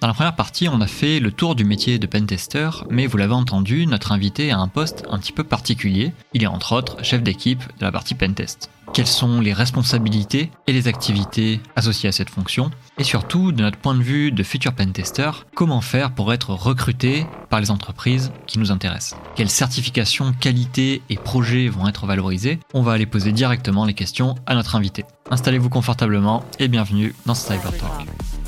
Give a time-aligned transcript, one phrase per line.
[0.00, 3.18] Dans la première partie, on a fait le tour du métier de pentester, mais vous
[3.18, 6.14] l'avez entendu, notre invité a un poste un petit peu particulier.
[6.32, 8.70] Il est entre autres chef d'équipe de la partie pentest.
[8.94, 12.70] Quelles sont les responsabilités et les activités associées à cette fonction?
[12.96, 17.26] Et surtout, de notre point de vue de futur pentester, comment faire pour être recruté
[17.50, 19.20] par les entreprises qui nous intéressent?
[19.36, 22.58] Quelles certifications, qualités et projets vont être valorisés?
[22.72, 25.04] On va aller poser directement les questions à notre invité.
[25.30, 28.39] Installez-vous confortablement et bienvenue dans Cyber Talk.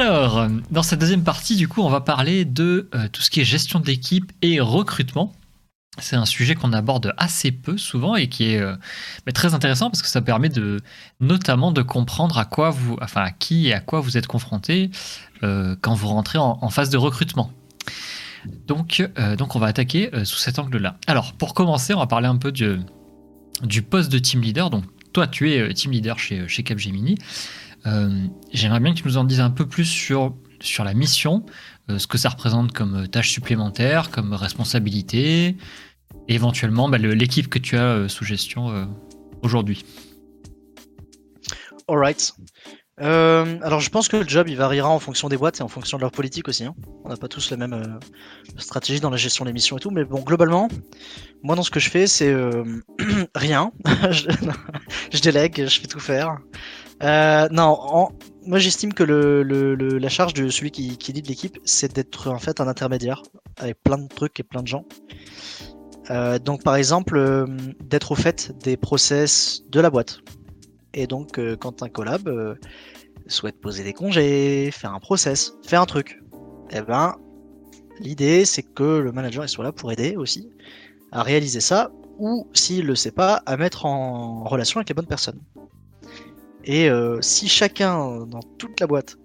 [0.00, 3.40] Alors, dans cette deuxième partie, du coup, on va parler de euh, tout ce qui
[3.40, 5.32] est gestion d'équipe et recrutement.
[5.98, 8.76] C'est un sujet qu'on aborde assez peu souvent et qui est euh,
[9.34, 10.80] très intéressant parce que ça permet de
[11.18, 14.92] notamment de comprendre à quoi vous, enfin à qui et à quoi vous êtes confronté
[15.42, 17.50] euh, quand vous rentrez en, phase de recrutement.
[18.68, 20.96] Donc, on va attaquer sous cet angle-là.
[21.08, 24.70] Alors, pour commencer, on va parler un peu du, poste de team leader.
[24.70, 27.18] Donc, toi, tu es team leader chez Capgemini.
[27.88, 31.44] Euh, j'aimerais bien que tu nous en dises un peu plus sur, sur la mission,
[31.90, 35.56] euh, ce que ça représente comme tâche supplémentaire, comme responsabilité,
[36.28, 38.88] et éventuellement bah, l'équipe que tu as euh, sous gestion
[39.42, 39.84] aujourd'hui.
[41.88, 42.34] Alright.
[42.98, 45.96] alors je pense que le job il variera en fonction des boîtes et en fonction
[45.96, 46.64] de leur politique aussi.
[46.64, 46.74] Hein.
[47.04, 47.98] On n'a pas tous la même
[48.58, 50.68] stratégie dans la gestion des missions et tout, mais bon globalement,
[51.42, 52.34] moi dans ce que je fais c'est
[53.34, 53.72] rien.
[54.10, 56.36] je, délègue, je fais tout faire.
[57.02, 58.10] Euh, non,
[58.46, 59.42] moi j'estime que le,
[59.76, 63.22] la charge de celui qui, qui lead l'équipe, c'est d'être en fait un intermédiaire
[63.56, 64.84] avec plein de trucs et plein de gens.
[66.10, 67.46] Euh, donc par exemple, euh,
[67.80, 70.20] d'être au fait des process de la boîte.
[70.94, 72.56] Et donc quand un collab
[73.26, 76.20] souhaite poser des congés, faire un process, faire un truc,
[76.70, 77.14] eh ben
[78.00, 80.48] l'idée c'est que le manager il soit là pour aider aussi
[81.12, 85.06] à réaliser ça, ou s'il le sait pas, à mettre en relation avec les bonnes
[85.06, 85.40] personnes.
[86.64, 89.16] Et euh, si chacun dans toute la boîte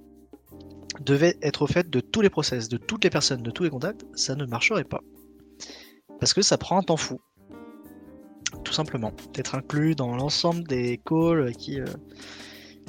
[1.01, 3.69] devait être au fait de tous les process, de toutes les personnes, de tous les
[3.69, 5.01] contacts, ça ne marcherait pas.
[6.19, 7.19] Parce que ça prend un temps fou.
[8.63, 9.11] Tout simplement.
[9.33, 11.85] D'être inclus dans l'ensemble des calls qui, euh,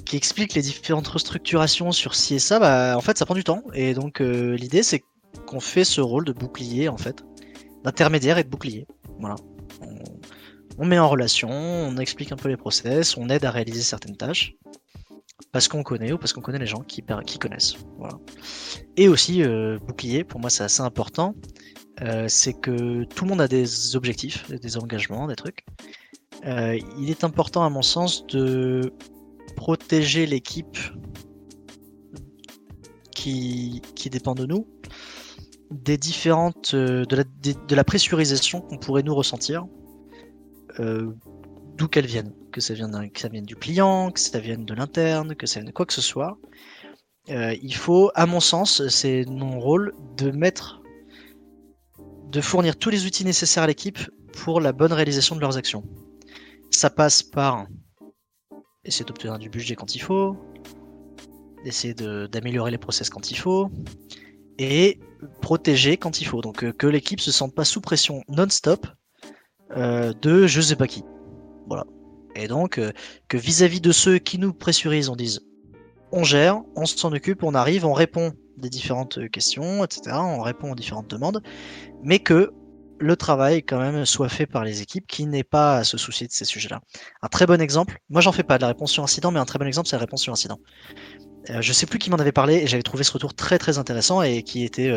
[0.04, 3.44] qui expliquent les différentes restructurations sur ci et ça, bah, en fait ça prend du
[3.44, 3.62] temps.
[3.72, 5.02] Et donc euh, l'idée c'est
[5.46, 7.24] qu'on fait ce rôle de bouclier en fait,
[7.82, 8.86] d'intermédiaire et de bouclier.
[9.18, 9.36] Voilà
[10.78, 14.54] met en relation, on explique un peu les process, on aide à réaliser certaines tâches
[15.52, 17.02] parce qu'on connaît ou parce qu'on connaît les gens qui,
[17.38, 17.76] connaissent.
[18.96, 21.34] Et aussi, euh, bouclier, pour moi c'est assez important,
[22.02, 25.64] euh, c'est que tout le monde a des objectifs, des engagements, des trucs.
[26.44, 28.92] Euh, il est important à mon sens de
[29.56, 30.76] protéger l'équipe
[33.14, 33.80] qui,
[34.10, 34.66] dépend de nous
[35.70, 39.64] des différentes de la, pressurisation qu'on pourrait nous ressentir
[40.78, 44.74] d'où qu'elles viennent, que ça, vienne que ça vienne du client, que ça vienne de
[44.74, 46.38] l'interne, que ça vienne de quoi que ce soit.
[47.30, 50.82] Euh, il faut, à mon sens, c'est mon rôle de mettre,
[52.30, 53.98] de fournir tous les outils nécessaires à l'équipe
[54.32, 55.84] pour la bonne réalisation de leurs actions.
[56.70, 57.66] Ça passe par
[58.84, 60.36] essayer d'obtenir du budget quand il faut,
[61.64, 63.70] essayer d'améliorer les process quand il faut,
[64.58, 65.00] et
[65.40, 66.42] protéger quand il faut.
[66.42, 69.03] Donc euh, que l'équipe se sente pas sous pression non-stop euh,
[69.74, 71.04] de je sais pas qui.
[71.66, 71.84] Voilà.
[72.34, 72.92] Et donc, euh,
[73.28, 75.40] que vis-à-vis de ceux qui nous pressurisent, on dise
[76.12, 80.16] on gère, on s'en occupe, on arrive, on répond des différentes questions, etc.
[80.16, 81.42] On répond aux différentes demandes,
[82.04, 82.52] mais que
[83.00, 86.28] le travail quand même soit fait par les équipes qui n'aient pas à se soucier
[86.28, 86.80] de ces sujets-là.
[87.22, 89.44] Un très bon exemple, moi j'en fais pas de la réponse sur incident, mais un
[89.44, 90.60] très bon exemple c'est la réponse sur incident.
[91.50, 93.78] Euh, je sais plus qui m'en avait parlé et j'avais trouvé ce retour très très
[93.78, 94.92] intéressant et qui était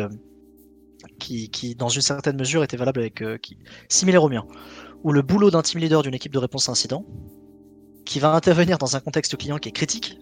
[1.18, 4.46] qui, dans une certaine mesure, était valable avec, euh, qui, similaire au mien,
[5.04, 7.04] où le boulot d'un team leader d'une équipe de réponse à incident,
[8.04, 10.18] qui va intervenir dans un contexte client qui est critique,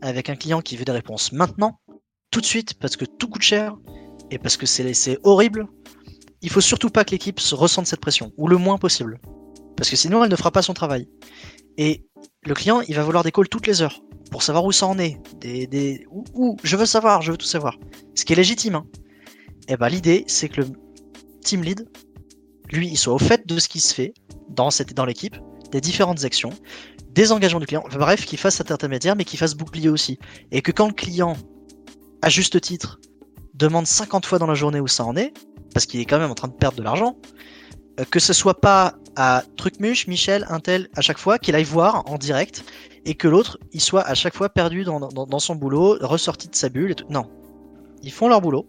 [0.00, 1.80] avec un client qui veut des réponses maintenant,
[2.30, 3.76] tout de suite, parce que tout coûte cher,
[4.30, 5.66] et parce que c'est horrible,
[6.42, 9.20] il faut surtout pas que l'équipe se ressente cette pression, ou le moins possible.
[9.76, 11.08] Parce que sinon, elle ne fera pas son travail.
[11.76, 12.04] Et
[12.44, 14.00] le client, il va vouloir des calls toutes les heures,
[14.30, 17.46] pour savoir où ça en est, des, des, où, je veux savoir, je veux tout
[17.46, 17.78] savoir.
[18.14, 18.86] Ce qui est légitime, hein.
[19.68, 20.68] Et eh ben, l'idée, c'est que le
[21.44, 21.86] team lead,
[22.72, 24.14] lui, il soit au fait de ce qui se fait
[24.48, 25.36] dans, dans l'équipe,
[25.70, 26.54] des différentes actions,
[27.10, 30.18] des engagements du client, bref, qu'il fasse cet intermédiaire, mais qu'il fasse bouclier aussi.
[30.52, 31.36] Et que quand le client,
[32.22, 32.98] à juste titre,
[33.52, 35.34] demande 50 fois dans la journée où ça en est,
[35.74, 37.18] parce qu'il est quand même en train de perdre de l'argent,
[38.00, 42.04] euh, que ce soit pas à Trucmuche, Michel, Intel, à chaque fois, qu'il aille voir
[42.10, 42.64] en direct,
[43.04, 46.54] et que l'autre, il soit à chaque fois perdu dans, dans son boulot, ressorti de
[46.54, 47.06] sa bulle et tout.
[47.10, 47.28] Non.
[48.02, 48.66] Ils font leur boulot,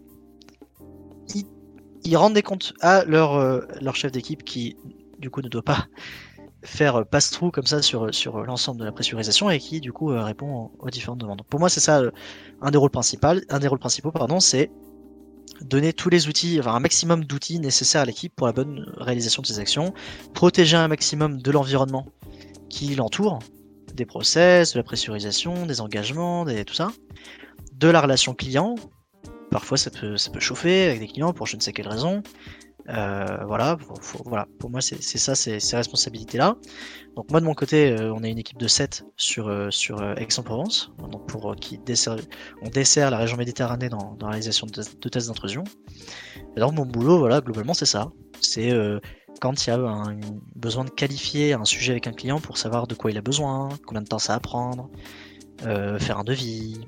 [2.03, 4.77] ils rendent des comptes à leur, euh, leur chef d'équipe qui,
[5.19, 5.87] du coup, ne doit pas
[6.63, 8.05] faire passe-through comme ça sur,
[8.43, 11.41] l'ensemble de la pressurisation et qui du coup répond aux différentes demandes.
[11.49, 12.01] Pour moi, c'est ça
[12.61, 13.27] un des rôles principaux.
[13.49, 14.69] Un des rôles principaux, pardon, c'est
[15.61, 19.41] donner tous les outils, enfin un maximum d'outils nécessaires à l'équipe pour la bonne réalisation
[19.41, 19.93] de ses actions,
[20.33, 22.05] protéger un maximum de l'environnement
[22.69, 23.39] qui l'entoure,
[23.93, 26.91] des process, de la pressurisation, des engagements, des, tout ça,
[27.73, 28.75] de la relation client.
[29.51, 32.21] Parfois ça peut, ça peut chauffer avec des clients pour je ne sais quelle raison.
[32.89, 33.77] Euh, voilà,
[34.25, 36.55] voilà, pour moi c'est ça, c'est ces responsabilités-là.
[37.15, 40.01] Donc moi de mon côté, euh, on est une équipe de 7 sur, euh, sur
[40.17, 41.79] Aix-en-Provence, donc pour qui
[42.61, 44.71] on dessert la région Méditerranée dans, dans la réalisation de,
[45.09, 45.63] tests d'intrusion.
[46.55, 48.11] Et donc mon boulot, voilà, globalement c'est ça.
[48.41, 48.73] C'est
[49.39, 50.19] quand il y a un,
[50.55, 53.69] besoin de qualifier un sujet avec un client pour savoir de quoi il a besoin,
[53.85, 54.89] combien de temps ça va prendre,
[55.59, 56.79] faire un devis,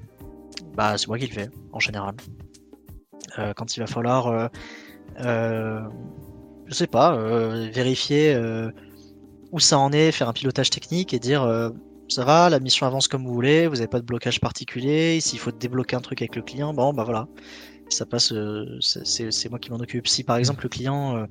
[0.76, 2.16] bah c'est moi qui le fais en général.
[3.56, 4.50] Quand il va falloir
[5.20, 5.82] euh,
[6.66, 8.72] je sais pas, euh, vérifier euh,
[9.52, 11.72] où ça en est, faire un pilotage technique et dire
[12.08, 15.40] ça va, la mission avance comme vous voulez, vous n'avez pas de blocage particulier, s'il
[15.40, 17.28] faut débloquer un truc avec le client, bon bah voilà,
[17.90, 18.34] ça passe,
[18.80, 20.08] c'est moi qui m'en occupe.
[20.08, 21.28] Si par exemple le client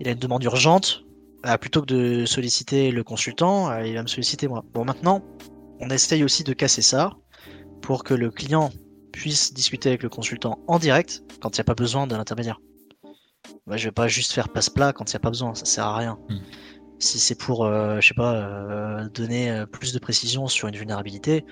[0.00, 1.04] il a une demande urgente,
[1.42, 4.62] bah, plutôt que de solliciter le consultant, il va me solliciter moi.
[4.74, 5.22] Bon maintenant,
[5.80, 7.12] on essaye aussi de casser ça
[7.80, 8.70] pour que le client
[9.14, 12.60] puisse discuter avec le consultant en direct quand il n'y a pas besoin d'un intermédiaire.
[13.66, 15.84] Moi, je vais pas juste faire passe-plat quand il n'y a pas besoin, ça sert
[15.84, 16.18] à rien.
[16.28, 16.38] Hmm.
[16.98, 20.76] Si c'est pour, euh, je sais pas, euh, donner euh, plus de précision sur une
[20.76, 21.44] vulnérabilité,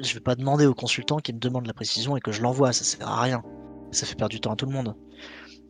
[0.00, 2.72] je vais pas demander au consultant qui me demande la précision et que je l'envoie,
[2.72, 3.42] ça sert à rien.
[3.90, 4.94] Ça fait perdre du temps à tout le monde.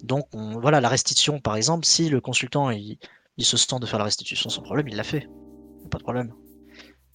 [0.03, 2.99] Donc voilà, la restitution par exemple, si le consultant il,
[3.39, 5.29] se sent de faire la restitution sans problème, il l'a fait.
[5.91, 6.33] Pas de problème.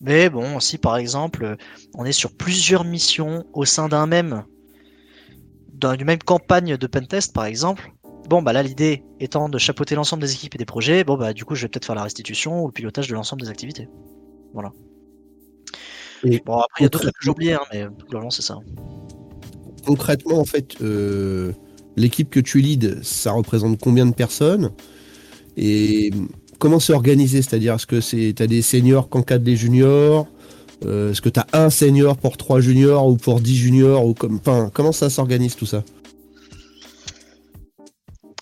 [0.02, 1.56] Mais bon, si par exemple
[1.96, 4.44] on est sur plusieurs missions au sein d'un même
[5.74, 7.92] dans une même campagne de pentest par exemple,
[8.30, 11.34] bon bah là l'idée étant de chapeauter l'ensemble des équipes et des projets, bon bah
[11.34, 13.88] du coup je vais peut-être faire la restitution ou le pilotage de l'ensemble des activités.
[14.54, 14.72] Voilà.
[16.46, 18.58] bon après il y a d'autres trucs que j'ai oubliés, hein, mais globalement c'est ça.
[19.86, 21.52] Concrètement en fait, euh,
[21.96, 24.72] l'équipe que tu leads, ça représente combien de personnes?
[25.58, 26.12] Et
[26.64, 30.30] comment c'est organisé C'est-à-dire est-ce que c'est as des seniors qui encadrent des juniors
[30.86, 34.14] euh, est-ce que tu as un senior pour trois juniors ou pour 10 juniors ou
[34.14, 34.40] comme,
[34.74, 35.84] Comment ça s'organise tout ça?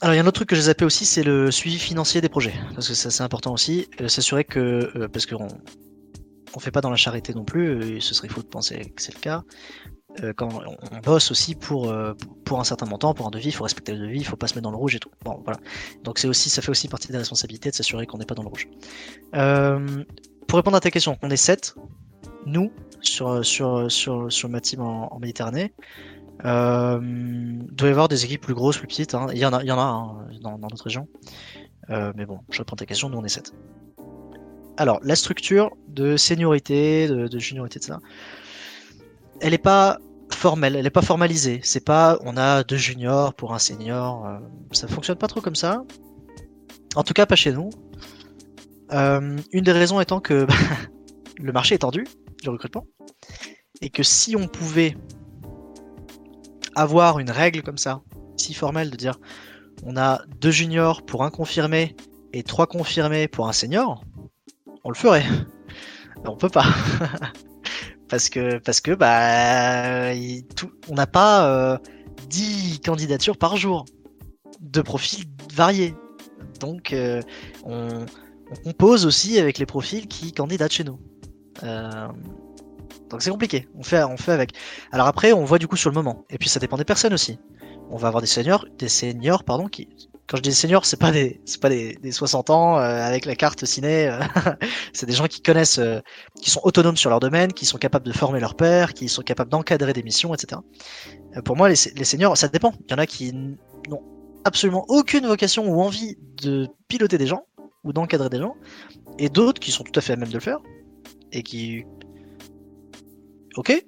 [0.01, 2.21] Alors il y a un autre truc que j'ai zappé aussi, c'est le suivi financier
[2.21, 5.47] des projets, parce que c'est important aussi, euh, s'assurer que, euh, parce qu'on
[6.55, 9.15] on fait pas dans la charité non plus, ce serait faux de penser que c'est
[9.15, 9.43] le cas,
[10.35, 11.93] quand on, bosse aussi pour,
[12.45, 14.47] pour un certain montant, pour un devis, il faut respecter le devis, il faut pas
[14.47, 15.11] se mettre dans le rouge et tout.
[15.23, 15.59] Bon voilà,
[16.03, 18.43] donc c'est aussi, ça fait aussi partie des responsabilités de s'assurer qu'on n'est pas dans
[18.43, 18.67] le rouge.
[20.47, 21.75] pour répondre à ta question, on est 7,
[22.45, 22.71] nous,
[23.01, 25.73] sur, sur, sur, sur ma team en, Méditerranée.
[26.45, 29.13] Euh, il doit y avoir des équipes plus grosses, plus petites.
[29.13, 29.27] Hein.
[29.31, 31.07] Il y en a, il y en a hein, dans, notre région.
[31.89, 33.53] Euh, mais bon, je reprends ta question, nous on est 7.
[34.77, 37.99] Alors, la structure de seniorité, de, de juniorité, de ça,
[39.41, 39.97] elle n'est pas
[40.33, 41.59] formelle, elle n'est pas formalisée.
[41.63, 44.25] C'est pas on a deux juniors pour un senior.
[44.25, 44.39] Euh,
[44.71, 45.83] ça fonctionne pas trop comme ça.
[46.95, 47.69] En tout cas, pas chez nous.
[48.93, 50.47] Euh, une des raisons étant que
[51.39, 52.05] le marché est tendu
[52.41, 52.85] du recrutement.
[53.81, 54.95] Et que si on pouvait
[56.75, 58.01] avoir une règle comme ça,
[58.37, 59.19] si formelle, de dire
[59.83, 61.95] on a deux juniors pour un confirmé
[62.33, 64.03] et trois confirmés pour un senior,
[64.83, 65.25] on le ferait.
[66.25, 66.65] on peut pas.
[68.11, 70.11] parce que, parce que bah,
[70.89, 71.79] on n'a pas
[72.27, 73.85] 10 euh, candidatures par jour
[74.59, 75.95] de profils variés.
[76.59, 77.21] Donc, euh,
[77.63, 78.05] on,
[78.65, 80.99] compose aussi avec les profils qui candidatent chez nous.
[81.63, 82.09] Euh,
[83.09, 83.69] donc c'est compliqué.
[83.75, 84.51] On fait, on fait avec.
[84.91, 86.25] Alors après, on voit du coup sur le moment.
[86.29, 87.39] Et puis ça dépend des personnes aussi.
[87.89, 89.87] On va avoir des seniors, des seniors pardon, qui.
[90.31, 93.35] Quand je dis seniors, c'est pas des, c'est pas des, 60 ans euh, avec la
[93.35, 94.07] carte ciné.
[94.07, 94.21] Euh,
[94.93, 95.81] c'est des gens qui connaissent,
[96.41, 99.23] qui sont autonomes sur leur domaine, qui sont capables de former leur père, qui sont
[99.23, 100.61] capables d'encadrer des missions, etc.
[101.43, 102.71] pour moi, les, les seniors, ça dépend.
[102.87, 104.01] Il y en a qui n'ont
[104.45, 107.43] absolument aucune vocation ou envie de piloter des gens
[107.83, 108.55] ou d'encadrer des gens,
[109.19, 110.59] et d'autres qui sont tout à fait à même de le faire,
[111.33, 111.83] et qui.
[113.57, 113.83] Ok,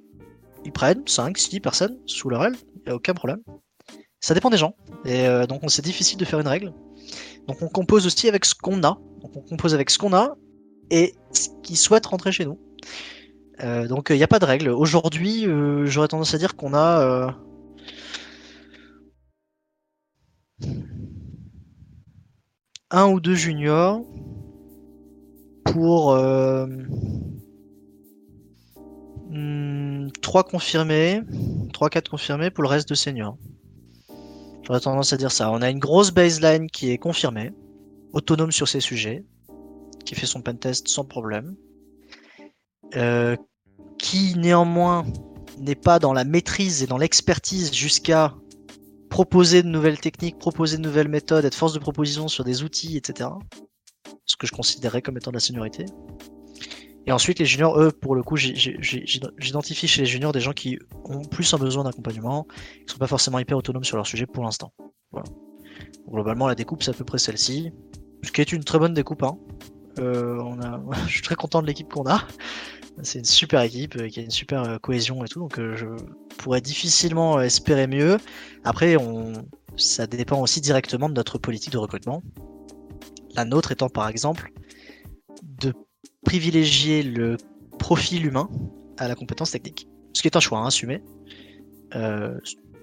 [0.66, 3.40] ils prennent 5, 6 personnes sous leur aile, il a aucun problème.
[4.24, 6.72] Ça dépend des gens, et euh, donc c'est difficile de faire une règle.
[7.46, 10.38] Donc on compose aussi avec ce qu'on a, donc on compose avec ce qu'on a
[10.92, 12.58] et ce qui souhaite rentrer chez nous.
[13.62, 14.70] Euh, donc il n'y a pas de règle.
[14.70, 17.36] Aujourd'hui, euh, j'aurais tendance à dire qu'on a
[22.92, 24.06] un ou deux juniors
[25.66, 26.68] pour 3 euh,
[29.32, 30.10] hmm,
[30.50, 31.22] confirmés,
[31.74, 33.38] 3-4 confirmés pour le reste de seniors.
[34.64, 35.52] J'aurais tendance à dire ça.
[35.52, 37.52] On a une grosse baseline qui est confirmée,
[38.14, 39.26] autonome sur ces sujets,
[40.06, 41.56] qui fait son pentest sans problème,
[42.96, 43.36] euh,
[43.98, 45.06] qui néanmoins
[45.60, 48.34] n'est pas dans la maîtrise et dans l'expertise jusqu'à
[49.10, 52.98] proposer de nouvelles techniques, proposer de nouvelles méthodes, être force de proposition sur des outils,
[52.98, 53.30] etc.
[54.26, 55.86] Ce que je considérerais comme étant de la seniorité.
[57.06, 60.80] Et ensuite, les juniors, eux, pour le coup, j'identifie chez les juniors des gens qui
[61.04, 62.48] ont plus un besoin d'accompagnement,
[62.88, 64.72] qui sont pas forcément hyper autonomes sur leur sujet pour l'instant.
[65.12, 65.28] Voilà.
[66.10, 67.72] Globalement, la découpe, c'est à peu près celle-ci.
[68.24, 69.24] Ce qui est une très bonne découpe.
[69.24, 69.38] Hein.
[70.00, 70.82] Euh, on a...
[71.08, 72.26] je suis très content de l'équipe qu'on a.
[73.02, 75.88] C'est une super équipe euh, qui a une super euh, cohésion et tout, donc je
[76.38, 78.18] pourrais difficilement espérer mieux.
[78.64, 79.34] Après, on...
[79.76, 82.22] ça dépend aussi directement de notre politique de recrutement.
[83.36, 84.52] La nôtre étant par exemple
[86.34, 87.38] privilégier le
[87.78, 88.50] profil humain
[88.98, 89.88] à la compétence technique.
[90.14, 91.04] Ce qui est un choix à assumer.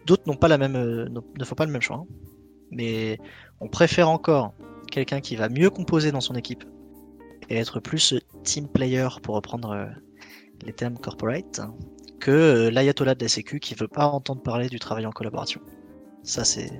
[0.06, 1.96] D'autres n'ont pas même, ne font pas le même choix.
[1.96, 2.06] Hein.
[2.70, 3.18] Mais
[3.60, 4.54] on préfère encore
[4.92, 6.62] quelqu'un qui va mieux composer dans son équipe
[7.48, 8.14] et être plus
[8.44, 9.86] team player pour reprendre euh,
[10.64, 11.60] les termes corporate
[12.20, 15.60] que euh, l'ayatollah de la sécu qui veut pas entendre parler du travail en collaboration.
[16.22, 16.70] Ça c'est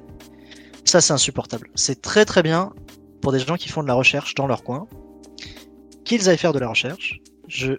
[1.11, 1.69] insupportable.
[1.75, 2.73] C'est très très bien
[3.21, 4.87] pour des gens qui font de la recherche dans leur coin
[6.19, 7.21] qu'ils aillent faire de la recherche.
[7.47, 7.75] Je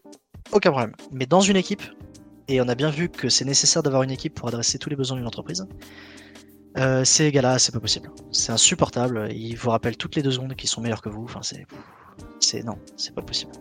[0.52, 0.94] aucun problème.
[1.12, 1.84] Mais dans une équipe
[2.48, 4.96] et on a bien vu que c'est nécessaire d'avoir une équipe pour adresser tous les
[4.96, 5.66] besoins d'une entreprise.
[6.78, 8.10] Euh, ces gars-là, c'est pas possible.
[8.32, 9.30] C'est insupportable.
[9.32, 11.24] Ils vous rappellent toutes les deux secondes qu'ils sont meilleurs que vous.
[11.24, 11.66] Enfin, c'est,
[12.40, 13.52] c'est non, c'est pas possible.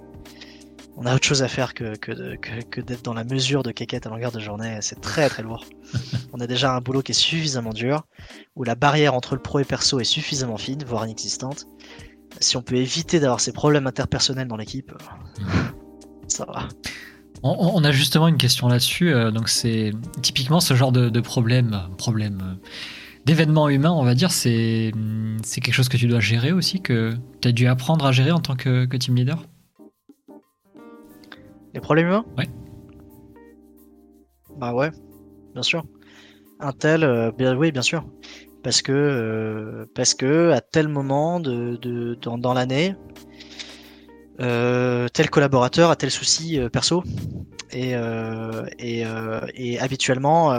[0.96, 4.06] On a autre chose à faire que, que, que, d'être dans la mesure de quéquette
[4.06, 4.78] à longueur de journée.
[4.82, 5.64] C'est très très lourd.
[6.32, 8.02] On a déjà un boulot qui est suffisamment dur,
[8.54, 11.66] où la barrière entre le pro et perso est suffisamment fine, voire inexistante.
[12.38, 14.92] Si on peut éviter d'avoir ces problèmes interpersonnels dans l'équipe,
[16.28, 16.68] ça va.
[17.42, 19.12] On, a justement une question là-dessus.
[19.12, 22.58] Euh, donc c'est typiquement ce genre de, problème, problème
[23.24, 24.92] d'événements humains, on va dire, c'est
[25.42, 28.30] c'est quelque chose que tu dois gérer aussi, que tu as dû apprendre à gérer
[28.30, 29.42] en tant que, team leader?
[31.74, 32.24] Les problèmes humains?
[32.36, 32.48] Ouais.
[34.58, 34.90] Bah ouais,
[35.54, 35.84] bien sûr.
[36.58, 38.04] Un tel, euh, bien, oui, bien sûr.
[38.62, 42.94] Parce que, euh, parce que à tel moment de, de dans l'année,
[44.40, 47.02] euh, tel collaborateur a tel souci euh, perso
[47.72, 50.54] et, euh, et, habituellement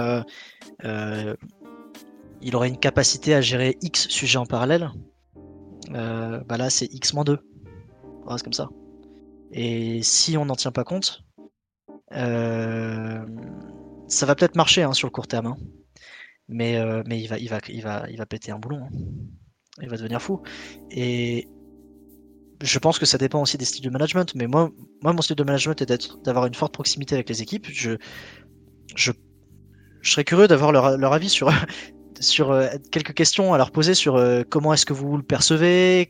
[2.44, 4.92] il aurait une capacité à gérer X sujets en parallèle.
[5.90, 7.38] bah là c'est X-2.
[8.30, 8.70] c'est comme ça.
[9.52, 11.24] Et si on n'en tient pas compte,
[12.12, 13.26] ça
[14.26, 15.48] va peut-être marcher hein, sur le court terme.
[15.48, 15.58] Hein.
[16.50, 18.84] Mais, mais il, va, il, va, il, va, il va péter un boulon.
[18.84, 18.90] Hein.
[19.82, 20.42] Il va devenir fou.
[20.90, 21.48] Et,
[22.62, 24.72] je pense que ça dépend aussi des styles de management, mais moi,
[25.02, 27.68] moi mon style de management est d'avoir une forte proximité avec les équipes.
[27.72, 27.98] Je,
[28.96, 29.12] je,
[30.02, 31.52] je serais curieux d'avoir leur, leur avis sur,
[32.20, 36.10] sur euh, quelques questions à leur poser sur euh, comment est-ce que vous le percevez,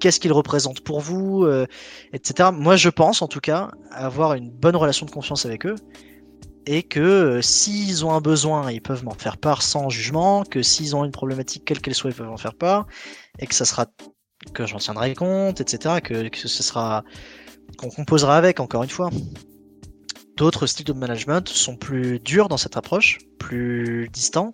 [0.00, 1.66] qu'est-ce qu'il représente pour vous, euh,
[2.12, 2.50] etc.
[2.52, 5.76] Moi, je pense en tout cas avoir une bonne relation de confiance avec eux
[6.66, 10.94] et que s'ils ont un besoin, ils peuvent m'en faire part sans jugement, que s'ils
[10.94, 12.86] ont une problématique quelle qu'elle soit, ils peuvent en faire part,
[13.38, 13.86] et que ça sera
[14.54, 16.00] que j'en tiendrai compte, etc.
[16.02, 17.04] Que, que ce sera
[17.78, 19.10] qu'on composera avec, encore une fois.
[20.36, 24.50] D'autres styles de management sont plus durs dans cette approche, plus distants,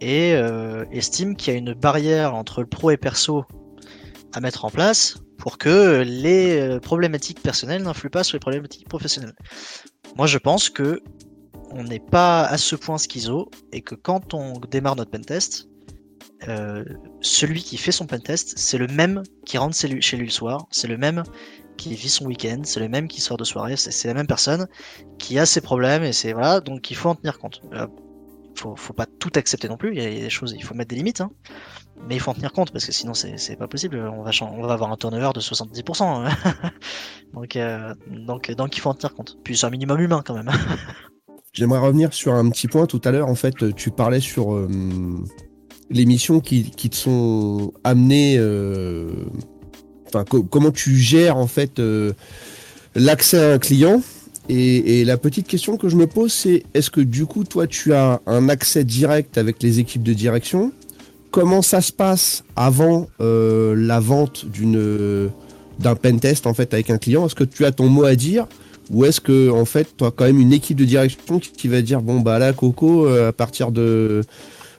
[0.00, 3.44] et euh, estiment qu'il y a une barrière entre le pro et perso
[4.32, 8.88] à mettre en place pour que les euh, problématiques personnelles n'influent pas sur les problématiques
[8.88, 9.34] professionnelles.
[10.16, 11.02] Moi, je pense que
[11.70, 15.68] on n'est pas à ce point schizo et que quand on démarre notre pentest,
[16.48, 16.84] euh,
[17.20, 20.88] celui qui fait son pentest, c'est le même qui rentre chez lui, le soir, c'est
[20.88, 21.22] le même
[21.76, 24.66] qui vit son week-end, c'est le même qui sort de soirée, c'est la même personne
[25.18, 27.62] qui a ses problèmes et c'est voilà, donc il faut en tenir compte.
[28.54, 30.90] Faut, faut pas tout accepter non plus, il y a des choses, il faut mettre
[30.90, 31.30] des limites, hein.
[32.08, 34.30] mais il faut en tenir compte parce que sinon c'est pas possible, on va,
[34.72, 36.02] avoir un turnover de 70%.
[36.02, 36.30] Hein.
[37.34, 39.38] donc, euh, donc, donc il faut en tenir compte.
[39.42, 40.50] Puis c'est un minimum humain quand même.
[41.52, 43.28] J'aimerais revenir sur un petit point tout à l'heure.
[43.28, 44.68] En fait, tu parlais sur euh,
[45.90, 49.26] les missions qui, te sont amenées, euh,
[50.50, 51.80] comment tu gères en fait
[52.94, 54.02] l'accès à un client.
[54.48, 57.92] Et, la petite question que je me pose, c'est est-ce que du coup, toi, tu
[57.92, 60.72] as un accès direct avec les équipes de direction?
[61.30, 65.30] Comment ça se passe avant euh, la vente d'une
[65.78, 67.26] d'un pentest en fait avec un client?
[67.26, 68.46] Est-ce que tu as ton mot à dire?
[68.90, 72.02] Ou est-ce que en fait as quand même une équipe de direction qui, va dire
[72.02, 74.22] bon bah là Coco à partir de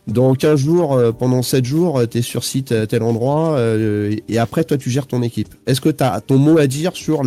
[0.07, 3.57] dans 15 jours, euh, pendant 7 jours, euh, tu es sur site à tel endroit,
[3.57, 5.53] euh, et après, toi, tu gères ton équipe.
[5.65, 7.23] Est-ce que tu as ton mot à dire sur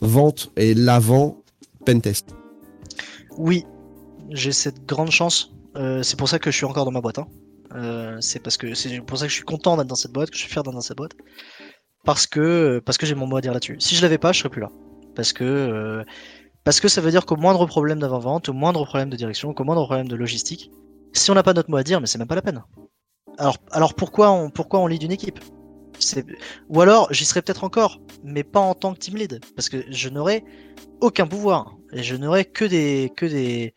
[0.00, 2.34] l'avant-vente et l'avant-pentest
[3.36, 3.64] Oui,
[4.30, 5.52] j'ai cette grande chance.
[6.02, 7.18] c'est pour ça que je suis encore dans ma boîte.
[7.18, 8.16] Hein.
[8.20, 10.36] c'est parce que c'est pour ça que je suis content d'être dans cette boîte, que
[10.36, 11.12] je suis fier d'être dans cette boîte.
[12.04, 13.76] parce que, parce que j'ai mon mot à dire là-dessus.
[13.78, 14.70] Si je l'avais pas, je serais plus là.
[15.14, 16.04] Parce que, euh,
[16.64, 19.64] parce que ça veut dire qu'au moindre problème d'avant-vente, au moindre problème de direction, au
[19.64, 20.70] moindre problème de logistique,
[21.12, 22.62] si on n'a pas notre mot à dire, mais c'est même pas la peine.
[23.38, 25.40] Alors, alors pourquoi on, pourquoi on lit d'une équipe?
[26.68, 29.84] Ou alors, j'y serais peut-être encore, mais pas en tant que team lead, parce que
[29.90, 30.44] je n'aurais
[31.00, 33.74] aucun pouvoir et je n'aurais que des, que des,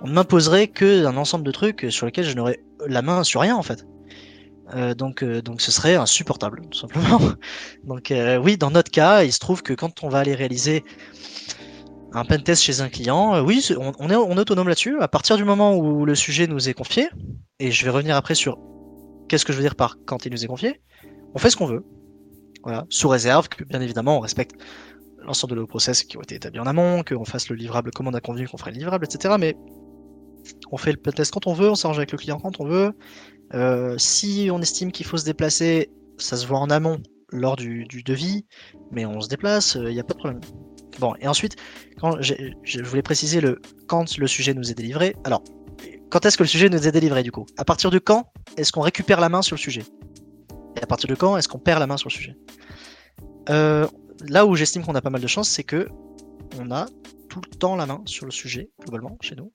[0.00, 3.56] on m'imposerait que un ensemble de trucs sur lesquels je n'aurais la main sur rien
[3.56, 3.86] en fait.
[4.74, 7.20] Euh, donc, euh, donc ce serait insupportable, tout simplement.
[7.84, 10.84] donc euh, oui, dans notre cas, il se trouve que quand on va aller réaliser
[12.12, 14.98] un pentest chez un client, oui, on, est, on est autonome là-dessus.
[15.00, 17.08] À partir du moment où le sujet nous est confié,
[17.58, 18.58] et je vais revenir après sur
[19.28, 20.80] qu'est-ce que je veux dire par quand il nous est confié,
[21.34, 21.84] on fait ce qu'on veut.
[22.62, 24.56] Voilà, sous réserve que bien évidemment on respecte
[25.22, 28.08] l'ensemble de nos process qui ont été établis en amont, qu'on fasse le livrable comme
[28.08, 29.36] on a convenu qu'on ferait le livrable, etc.
[29.38, 29.56] Mais
[30.72, 32.92] on fait le test quand on veut, on s'arrange avec le client quand on veut.
[33.54, 36.98] Euh, si on estime qu'il faut se déplacer, ça se voit en amont
[37.30, 38.46] lors du, devis,
[38.90, 40.40] mais on se déplace, il euh, n'y a pas de problème.
[40.98, 41.56] Bon, et ensuite,
[42.00, 45.14] quand je voulais préciser le quand le sujet nous est délivré.
[45.24, 45.44] Alors,
[46.10, 47.46] quand est-ce que le sujet nous est délivré du coup?
[47.56, 49.82] À partir de quand est-ce qu'on récupère la main sur le sujet?
[50.78, 52.36] Et à partir de quand est-ce qu'on perd la main sur le sujet?
[53.50, 53.86] Euh,
[54.26, 55.88] Là où j'estime qu'on a pas mal de chance, c'est que
[56.58, 56.86] on a
[57.28, 59.52] tout le temps la main sur le sujet, globalement, chez nous.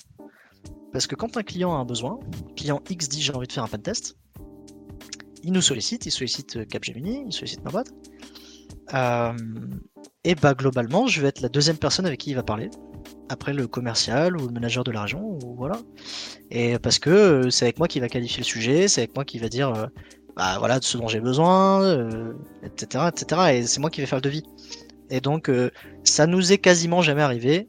[0.93, 2.19] Parce que quand un client a un besoin,
[2.55, 4.15] client X dit j'ai envie de faire un pentest,
[5.43, 7.91] il nous sollicite, il sollicite Capgemini, il sollicite ma boîte.
[8.93, 9.33] Euh,
[10.23, 12.69] et bah globalement, je vais être la deuxième personne avec qui il va parler.
[13.27, 15.77] Après le commercial ou le manager de la région, ou voilà.
[16.51, 19.25] Et parce que euh, c'est avec moi qu'il va qualifier le sujet, c'est avec moi
[19.25, 19.89] qu'il va dire
[20.35, 21.97] bah voilà de ce dont j'ai besoin,
[22.63, 23.41] etc., etc.
[23.53, 24.43] Et c'est moi qui vais faire le devis.
[25.09, 25.51] Et donc
[26.03, 27.67] ça nous est quasiment jamais arrivé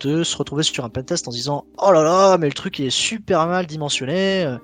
[0.00, 2.90] de se retrouver sur un pentest en disant Oh là là, mais le truc est
[2.90, 4.44] super mal dimensionné.
[4.44, 4.56] Euh,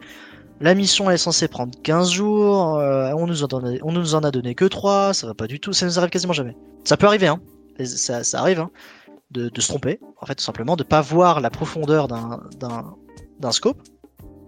[0.60, 2.78] la mission est censée prendre 15 jours.
[2.78, 5.12] Euh, on, nous en a, on nous en a donné que 3.
[5.12, 5.72] Ça va pas du tout.
[5.72, 6.56] Ça nous arrive quasiment jamais.
[6.84, 7.40] Ça peut arriver, hein.
[7.84, 8.70] Ça, arrive, hein,
[9.30, 10.00] de, se tromper.
[10.20, 13.82] En fait, tout simplement, de pas voir la profondeur d'un scope.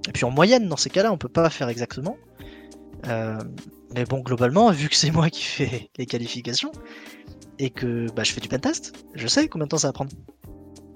[0.09, 2.17] Et puis en moyenne, dans ces cas-là, on peut pas faire exactement.
[3.07, 3.39] Euh,
[3.95, 6.73] mais bon, globalement, vu que c'est moi qui fais les qualifications
[7.59, 10.11] et que bah, je fais du pentest, je sais combien de temps ça va prendre.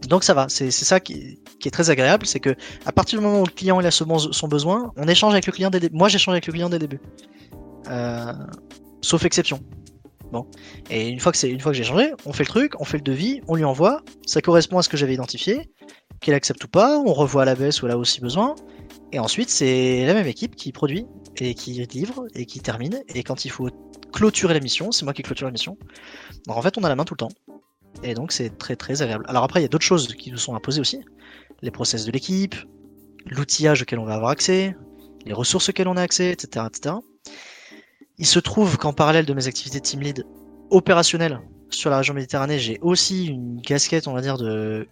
[0.09, 3.41] Donc ça va, c'est ça qui, est très agréable, c'est que à partir du moment
[3.41, 6.09] où le client il a son, besoin, on échange avec le client dès le Moi
[6.09, 7.01] j'échange avec le client dès le début.
[7.89, 8.33] Euh,
[9.01, 9.61] sauf exception.
[10.33, 10.47] Bon.
[10.91, 13.43] Et une fois que que j'ai changé, on fait le truc, on fait le devis,
[13.49, 15.71] on lui envoie, ça correspond à ce que j'avais identifié,
[16.21, 18.55] qu'il accepte ou pas, on revoit à la baisse ou là aussi besoin,
[19.13, 21.07] et ensuite c'est la même équipe qui produit
[21.39, 23.71] et qui livre et qui termine, et quand il faut
[24.13, 25.79] clôturer la mission, c'est moi qui clôture la mission.
[26.47, 27.33] Donc en fait on a la main tout le temps.
[28.03, 29.25] Et donc c'est très très agréable.
[29.29, 31.01] Alors après, il y a d'autres choses qui nous sont imposées aussi.
[31.63, 32.55] Les process de l'équipe,
[33.27, 34.77] l'outillage auquel on va avoir accès,
[35.25, 36.67] les ressources auxquelles on a accès, etc.
[36.69, 36.97] etc.
[38.19, 40.27] Il se trouve qu'en parallèle de mes activités team lead
[40.71, 41.41] opérationnelles
[41.71, 44.89] sur la région Méditerranée, j'ai aussi une casquette, on va dire, de...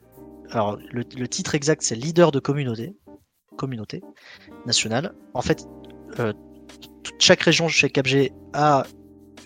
[0.50, 2.96] Alors le, titre exact, c'est leader de communauté,
[3.56, 4.02] communauté
[4.66, 5.14] nationale.
[5.34, 5.64] En fait,
[6.18, 6.32] euh,
[7.18, 8.84] chaque région chez CapG a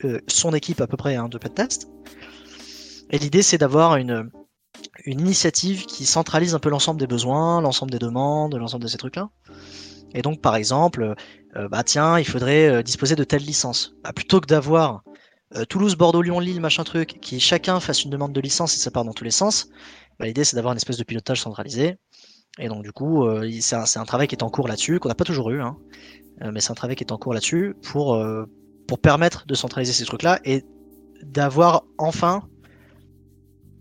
[0.04, 1.88] euh, son équipe à peu près hein, de pentest.
[3.10, 4.30] Et l'idée, c'est d'avoir une,
[5.06, 9.28] initiative qui centralise un peu l'ensemble des besoins, l'ensemble des demandes, l'ensemble de ces trucs-là.
[10.14, 11.14] Et donc, par exemple,
[11.56, 13.94] euh, bah tiens, il faudrait disposer de telle licence.
[14.02, 15.02] Bah, plutôt que d'avoir
[15.68, 18.90] Toulouse, Bordeaux, Lyon, Lille, machin truc, qui chacun fasse une demande de licence et ça
[18.90, 19.68] part dans tous les sens,
[20.18, 21.96] bah, l'idée c'est d'avoir une espèce de pilotage centralisé.
[22.58, 23.26] Et donc, du coup,
[23.60, 25.76] c'est un, un, travail qui est en cours là-dessus, qu'on n'a pas toujours eu, hein,
[26.40, 28.20] mais c'est un travail qui est en cours là-dessus pour,
[28.86, 30.64] pour permettre de centraliser ces trucs-là et
[31.22, 32.42] d'avoir enfin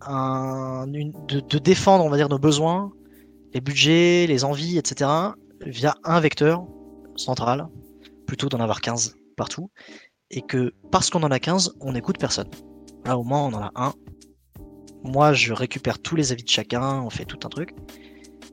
[0.07, 2.91] de, défendre, on va dire, nos besoins,
[3.53, 5.09] les budgets, les envies, etc.,
[5.65, 6.65] via un vecteur
[7.15, 7.67] central,
[8.27, 9.69] plutôt d'en avoir 15 partout,
[10.29, 12.49] et que parce qu'on en a 15, on n'écoute personne.
[13.05, 13.93] Là, au moins, on en a un.
[15.03, 17.75] Moi, je récupère tous les avis de chacun, on fait tout un truc.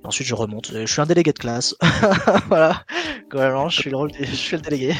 [0.03, 0.73] Et ensuite, je remonte.
[0.73, 1.75] Je suis un délégué de classe.
[2.49, 2.85] voilà.
[3.33, 4.95] je suis le, rôle, je suis le délégué.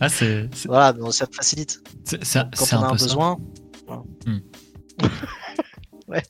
[0.00, 1.80] Ah, c'est, Voilà, ça facilite.
[2.10, 3.38] Quand on a un besoin,
[4.26, 4.38] Hmm.
[6.08, 6.22] ouais,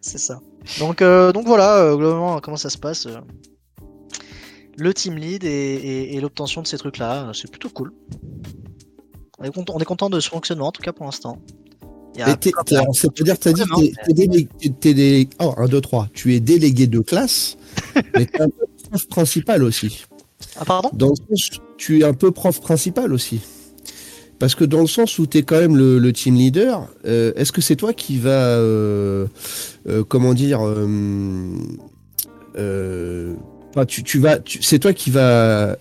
[0.00, 0.40] c'est ça.
[0.78, 3.06] Donc, euh, donc voilà, euh, globalement, comment ça se passe.
[3.06, 3.20] Euh,
[4.76, 7.92] le team lead et, l'obtention de ces trucs-là, c'est plutôt cool.
[9.38, 11.38] On est, content, on est content de ce fonctionnement, en tout cas pour l'instant.
[12.14, 15.30] C'est-à-dire que tu as dit que tu es, délégué.
[15.38, 16.08] Oh, 1, 2, 3.
[16.12, 17.56] Tu es délégué de classe,
[18.16, 20.04] mais tu es un peu prof principal aussi.
[20.56, 20.90] Ah, pardon?
[20.92, 21.12] Dans
[21.76, 23.40] tu es un peu prof principal aussi.
[24.40, 27.52] Parce que dans le sens où tu es quand même le, team leader, euh, est-ce
[27.52, 29.26] que c'est toi qui va, euh,
[29.86, 30.60] euh, comment dire,
[33.86, 35.76] tu, vas, c'est toi qui va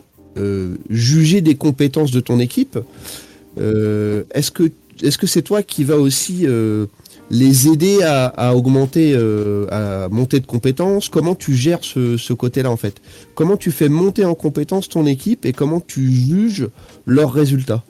[0.90, 2.78] juger des compétences de ton équipe.
[3.58, 6.86] Est-ce que est-ce que c'est toi qui vas aussi euh,
[7.30, 11.10] les aider à, à augmenter, euh, à monter de compétences?
[11.10, 13.02] Comment tu gères ce, ce côté-là en fait?
[13.36, 16.70] Comment tu fais monter en compétences ton équipe et comment tu juges
[17.06, 17.84] leurs résultats?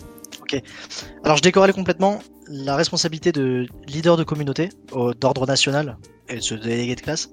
[1.23, 6.41] Alors je décorrèle complètement la responsabilité de leader de communauté au- d'ordre national et de
[6.41, 7.29] ce délégué de classe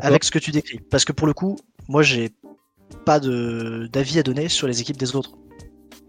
[0.00, 0.80] avec ce que tu décris.
[0.90, 1.56] Parce que pour le coup,
[1.88, 2.30] moi j'ai
[3.06, 5.32] pas d'avis à donner sur les équipes des autres.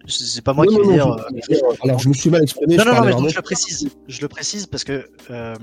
[0.08, 1.26] C'est pas moi Non, qui non, vais non, dire.
[1.50, 2.78] je- euh, Alors je me suis mal exprimé.
[2.78, 3.90] Non, je non, non, mais donc je le précise.
[4.08, 5.56] Je le précise parce que euh,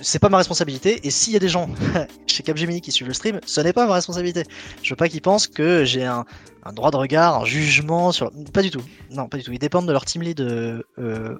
[0.00, 1.06] c'est pas ma responsabilité.
[1.06, 1.68] Et s'il y a des gens
[2.26, 4.44] chez Capgemini qui suivent le stream, ce n'est pas ma responsabilité.
[4.82, 6.24] Je veux pas qu'ils pensent que j'ai un,
[6.64, 8.30] un droit de regard, un jugement sur.
[8.52, 8.82] Pas du tout.
[9.10, 9.52] Non, pas du tout.
[9.52, 11.36] Ils dépendent de leur team lead euh, euh,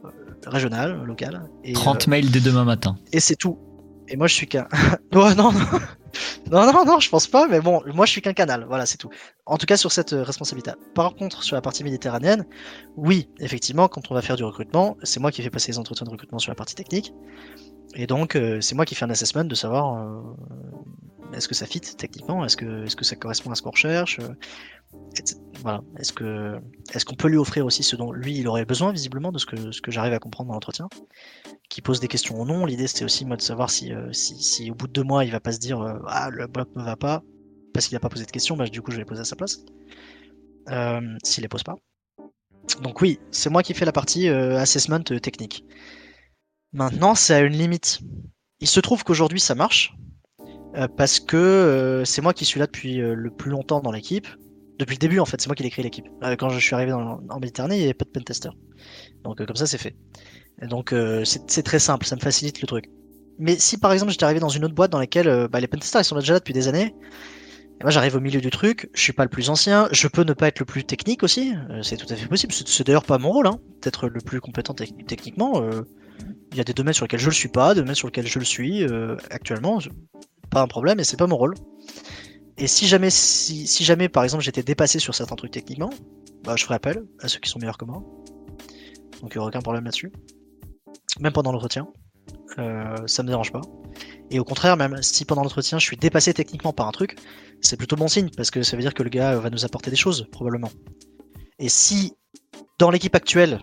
[0.47, 1.49] régional, local.
[1.65, 2.97] Et, 30 mails dès demain matin.
[3.13, 3.59] et c'est tout.
[4.09, 4.69] Et moi je suis qu'un.
[5.13, 6.85] non, non, non.
[6.85, 9.11] Non, je pense pas, mais bon, moi je suis qu'un canal, voilà, c'est tout.
[9.45, 10.71] En tout cas, sur cette euh, responsabilité.
[10.95, 12.47] Par contre, sur la partie méditerranéenne,
[12.97, 16.07] oui, effectivement, quand on va faire du recrutement, c'est moi qui fais passer les entretiens
[16.07, 17.13] de recrutement sur la partie technique.
[17.99, 20.23] Et donc, euh, c'est moi qui fais un assessment de savoir euh,
[21.33, 24.21] est-ce que ça fit techniquement, est-ce que, est-ce que ça correspond à ce qu'on recherche,
[24.21, 24.35] euh.
[25.63, 26.61] Voilà, est-ce que,
[26.93, 29.47] est-ce qu'on peut lui offrir aussi ce dont lui il aurait besoin, visiblement, de ce
[29.47, 30.89] que, ce que j'arrive à comprendre dans l'entretien
[31.71, 32.67] qui pose des questions ou non.
[32.67, 35.41] L'idée c'était aussi moi de savoir si, si, au boîte de deux mois il va
[35.41, 37.23] pas se dire ah le bloc me va pas
[37.75, 39.25] parce qu'il a pas posé de questions, bah, du coup je vais les poser à
[39.25, 39.65] sa place.
[41.25, 41.75] S'il les pose pas.
[42.83, 45.65] Donc oui, c'est moi qui fais la partie assessment technique.
[46.77, 48.01] Maintenant c'est à une limite.
[48.61, 49.95] Il se trouve qu'aujourd'hui ça marche
[50.77, 53.91] euh, parce que euh, c'est moi qui suis là depuis euh, le plus longtemps dans
[53.91, 54.29] l'équipe.
[54.79, 56.05] Depuis le début en fait, c'est moi qui l'ai créé l'équipe.
[56.39, 58.51] Quand je suis arrivé dans, en Méditerranée, il n'y avait pas de pentester.
[59.25, 59.97] Donc comme ça c'est fait.
[60.69, 62.91] Donc c'est très simple, ça me facilite le truc.
[63.39, 66.03] Mais si par exemple j'étais arrivé dans une autre boîte dans laquelle bah, les pentesters
[66.03, 66.95] ils sont déjà là depuis des années,
[67.81, 70.35] moi j'arrive au milieu du truc, je suis pas le plus ancien, je peux ne
[70.35, 72.53] pas être le plus technique aussi, c'est tout à fait possible.
[72.53, 75.63] C'est d'ailleurs pas mon rôle, hein, d'être le plus compétent tec- techniquement.
[76.23, 78.09] Euh, Il y a des domaines sur lesquels je le suis pas, des domaines sur
[78.09, 79.79] lesquels je le suis euh, actuellement,
[80.51, 81.55] pas un problème, et c'est pas mon rôle.
[82.59, 85.91] Et si jamais, si, si jamais par exemple j'étais dépassé sur certains trucs techniquement,
[86.45, 88.03] bah, je ferai appel à ceux qui sont meilleurs que moi.
[89.21, 90.13] Donc il n'y aura aucun problème là-dessus
[91.21, 91.89] même pendant l'entretien.
[92.59, 93.61] Euh, ça me dérange pas.
[94.31, 97.17] Et au contraire, même si pendant l'entretien je suis dépassé techniquement par un truc,
[97.61, 99.91] c'est plutôt bon signe parce que ça veut dire que le gars va nous apporter
[99.91, 100.71] des choses, probablement.
[101.59, 102.15] Et si
[102.79, 103.61] dans l'équipe actuelle,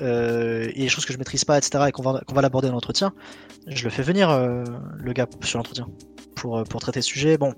[0.00, 2.68] euh, a des choses que je maîtrise pas, etc., et qu'on va, qu'on va l'aborder
[2.68, 3.12] dans l'entretien,
[3.66, 4.64] je le fais venir, euh,
[4.96, 5.88] le gars, sur l'entretien,
[6.34, 7.38] pour, euh, pour traiter ce sujet.
[7.38, 7.54] Bon,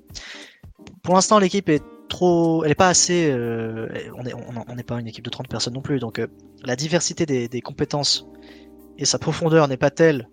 [1.02, 2.64] pour l'instant, l'équipe est trop.
[2.64, 3.30] Elle est pas assez.
[3.30, 6.18] euh, on n'est on, on n'est pas une équipe de 30 personnes non plus, donc
[6.18, 6.26] euh,
[6.64, 8.26] la diversité des, des compétences
[8.96, 10.28] et sa profondeur n'est pas telle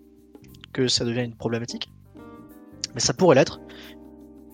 [0.72, 1.90] que ça devient une problématique.
[2.94, 3.60] Mais ça pourrait l'être.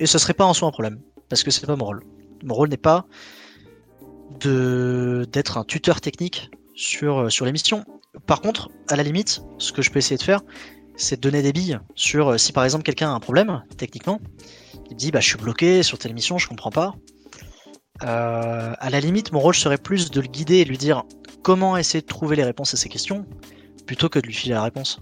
[0.00, 1.00] Et ce serait pas en soi un problème.
[1.28, 2.02] Parce que c'est pas mon rôle.
[2.44, 3.06] Mon rôle n'est pas
[4.40, 7.84] de d'être un tuteur technique sur, euh, sur l'émission.
[8.26, 10.40] Par contre, à la limite, ce que je peux essayer de faire,
[10.96, 14.20] c'est de donner des billes sur euh, si par exemple quelqu'un a un problème, techniquement,
[14.90, 16.94] il dit bah je suis bloqué sur telle émission, je comprends pas.
[18.02, 21.04] Euh, à la limite, mon rôle serait plus de le guider et lui dire
[21.42, 23.26] comment essayer de trouver les réponses à ces questions
[23.86, 25.00] plutôt que de lui filer la réponse.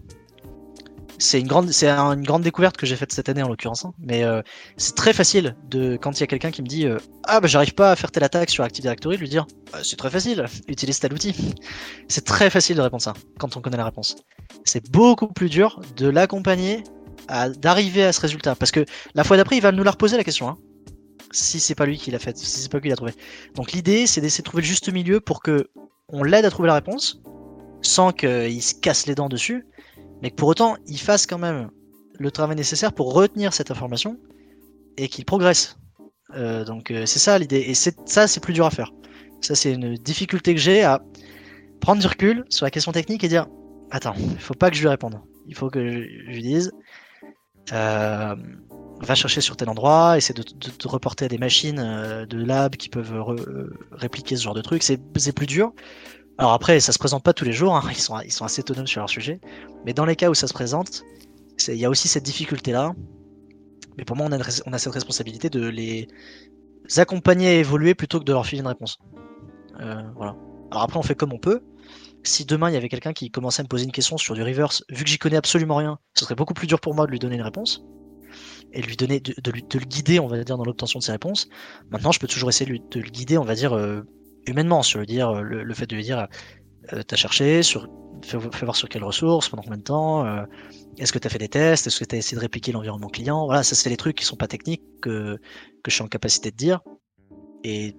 [1.23, 3.85] C'est une grande, c'est un- une grande découverte que j'ai faite cette année en l'occurrence,
[3.85, 3.93] hein.
[3.99, 4.41] mais euh,
[4.79, 7.47] c'est très facile de quand il y a quelqu'un qui me dit euh, ah bah
[7.47, 10.09] j'arrive pas à faire telle attaque sur Active Directory, de lui dire Bah, c'est très
[10.09, 11.35] facile, utilise tel outil.
[12.09, 14.17] c'est très facile de répondre ça quand on connaît la réponse.
[14.65, 16.85] C'est beaucoup plus dur de l'accompagner
[17.59, 20.25] d'arriver à ce résultat parce que la fois d'après il va nous la reposer la
[20.25, 20.49] question.
[20.49, 20.57] Hein,
[21.33, 23.13] si c'est pas lui qui l'a fait, si c'est pas lui qui l'a trouvé.
[23.55, 25.69] Donc l'idée c'est d'essayer de trouver le juste milieu pour que
[26.09, 27.21] on l'aide à trouver la réponse
[27.83, 29.67] sans qu'il se casse les dents dessus,
[30.23, 31.71] mais que pour autant il fasse quand même
[32.19, 34.19] le travail nécessaire pour retenir cette information
[34.97, 35.79] et qu'il progresse.
[36.37, 38.93] Euh, donc euh, c'est ça l'idée, et ça c'est plus dur à faire.
[39.41, 41.03] Ça c'est une difficulté que j'ai à
[41.81, 43.47] prendre du recul sur la question technique et dire
[43.91, 46.73] attends, il faut pas que je lui réponde, il faut que je, lui dise
[47.73, 48.37] euh,
[49.01, 51.77] va chercher sur tel endroit, essaie de, de reporter à des machines
[52.29, 53.15] de lab qui peuvent
[53.93, 55.73] répliquer ce genre de c'est c'est plus dur.
[56.40, 59.00] Alors après, ça se présente pas tous les jours, hein, ils, sont, assez autonomes sur
[59.00, 59.42] leur sujet,
[59.85, 61.03] mais dans les cas où ça se présente,
[61.68, 62.94] il y a aussi cette difficulté-là.
[63.98, 66.09] Mais pour moi, on a, cette responsabilité de les
[66.96, 68.96] accompagner à évoluer plutôt que de leur filer une réponse.
[69.81, 70.35] Euh, voilà.
[70.70, 71.61] Alors après, on fait comme on peut.
[72.22, 74.42] Si demain il y avait quelqu'un qui commençait à me poser une question sur du
[74.42, 77.11] reverse, vu que j'y connais absolument rien, ce serait beaucoup plus dur pour moi de
[77.11, 77.85] lui donner une réponse
[78.72, 81.50] et de lui donner, de, le guider, on va dire, dans l'obtention de ses réponses.
[81.90, 84.07] Maintenant, je peux toujours essayer de le guider, on va dire, euh,
[84.51, 86.27] humainement, sur le dire, euh, le, fait de lui dire,
[86.93, 87.89] euh, t'as cherché, sur,
[88.25, 90.45] fais, voir sur quelles ressources, pendant combien de temps, euh,
[90.99, 93.47] est-ce que t'as fait des tests, est-ce que t'as essayé de répliquer l'environnement client.
[93.47, 95.37] Voilà, ça c'est les trucs qui sont pas techniques que,
[95.83, 96.81] que je suis en capacité de dire.
[97.65, 97.97] et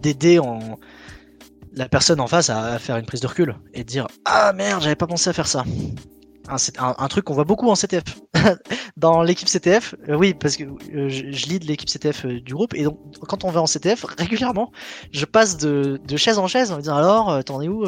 [0.00, 0.40] d'aider
[1.72, 4.80] la personne en face à faire une prise de recul et de dire ah merde
[4.80, 5.64] j'avais pas pensé à faire ça
[6.48, 8.02] un, un, un truc qu'on voit beaucoup en CTF
[8.96, 12.54] dans l'équipe CTF euh, oui parce que euh, je, je lead l'équipe CTF euh, du
[12.54, 14.72] groupe et donc quand on va en CTF régulièrement
[15.12, 17.84] je passe de, de chaise en chaise en me disant alors t'en es où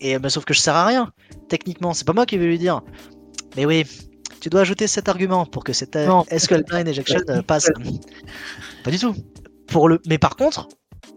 [0.00, 1.12] et bah, sauf que je sers à rien.
[1.48, 2.82] Techniquement c'est pas moi qui vais lui dire.
[3.56, 3.86] Mais oui
[4.40, 5.96] tu dois ajouter cet argument pour que cette.
[6.30, 7.70] SQL blind injection euh, passe.
[8.82, 9.14] Pas du tout.
[9.68, 10.68] Pour le mais par contre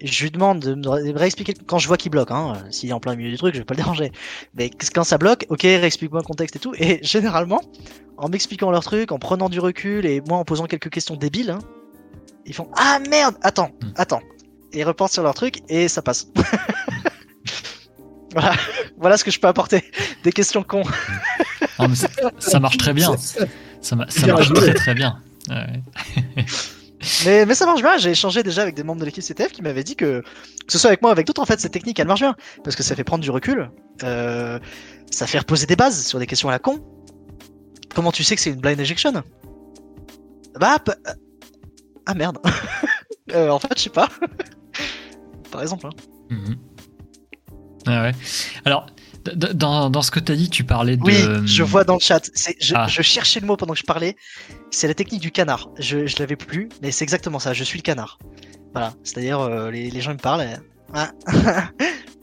[0.02, 2.32] je lui demande de me réexpliquer quand je vois qu'il bloque.
[2.32, 2.54] Hein.
[2.56, 4.12] euh, S'il est en plein milieu du truc, je vais pas le déranger.
[4.56, 6.74] Mais quand ça bloque, ok, réexplique-moi le contexte et tout.
[6.78, 7.62] Et généralement,
[8.18, 11.52] en m'expliquant leur truc, en prenant du recul et moi en posant quelques questions débiles,
[11.52, 11.60] hein,
[12.46, 13.92] ils font Ah merde, attends, Hmm.
[13.96, 14.22] attends.
[14.74, 16.28] Et ils reportent sur leur truc et ça passe.
[18.34, 18.54] voilà.
[18.98, 19.84] voilà ce que je peux apporter.
[20.24, 20.84] Des questions cons.
[21.80, 22.08] Non, mais ça,
[22.40, 23.16] ça marche très bien.
[23.82, 25.22] Ça- marche très très bien.
[25.50, 25.82] Ouais.
[27.26, 29.62] Mais, mais ça marche bien, j'ai échangé déjà avec des membres de l'équipe CTF qui
[29.62, 32.00] m'avaient dit que, que ce soit avec moi ou avec d'autres, en fait, cette technique
[32.00, 32.36] elle marche bien.
[32.64, 33.70] Parce que ça fait prendre du recul,
[34.04, 34.60] euh,
[35.12, 36.84] ça fait reposer des bases sur des questions à la con.
[37.94, 39.12] Comment tu sais que c'est une blind injection
[40.60, 40.94] Bah, euh,
[42.06, 42.40] ah merde.
[43.34, 44.08] Euh, en fait, je sais pas.
[45.52, 45.88] Par exemple.
[45.88, 45.90] hein.
[46.30, 46.56] Mhm.
[47.86, 48.12] Ah ouais.
[48.64, 48.86] Alors,
[49.36, 51.02] dans, dans ce que tu as dit, tu parlais de.
[51.04, 51.14] Oui,
[51.46, 52.30] je vois dans le chat.
[52.62, 52.88] Je, Ah.
[52.88, 54.16] je cherchais le mot pendant que je parlais.
[54.72, 55.70] C'est la technique du canard.
[55.80, 57.54] Je, je l'avais plus, mais c'est exactement ça.
[57.54, 58.20] Je suis le canard.
[58.74, 58.94] Voilà.
[59.04, 60.42] C'est-à-dire, euh, les, les gens ils me parlent.
[60.42, 60.56] et-
[60.94, 61.12] Ah.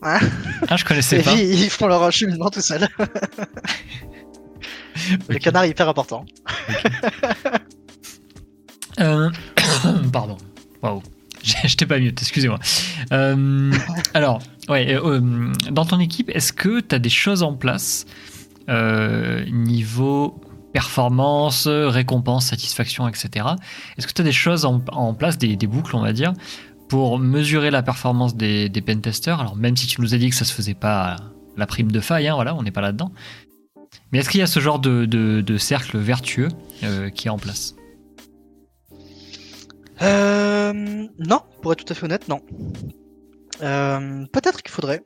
[0.07, 0.21] Ah.
[0.69, 1.33] Ah, je connaissais Et pas.
[1.33, 2.87] puis ils font leur cheminement tout seuls.
[5.31, 6.27] Le canard est hyper important.
[9.01, 9.31] Euh,
[10.13, 10.37] Pardon.
[10.83, 11.03] Waouh.
[11.43, 12.59] Je t'ai pas mieux, excusez-moi.
[13.13, 13.73] Euh,
[14.13, 15.21] alors, ouais, euh,
[15.71, 18.05] dans ton équipe, est-ce que tu as des choses en place
[18.69, 20.39] euh, niveau
[20.75, 23.47] performance, récompense, satisfaction, etc.
[23.97, 26.35] Est-ce que tu as des choses en, place, des, boucles, on va dire,
[26.89, 29.41] pour mesurer la performance des, des pentesters?
[29.41, 31.17] Alors, même si tu nous as dit que ça se faisait pas
[31.57, 33.13] la prime de faille, hein, voilà, on n'est pas là-dedans.
[34.11, 36.49] Mais est-ce qu'il y a ce genre de, cercle vertueux
[36.83, 37.77] euh, qui est en place?
[40.03, 42.41] Euh, non, pour être tout à fait honnête, non.
[43.63, 45.03] Euh, Peut-être qu'il faudrait.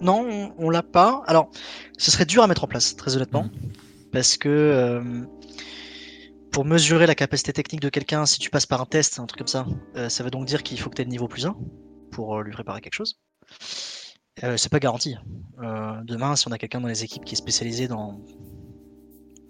[0.00, 1.22] Non, on, on l'a pas.
[1.26, 1.50] Alors,
[1.96, 3.48] ce serait dur à mettre en place, très honnêtement,
[4.12, 5.24] parce que euh,
[6.52, 9.38] pour mesurer la capacité technique de quelqu'un, si tu passes par un test, un truc
[9.38, 11.46] comme ça, euh, ça veut donc dire qu'il faut que tu aies le niveau plus
[11.46, 11.56] 1
[12.12, 13.18] pour euh, lui préparer quelque chose.
[14.44, 15.16] Euh, c'est pas garanti.
[16.04, 18.20] Demain, si on a quelqu'un dans les équipes qui est spécialisé dans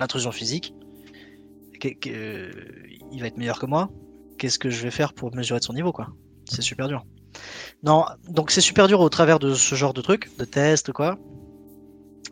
[0.01, 0.75] l'intrusion physique,
[1.81, 2.51] que- que-
[3.13, 3.91] il va être meilleur que moi.
[4.39, 6.09] Qu'est-ce que je vais faire pour mesurer de son niveau, quoi?
[6.49, 7.05] C'est super dur.
[7.83, 11.19] Non, donc c'est super dur au travers de ce genre de trucs, de tests, quoi.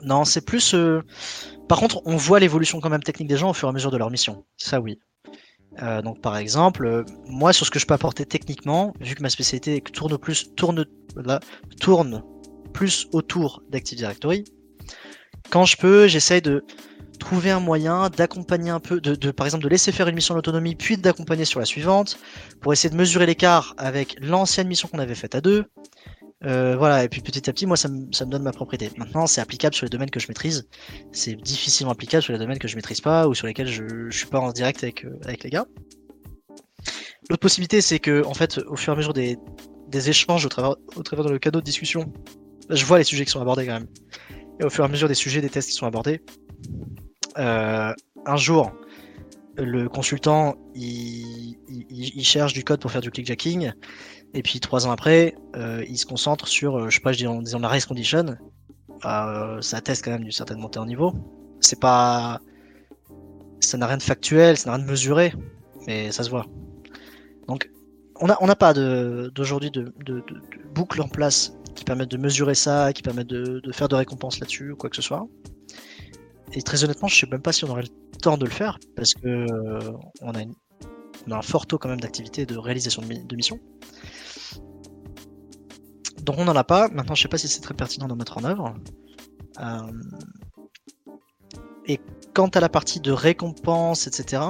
[0.02, 0.74] Non, c'est plus.
[0.74, 1.02] euh,
[1.68, 3.90] Par contre, on voit l'évolution quand même technique des gens au fur et à mesure
[3.90, 4.44] de leur mission.
[4.56, 4.98] Ça, oui.
[5.82, 9.22] Euh, donc, par exemple, euh, moi, sur ce que je peux apporter techniquement, vu que
[9.22, 10.84] ma spécialité tourne plus, tourne,
[11.80, 12.22] tourne
[12.72, 14.44] plus autour d'Active Directory,
[15.50, 16.64] quand je peux, j'essaye de
[17.18, 20.74] trouver un moyen d'accompagner un peu, de, par exemple de laisser faire une mission d'autonomie,
[20.74, 22.18] puis d'accompagner sur la suivante,
[22.60, 25.64] pour essayer de mesurer l'écart avec l'ancienne mission qu'on avait faite à deux.
[26.44, 28.90] Euh, voilà, et puis petit à petit, moi, ça me, donne ma propriété.
[28.98, 30.68] Maintenant, c'est applicable sur les domaines que je maîtrise.
[31.12, 34.16] C'est difficilement applicable sur les domaines que je maîtrise pas ou sur lesquels je, je
[34.16, 35.66] suis pas en direct avec, euh, les gars.
[37.28, 39.38] L'autre possibilité, c'est que, en fait, au fur et à mesure des,
[40.08, 42.12] échanges au travers, au travers de le canot de discussion,
[42.68, 43.88] je vois les sujets qui sont abordés quand même.
[44.60, 46.22] Et au fur et à mesure des sujets, des tests qui sont abordés,
[47.38, 47.92] euh,
[48.24, 48.72] un jour,
[49.56, 51.56] le consultant, il,
[52.24, 53.72] cherche du code pour faire du clickjacking,
[54.34, 57.18] et puis trois ans après, euh, il se concentre sur, euh, je sais pas, je
[57.18, 58.36] dis en disant la race condition.
[59.02, 61.14] Ça atteste quand même d'une certaine montée en niveau.
[61.60, 62.40] C'est pas,
[63.60, 65.32] ça n'a rien de factuel, ça n'a rien de mesuré,
[65.86, 66.46] mais ça se voit.
[67.48, 67.70] Donc,
[68.20, 72.16] on n'a on pas d'aujourd'hui de, de, de- de boucle en place qui permettent de
[72.16, 75.26] mesurer ça, qui permettent de, de faire de récompenses là-dessus ou quoi que ce soit.
[76.52, 78.78] Et très honnêtement, je sais même pas si on aurait le temps de le faire
[78.94, 80.42] parce que euh, on, a
[81.30, 83.58] un fort taux quand même d'activité de réalisation de, mi- de mission.
[86.22, 86.88] Donc on n'en a pas.
[86.88, 88.74] Maintenant, je sais pas si c'est très pertinent d'en mettre en œuvre.
[89.60, 89.92] Euh,
[91.86, 92.00] Et
[92.34, 94.42] quant à la partie de récompense, etc.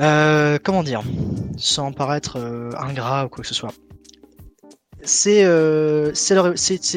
[0.00, 1.02] euh, comment dire
[1.56, 3.72] Sans paraître euh, ingrat ou quoi que ce soit.
[5.02, 6.12] C'est euh,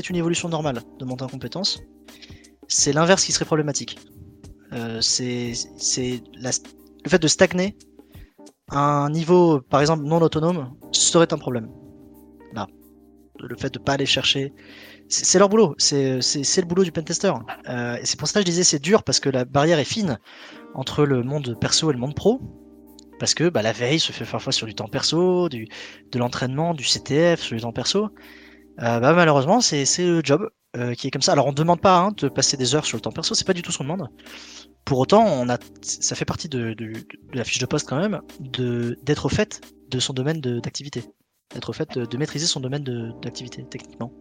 [0.09, 1.81] une évolution normale de monter en compétence.
[2.67, 3.97] C'est l'inverse qui serait problématique.
[4.73, 5.53] Euh, c'est
[6.43, 7.77] le fait de stagner
[8.69, 11.69] un niveau, par exemple, non autonome, serait un problème.
[12.53, 12.67] Là.
[13.39, 14.53] Le fait de pas aller chercher.
[15.09, 17.31] C'est leur boulot, c'est le boulot du pentester.
[17.69, 19.85] Euh, et c'est pour ça que je disais c'est dur parce que la barrière est
[19.85, 20.19] fine
[20.73, 22.41] entre le monde perso et le monde pro.
[23.19, 25.67] Parce que bah, la veille se fait parfois sur du temps perso, du,
[26.11, 28.09] de l'entraînement, du CTF, sur du temps perso.
[28.81, 31.31] Euh, bah, malheureusement, c'est le job euh, qui est comme ça.
[31.31, 33.47] Alors on ne demande pas hein, de passer des heures sur le temps perso, c'est
[33.47, 34.09] pas du tout ce qu'on demande.
[34.83, 35.45] Pour autant,
[35.81, 36.75] ça fait partie de,
[37.33, 41.03] la fiche de poste quand même, d'être au fait de son domaine d'activité.
[41.53, 42.83] D'être au fait de, maîtriser son domaine
[43.21, 44.11] d'activité, techniquement.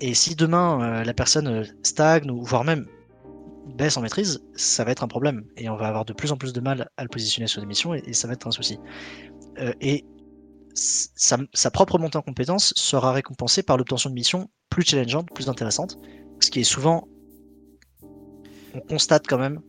[0.00, 2.86] Et si demain euh, la personne euh, stagne ou voire même
[3.76, 5.44] baisse en maîtrise, ça va être un problème.
[5.56, 7.66] Et on va avoir de plus en plus de mal à le positionner sur des
[7.66, 8.78] missions et, ça va être un souci.
[9.80, 10.04] Et
[10.74, 15.48] sa, sa, propre montée en compétence sera récompensée par l'obtention de missions plus challengeantes, plus
[15.48, 15.98] intéressantes.
[16.40, 17.08] Ce qui est souvent.
[18.74, 19.60] On constate quand même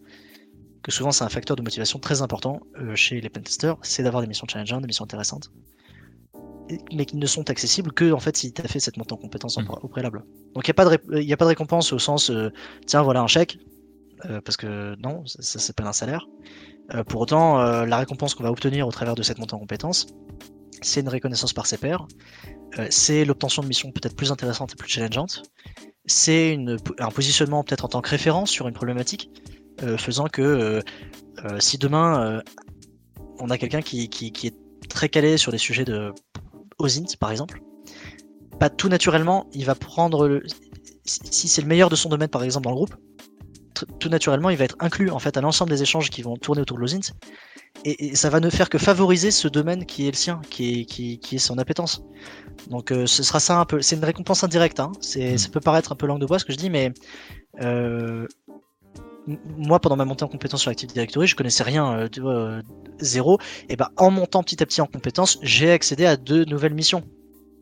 [0.81, 2.61] que souvent c'est un facteur de motivation très important
[2.95, 5.51] chez les pentesters, c'est d'avoir des missions challengeantes, des missions intéressantes
[6.93, 9.17] mais qui ne sont accessibles que en fait si tu as fait cette montée en
[9.17, 9.67] compétence mm.
[9.81, 10.23] au préalable.
[10.53, 12.51] Donc il n'y a, pas de a pas de récompense au sens euh,
[12.85, 13.57] tiens voilà un chèque,
[14.25, 16.27] euh, parce que non, ça, ça s'appelle un salaire.
[16.93, 20.07] Euh, pour autant, la récompense qu'on va obtenir au travers de cette montée en compétence,
[20.83, 22.05] c'est une reconnaissance par ses pairs,
[22.89, 25.43] c'est l'obtention de missions peut-être plus intéressantes et plus challengeantes,
[26.05, 26.57] c'est
[26.99, 29.29] un positionnement peut-être en tant que référence sur une problématique,
[29.97, 30.81] faisant que
[31.59, 32.41] si demain
[33.39, 34.03] on a quelqu'un qui,
[34.43, 34.55] est
[34.89, 36.13] très calé sur des sujets de
[36.79, 37.61] OSINT par exemple,
[38.59, 40.43] pas tout naturellement, il va prendre le...
[41.05, 42.95] si c'est le meilleur de son domaine par exemple dans le groupe,
[43.99, 46.61] tout naturellement il va être inclus en fait à l'ensemble des échanges qui vont tourner
[46.61, 47.13] autour de l'OSINT
[47.85, 50.85] et, ça va ne faire que favoriser ce domaine qui est le sien, qui est,
[50.85, 52.03] qui, est son appétence.
[52.69, 54.91] Donc euh, ce sera ça un peu, c'est une récompense indirecte, hein.
[55.01, 55.37] c'est, mm.
[55.37, 56.93] ça peut paraître un peu langue de bois ce que je dis, mais
[57.61, 58.27] euh,
[59.27, 62.61] moi, pendant ma montée en compétence sur Active Directory, je connaissais rien, euh, euh,
[62.99, 63.39] zéro.
[63.69, 67.03] Et ben, en montant petit à petit en compétence, j'ai accédé à deux nouvelles missions.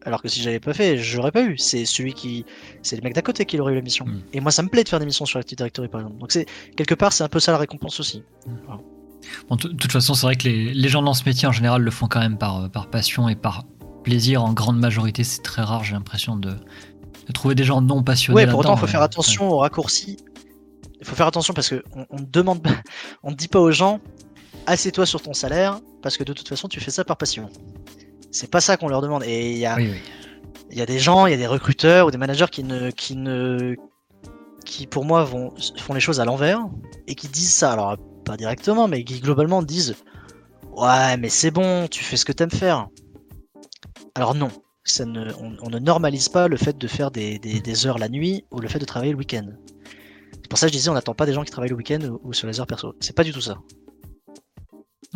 [0.04, 1.58] Alors que si j'avais pas fait, j'aurais pas eu.
[1.60, 2.46] C'est celui qui,
[2.82, 4.06] c'est le mec d'à côté qui aurait eu la mission.
[4.06, 4.22] Mm.
[4.34, 6.20] Et moi, ça me plaît de faire des missions sur Active Directory, par exemple.
[6.20, 8.24] Donc c'est quelque part, c'est un peu ça la récompense aussi.
[9.50, 9.56] Mm.
[9.56, 12.08] de toute façon, c'est vrai que les, gens dans ce métier en général le font
[12.08, 13.66] quand même par, euh, par passion et par
[14.04, 14.44] plaisir.
[14.44, 15.84] En grande majorité, c'est très rare.
[15.84, 16.56] J'ai l'impression de,
[17.34, 18.36] trouver des gens non passionnés.
[18.36, 20.18] Ouais, pour autant, il faut faire attention aux raccourcis
[21.02, 22.66] il faut faire attention parce que on, demande,
[23.24, 24.00] on ne dit pas aux gens,
[24.68, 27.50] assieds-toi sur ton salaire parce que de toute façon tu fais ça par passion.
[28.32, 29.24] C'est pas ça qu'on leur demande.
[29.26, 32.12] Et il y a, il y a des gens, il y a des recruteurs ou
[32.12, 33.76] des managers qui ne, qui ne,
[34.64, 36.62] qui pour moi vont, font les choses à l'envers
[37.08, 37.74] et qui disent ça.
[37.74, 39.96] Alors pas directement, mais qui globalement disent,
[40.76, 42.88] ouais, mais c'est bon, tu fais ce que t'aimes faire.
[44.16, 44.50] Alors non,
[44.84, 48.46] ça ne, on, ne normalise pas le fait de faire des, des, heures la nuit
[48.52, 49.48] ou le fait de travailler le week-end
[50.52, 52.46] pour ça je disais, on n'attend pas des gens qui travaillent le week-end ou, sur
[52.46, 52.94] les heures perso.
[53.00, 53.58] C'est pas du tout ça.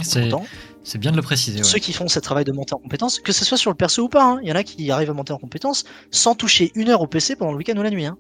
[0.02, 1.62] C'est bien de le préciser.
[1.62, 4.04] Ceux qui font ce travail de montée en compétence, que ce soit sur le perso
[4.04, 6.72] ou pas, hein, il y en a qui arrivent à monter en compétence sans toucher
[6.76, 8.06] une heure au PC pendant le week-end ou la nuit.
[8.06, 8.18] Hein.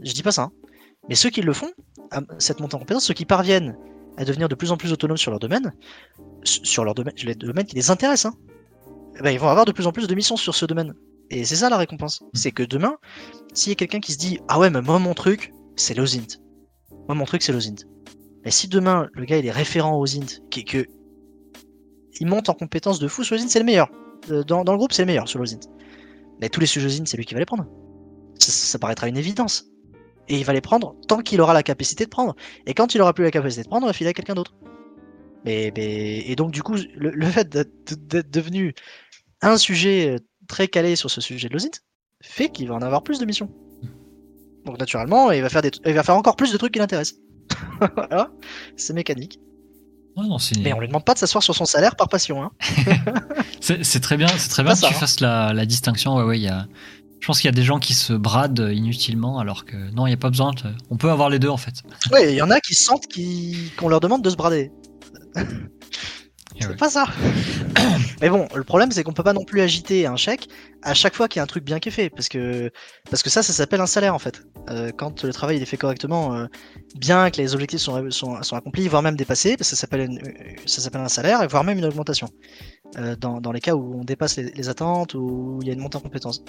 [0.00, 0.42] Je dis pas ça.
[0.42, 0.52] Hein.
[1.08, 1.72] Mais ceux qui le font,
[2.38, 3.76] cette montée en compétence, ceux qui parviennent
[4.16, 5.72] à devenir de plus en plus autonomes sur leur domaine,
[6.44, 8.32] sur leur domaine, les domaines qui les intéressent,
[9.18, 10.94] eh ben, ils vont avoir de plus en plus de missions sur ce domaine.
[11.30, 12.20] Et c'est ça la récompense.
[12.20, 12.28] Hmm.
[12.34, 12.96] C'est que demain,
[13.52, 16.40] s'il y a quelqu'un qui se dit Ah ouais, mais moi mon truc, c'est l'OSINT.
[17.08, 17.86] Moi, mon truc, c'est l'OSINT.
[18.44, 20.86] Mais si demain, le gars, il est référent au ZINT, qui, que
[22.20, 23.90] il monte en compétence de fou sur l'OSINT, c'est le meilleur.
[24.30, 25.68] Euh, dans, le groupe, c'est le meilleur sur l'OSINT.
[26.40, 27.66] Mais tous les sujets OSINT, c'est lui qui va les prendre.
[28.38, 29.66] Ça, paraîtra une évidence.
[30.28, 32.34] Et il va les prendre tant qu'il aura la capacité de prendre.
[32.66, 34.54] Et quand il aura plus la capacité de prendre, il va filer à quelqu'un d'autre.
[35.44, 38.74] Mais, et donc, du coup, le, fait d'être devenu
[39.42, 41.82] un sujet euh, très calé sur ce sujet de l'OSINT
[42.22, 43.50] fait qu'il va en avoir plus de missions.
[44.64, 47.18] Donc naturellement, il va faire, des il va faire encore plus de trucs qui l'intéressent.
[47.96, 48.30] voilà,
[48.76, 49.38] c'est mécanique.
[50.62, 52.42] Mais on lui demande pas de s'asseoir sur son salaire par passion.
[52.42, 52.52] Hein.
[53.60, 54.92] c'est très bien, c'est très bien que tu hein.
[54.92, 56.14] fasses la, distinction.
[56.16, 56.66] Ouais, ouais, y a...
[57.24, 60.10] Je pense qu'il y a des gens qui se bradent inutilement, alors que non, il
[60.10, 60.50] n'y a pas besoin.
[60.90, 61.76] On peut avoir les deux en fait.
[62.12, 63.06] Oui, il y en a qui sentent
[63.78, 64.70] qu'on leur demande de se brader.
[66.60, 67.06] C'est pas ça.
[68.20, 70.48] Mais bon, le problème c'est qu'on peut pas non plus agiter un chèque
[70.82, 72.70] à chaque fois qu'il y a un truc bien qui est fait, parce que
[73.10, 74.42] parce que ça, ça s'appelle un salaire en fait.
[74.68, 76.46] Euh, quand le travail est fait correctement, euh,
[76.96, 80.10] bien que les objectifs sont, sont, accomplis, voire même dépassés, ça s'appelle
[80.66, 82.28] ça s'appelle un salaire, voire même une augmentation.
[82.96, 85.80] Euh, dans, dans, les cas où on dépasse les, attentes ou il y a une
[85.80, 86.44] montée en compétences.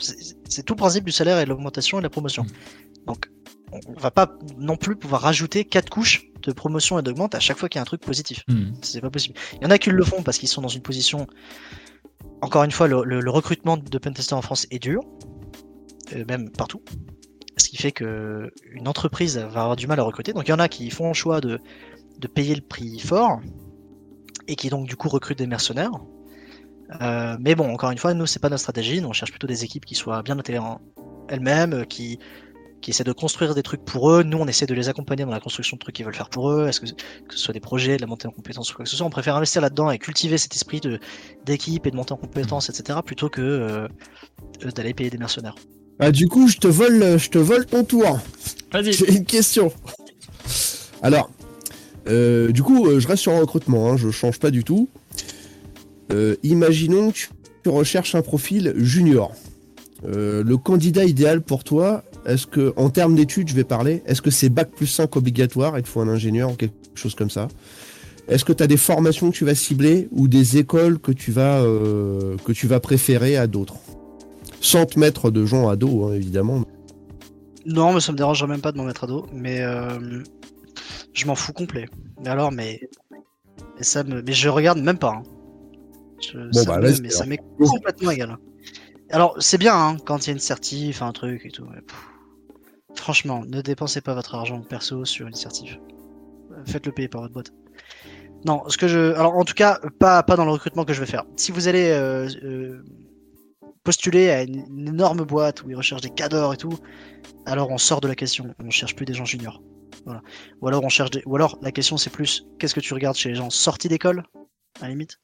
[0.48, 2.44] C'est tout le principe du salaire et de l'augmentation et de la promotion.
[2.44, 3.06] Mm.
[3.08, 3.30] Donc
[3.72, 7.58] on va pas non plus pouvoir rajouter quatre couches de promotion et d'augmente à chaque
[7.58, 8.44] fois qu'il y a un truc positif.
[8.48, 8.72] Hmm.
[8.82, 9.36] C'est pas possible.
[9.54, 11.28] Il y en a qui le font parce qu'ils sont dans une position.
[12.42, 15.02] Encore une fois, le, recrutement de pentester en France est dur,
[16.16, 16.82] euh, même partout.
[17.58, 20.34] Ce qui fait que une entreprise va avoir du mal à recruter.
[20.34, 21.60] Donc il y en a qui font le choix de,
[22.34, 23.40] payer le prix fort
[24.48, 25.92] et qui donc du coup recrutent des mercenaires.
[27.02, 29.02] Euh, mais bon, encore une fois, nous c'est pas notre stratégie.
[29.02, 30.82] Nous on cherche plutôt des équipes qui soient bien notées en
[31.30, 32.20] elles-mêmes, qui
[32.86, 34.22] qui essaient de construire des trucs pour eux.
[34.22, 36.52] Nous, on essaie de les accompagner dans la construction de trucs qu'ils veulent faire pour
[36.52, 36.68] eux.
[36.68, 38.92] Est-ce que, que ce soit des projets, de la montée en compétences ou quoi que
[38.92, 39.08] ce soit.
[39.08, 41.00] On préfère investir là-dedans et cultiver cet esprit de,
[41.46, 43.88] d'équipe et de montée en compétences, etc., plutôt que euh,
[44.76, 45.56] d'aller payer des mercenaires.
[45.98, 48.20] Ah, du coup, je te vole, je te vole ton tour.
[48.72, 48.94] Vas-y.
[48.94, 49.74] J'ai une question.
[51.02, 51.32] Alors,
[52.08, 54.90] euh, du coup, euh, je reste sur un recrutement, hein, je change pas du tout.
[56.12, 57.18] Euh, imaginons que
[57.64, 59.34] tu recherches un profil junior.
[60.06, 64.22] Euh, le candidat idéal pour toi, est-ce que, en termes d'études, je vais parler, est-ce
[64.22, 67.30] que c'est bac plus 5 obligatoire, il te faut un ingénieur ou quelque chose comme
[67.30, 67.48] ça?
[68.28, 71.32] Est-ce que tu as des formations que tu vas cibler ou des écoles que tu
[71.32, 73.76] vas, euh, que tu vas préférer à d'autres?
[74.62, 76.64] Sans te mettre de gens à dos, hein, évidemment.
[77.68, 80.24] Non, mais ça me dérangerait même pas de m'en mettre à dos, mais euh,
[81.14, 81.88] je m'en fous complet.
[82.22, 82.80] Mais alors, mais,
[83.12, 85.14] mais ça me, mais je regarde même pas.
[85.18, 85.24] hein.
[86.22, 87.30] Je- ça bah, me- vas-y, mais ça alors.
[87.30, 88.38] m'est complètement égal.
[89.12, 91.66] Alors, c'est bien hein, quand il y a une certif, un truc et tout.
[91.72, 91.82] mais
[92.96, 95.78] franchement, ne dépensez pas votre argent perso sur une certif.
[96.52, 97.52] Euh, Faites-le payer par votre boîte.
[98.46, 101.00] Non, ce que je, alors en tout cas, pas pas dans le recrutement que je
[101.00, 101.24] vais faire.
[101.36, 102.84] Si vous allez euh, euh,
[103.84, 106.78] postuler à une, une énorme boîte où ils recherchent des cadors et tout,
[107.46, 108.54] alors on sort de la question.
[108.64, 109.62] On cherche plus des gens juniors.
[110.06, 110.22] Voilà.
[110.62, 111.24] Ou alors on cherche des...
[111.26, 114.24] ou alors la question c'est plus qu'est-ce que tu regardes chez les gens sortis d'école
[114.80, 115.20] à la limite?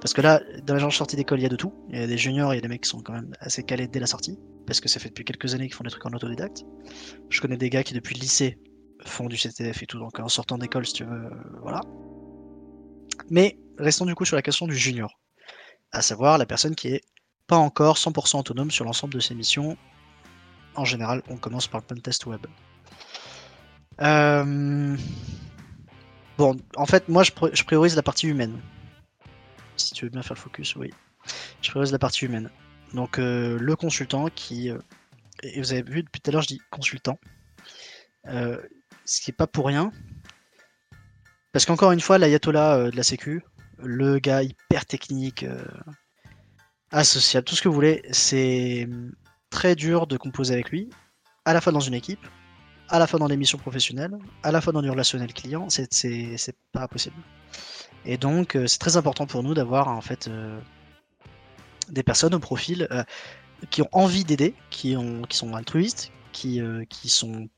[0.00, 1.72] Parce que là, dans les gens sortis d'école, il y a de tout.
[1.90, 3.62] Il y a des juniors, il y a des mecs qui sont quand même assez
[3.62, 6.04] calés dès la sortie, parce que ça fait depuis quelques années qu'ils font des trucs
[6.06, 6.64] en autodidacte.
[7.30, 8.58] Je connais des gars qui depuis le lycée
[9.04, 11.30] font du CTF et tout, donc en sortant d'école, si tu veux, euh,
[11.62, 11.80] voilà.
[13.30, 15.18] Mais restons du coup sur la question du junior,
[15.92, 17.02] à savoir la personne qui est
[17.46, 19.76] pas encore 100% autonome sur l'ensemble de ses missions.
[20.74, 22.44] En général, on commence par le pentest web.
[24.02, 24.96] Euh,
[26.38, 28.60] Bon, en fait, moi, je, pr- je priorise la partie humaine.
[29.76, 30.92] Si tu veux bien faire le focus, oui.
[31.62, 32.50] Je priorise la partie humaine.
[32.94, 34.70] Donc, euh, le consultant qui.
[34.70, 34.78] euh,
[35.42, 37.18] et vous avez vu, depuis tout à l'heure, je dis consultant.
[38.26, 38.60] Euh,
[39.04, 39.92] ce qui est pas pour rien.
[41.52, 43.42] Parce qu'encore une fois, l'ayatollah de la Sécu,
[43.78, 45.44] le gars hyper technique,
[46.90, 49.12] associable, tout ce que vous voulez, c'est hum,
[49.50, 50.88] très dur de composer avec lui,
[51.44, 52.26] à la fois dans une équipe,
[52.88, 56.56] à la fois dans des missions professionnelles, à la fois dans du relationnel client, c'est
[56.72, 57.16] pas possible.
[58.06, 60.58] Et donc, euh, c'est très important pour nous d'avoir en fait euh,
[61.88, 63.02] des personnes au profil euh,
[63.70, 66.60] qui ont envie d'aider, qui, ont- qui sont altruistes, qui,
[67.06, 67.48] sont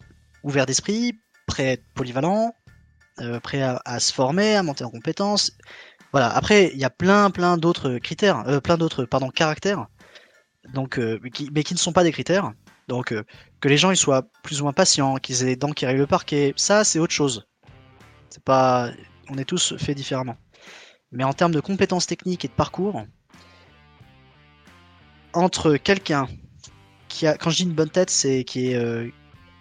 [0.45, 2.55] ouverts d'esprit, prêts à être polyvalents,
[3.43, 5.51] prêts à, se former, à monter en compétences.
[6.13, 6.29] Voilà.
[6.29, 9.89] Après, il y a plein, plein d'autres critères, plein d'autres, pardon, caractères,
[10.73, 12.53] donc, mais qui ne sont pas des critères.
[12.87, 13.13] Donc,
[13.61, 16.07] que les gens soient plus ou moins patients, qu'ils aient des dents qui règlent le
[16.07, 17.49] parquet, ça c'est autre chose.
[18.31, 18.93] C'est pas,
[19.31, 20.37] on est tous faits différemment.
[21.13, 23.05] Mais en termes de compétences techniques et de parcours,
[25.33, 26.27] entre quelqu'un
[27.09, 29.09] qui a, quand je dis une bonne tête, c'est qui est euh,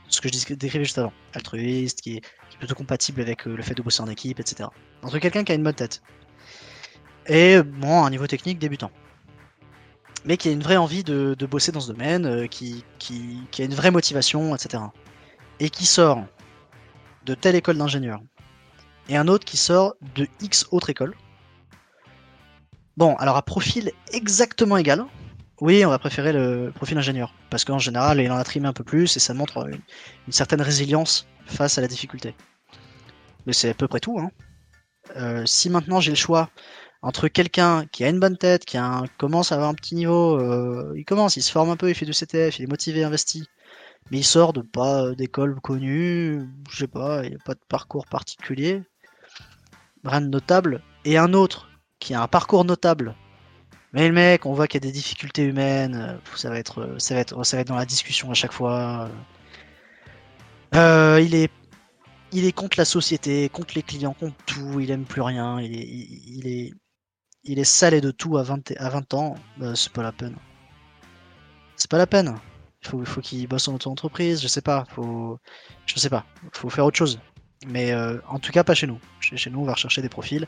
[0.09, 2.21] ce que je décrivais juste avant, altruiste, qui est,
[2.57, 4.67] plutôt compatible avec euh, le fait de bosser en équipe, etc.
[5.03, 6.01] Entre quelqu'un qui a une bonne tête
[7.27, 8.89] et bon, un niveau technique débutant
[10.27, 12.83] mais qui a une vraie envie de, bosser dans ce domaine, euh, qui
[13.59, 14.83] a une vraie motivation, etc.
[15.59, 16.25] Et qui sort
[17.25, 18.19] de telle école d'ingénieur,
[19.09, 21.15] et un autre qui sort de X autre école.
[22.97, 25.05] Bon, alors à profil exactement égal,
[25.59, 28.73] oui, on va préférer le profil ingénieur, parce qu'en général, il en a trimé un
[28.73, 29.81] peu plus, et ça montre une,
[30.31, 32.35] certaine résilience face à la difficulté.
[33.45, 34.19] Mais c'est à peu près tout.
[34.19, 34.29] Hein.
[35.15, 36.49] Euh, si maintenant j'ai le choix
[37.01, 38.77] entre quelqu'un qui a une bonne tête, qui
[39.17, 41.95] commence à avoir un petit niveau, euh, il commence, il se forme un peu, il
[41.95, 43.47] fait du CTF, il est motivé, investi,
[44.11, 47.53] mais il sort de pas euh, d'école connue, je sais pas, il n'y a pas
[47.53, 48.83] de parcours particulier,
[50.03, 51.69] de notable, et un autre
[51.99, 53.15] qui a un parcours notable,
[53.93, 56.99] mais le mec, on voit qu'il a des difficultés humaines, euh, ça va être, euh,
[56.99, 59.09] ça va être, ça va être dans la discussion à chaque fois.
[60.75, 61.51] Euh, il est
[62.31, 65.75] il est contre la société, contre les clients, contre tout, il aime plus rien, il
[66.45, 66.73] est,
[67.43, 69.35] il, est, salé de tout à 20, à 20 ans,
[69.75, 70.35] c'est pas la peine.
[71.77, 72.35] C'est pas la peine.
[72.83, 75.39] Il faut, faut qu'il bosse en auto-entreprise, je sais pas, faut,
[75.95, 77.19] sais pas, faut faire autre chose.
[77.65, 78.99] Mais euh, en tout cas, pas chez nous.
[79.19, 80.47] Chez, nous, on va rechercher des profils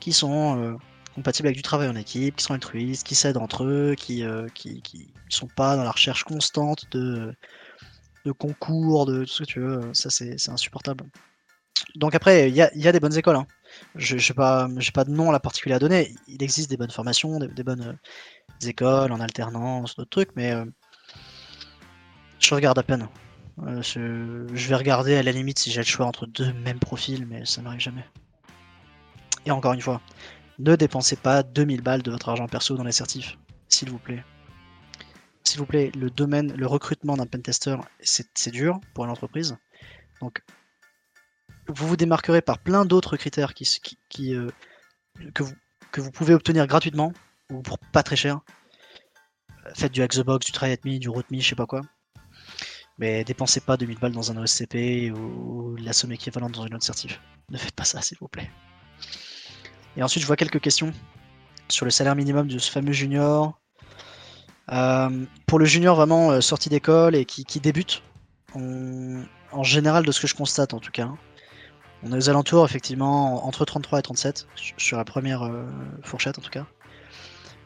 [0.00, 0.76] qui sont euh,
[1.14, 4.46] compatibles avec du travail en équipe, qui sont altruistes, qui s'aident entre eux, qui, euh,
[4.54, 7.34] qui, qui sont pas dans la recherche constante de,
[8.24, 9.80] de concours, de tout ce que tu veux.
[9.94, 11.04] Ça, c'est insupportable.
[11.94, 13.36] Donc après, il y a, y a des bonnes écoles.
[13.36, 13.46] hein.
[13.94, 16.14] Je n'ai pas, pas de nom là particulier à donner.
[16.28, 17.98] Il existe des bonnes formations, des, bonnes
[18.62, 20.54] écoles en alternance, d'autres trucs, mais
[22.38, 23.08] je regarde à peine.
[23.62, 27.26] Euh, je, vais regarder à la limite si j'ai le choix entre deux mêmes profils,
[27.26, 28.04] mais ça n'arrive jamais.
[29.46, 30.00] Et encore une fois,
[30.58, 33.38] ne dépensez pas 2000 balles de votre argent perso dans les certifs,
[33.68, 34.24] s'il vous plaît.
[35.44, 39.56] s'il vous plaît, le domaine, le recrutement d'un pentester, c'est dur pour une entreprise.
[40.20, 40.42] Donc,
[41.68, 44.50] vous vous démarquerez par plein d'autres critères qui, euh,
[45.34, 45.42] que,
[46.00, 47.12] vous, pouvez obtenir gratuitement
[47.50, 48.40] ou pour pas très cher.
[49.74, 51.82] Faites du hack du try du root me, je sais pas quoi.
[52.98, 56.84] Mais dépensez pas 2000 balles dans un OSCP ou la somme équivalente dans une autre
[56.84, 57.20] certif.
[57.50, 58.50] Ne faites pas ça, s'il vous plaît.
[59.96, 60.92] Et ensuite, je vois quelques questions
[61.68, 63.58] sur le salaire minimum de ce fameux junior.
[64.72, 68.02] Euh, pour le junior vraiment euh, sorti d'école et qui, débute,
[68.54, 71.10] en général de ce que je constate en tout cas,
[72.02, 75.64] on est aux alentours effectivement entre 33 et 37 sur- sur la première euh,
[76.02, 76.66] fourchette en tout cas.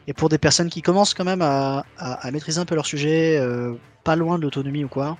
[0.07, 3.37] Et pour des personnes qui commencent quand même à, à- maîtriser un peu leur sujet,
[3.39, 5.17] euh, pas loin de l'autonomie ou quoi,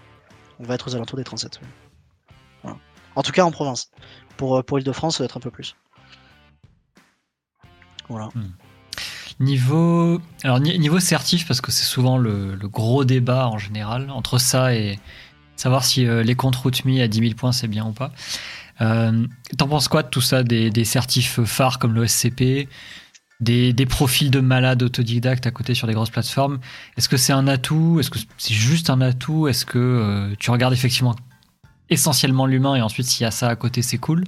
[0.59, 1.59] on va être aux alentours des 37.
[1.61, 1.67] ouais.
[2.63, 2.77] Voilà.
[3.15, 3.91] En tout cas en province.
[4.37, 5.75] Pour, euh, pour Île-de-France, ça va être un peu plus.
[8.09, 8.29] Voilà.
[9.39, 14.09] Niveau, alors, ni- niveau certif, parce que c'est souvent le, le gros débat en général,
[14.11, 14.99] entre ça et
[15.55, 18.11] savoir si euh, les comptes RootMe à 10 000 points c'est bien ou pas.
[18.79, 22.67] T'en penses quoi de tout ça, des, des certifs phares comme l'OSCP,
[23.41, 26.59] des, profils de malades autodidactes à côté sur des grosses plateformes
[26.97, 27.99] Est-ce que c'est un atout?
[27.99, 29.47] Est-ce que c'est juste un atout?
[29.47, 31.15] Est-ce que euh, tu regardes effectivement
[31.89, 34.23] essentiellement l'humain et ensuite s'il y a ça à côté c'est cool?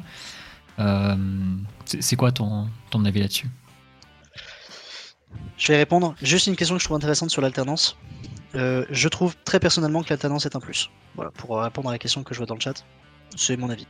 [0.79, 1.15] Euh,
[1.85, 3.47] C'est quoi ton, ton avis là-dessus?
[5.57, 6.15] Je vais répondre.
[6.21, 7.97] Juste une question que je trouve intéressante sur l'alternance.
[8.55, 10.89] Euh, je trouve très personnellement que l'alternance est un plus.
[11.15, 12.83] Voilà, pour répondre à la question que je vois dans le chat,
[13.35, 13.87] c'est mon avis.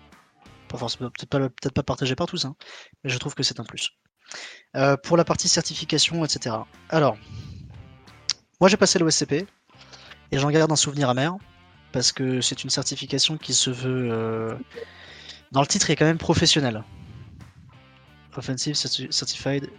[0.76, 2.56] Forcément, peut-être pas, pas partagé par tous, hein,
[3.04, 3.92] mais je trouve que c'est un plus.
[4.76, 6.56] Euh, pour la partie certification, etc.
[6.90, 7.16] Alors,
[8.60, 9.46] moi j'ai passé l'OSCP
[10.32, 11.36] et j'en garde un souvenir amer
[11.92, 14.10] parce que c'est une certification qui se veut.
[14.12, 14.56] euh,
[15.52, 16.84] Dans le titre, est quand même professionnel.
[18.36, 19.70] Offensive Certi- Certified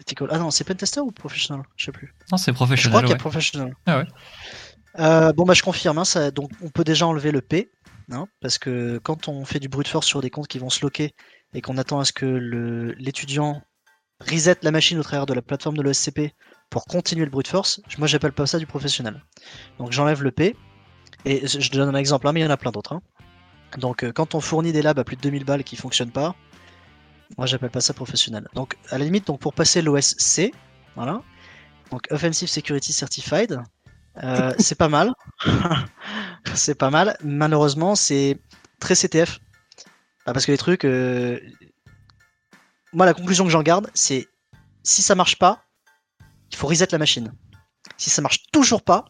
[0.00, 0.28] Ethical.
[0.30, 2.14] Ah non, c'est Pentester ou Professional Je sais plus.
[2.30, 2.90] Non, c'est Je professionnel.
[2.90, 3.18] crois qu'il y a ouais.
[3.18, 3.74] professionnel.
[3.86, 4.06] Ah ouais.
[4.98, 7.70] Euh, bon bah je confirme, hein, ça, donc on peut déjà enlever le P,
[8.10, 10.82] hein, parce que quand on fait du brute force sur des comptes qui vont se
[10.82, 11.14] loquer
[11.54, 12.26] et qu'on attend à ce que
[12.98, 13.62] l'étudiant
[14.30, 16.32] reset la machine au travers de la plateforme de l'OSCP
[16.70, 19.22] pour continuer le brute force, moi j'appelle pas ça du professionnel.
[19.78, 20.56] Donc j'enlève le P,
[21.24, 22.94] et je donne un exemple, hein, mais il y en a plein d'autres.
[22.94, 23.02] hein.
[23.78, 26.34] Donc euh, quand on fournit des labs à plus de 2000 balles qui fonctionnent pas,
[27.36, 28.48] moi j'appelle pas ça professionnel.
[28.54, 30.52] Donc à la limite, donc pour passer l'OSC,
[30.96, 31.22] voilà,
[31.90, 33.60] donc Offensive Security Certified,
[34.22, 35.12] euh, c'est pas mal.
[36.54, 37.16] c'est pas mal.
[37.22, 38.38] Malheureusement, c'est
[38.80, 39.38] très CTF.
[40.26, 40.84] Ah, parce que les trucs.
[40.84, 41.38] euh,
[42.92, 44.28] Moi, la conclusion que j'en garde, c'est
[44.82, 45.64] si ça marche pas,
[46.50, 47.32] il faut reset la machine.
[47.96, 49.06] Si ça marche toujours pas,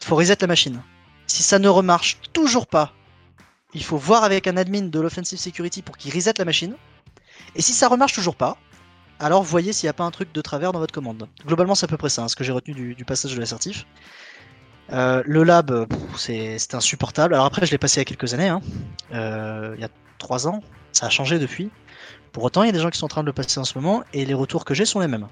[0.00, 0.80] il faut reset la machine.
[1.26, 2.92] Si ça ne remarche toujours pas,
[3.74, 6.74] il faut voir avec un admin de l'Offensive Security pour qu'il reset la machine.
[7.54, 8.56] Et si ça remarche toujours pas,
[9.20, 11.28] alors voyez s'il n'y a pas un truc de travers dans votre commande.
[11.46, 13.86] Globalement, c'est à peu près ça, hein, ce que j'ai retenu du, passage de l'assertif.
[14.90, 15.86] Euh, le lab,
[16.16, 17.34] c'est insupportable.
[17.34, 18.60] Alors après, je l'ai passé il y a quelques années, hein.
[19.12, 20.62] Euh, il y a trois ans.
[20.92, 21.70] Ça a changé depuis.
[22.32, 23.64] Pour autant, il y a des gens qui sont en train de le passer en
[23.64, 25.28] ce moment et les retours que j'ai sont les mêmes.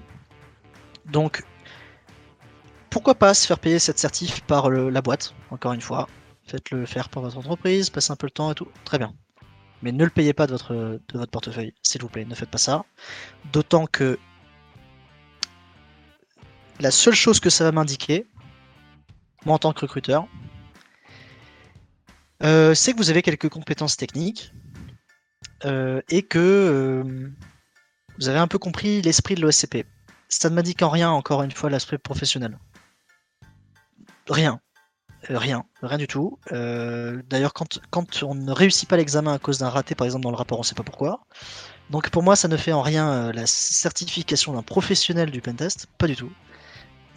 [1.05, 1.43] Donc,
[2.89, 6.07] pourquoi pas se faire payer cette certif par la boîte, encore une fois.
[6.45, 8.67] Faites-le faire par votre entreprise, passez un peu le temps et tout.
[8.85, 9.13] Très bien.
[9.81, 10.99] Mais ne le payez pas de votre,
[11.31, 12.25] portefeuille, s'il vous plaît.
[12.25, 12.85] Ne faites pas ça.
[13.51, 14.19] D'autant que
[16.79, 18.27] la seule chose que ça va m'indiquer,
[19.45, 20.27] moi en tant que recruteur,
[22.43, 24.51] euh, c'est que vous avez quelques compétences techniques
[25.63, 27.29] et que euh,
[28.19, 29.85] vous avez un peu compris l'esprit de l'OSCP.
[30.29, 32.57] Ça ne m'indique en rien, encore une fois, l'aspect professionnel.
[34.29, 34.59] Rien.
[35.29, 36.39] Euh, Rien, rien du tout.
[36.51, 37.79] Euh, D'ailleurs, quand,
[38.23, 40.61] on ne réussit pas l'examen à cause d'un raté, par exemple dans le rapport, on
[40.61, 41.21] ne sait pas pourquoi.
[41.89, 45.87] Donc pour moi, ça ne fait en rien euh, la certification d'un professionnel du pentest,
[45.97, 46.31] pas du tout.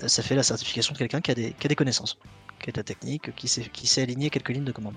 [0.02, 2.18] Euh, Ça fait la certification de quelqu'un qui, a des- qui a des connaissances,
[2.60, 4.96] qui a de la technique, qui sait, qui sait aligner quelques lignes de commande.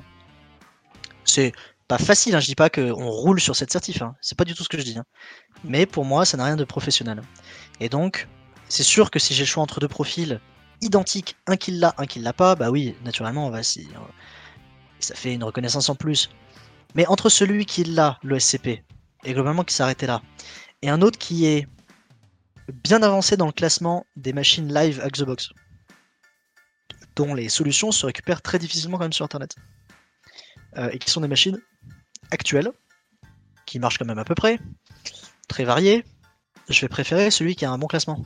[1.23, 1.53] C'est
[1.87, 4.53] pas facile, hein, je dis pas qu'on roule sur cette certif, hein, c'est pas du
[4.53, 4.97] tout ce que je dis.
[4.97, 5.05] hein.
[5.63, 7.21] Mais pour moi, ça n'a rien de professionnel.
[7.79, 8.27] Et donc,
[8.67, 10.39] c'est sûr que si j'ai le choix entre deux profils
[10.81, 13.83] identiques, un qui l'a, un qui l'a pas, bah oui, naturellement, on va euh,
[14.99, 16.29] ça fait une reconnaissance en plus.
[16.95, 18.83] Mais entre celui qui l'a, le SCP,
[19.23, 20.21] et globalement qui arrêté là,
[20.81, 21.67] et un autre qui est
[22.83, 25.49] bien avancé dans le classement des machines live Hack the Box,
[27.15, 29.55] dont les solutions se récupèrent très difficilement quand même sur Internet,
[30.77, 31.59] euh, et qui sont des machines
[32.31, 32.71] actuelles,
[33.65, 34.59] qui marchent quand même à peu près,
[35.47, 36.03] très variées,
[36.69, 38.23] je vais préférer celui qui a un bon classement.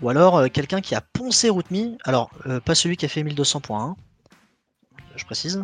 [0.00, 3.22] Ou alors euh, quelqu'un qui a poncé RootMe, alors euh, pas celui qui a fait
[3.22, 3.96] 1200 points, hein,
[5.16, 5.62] je précise,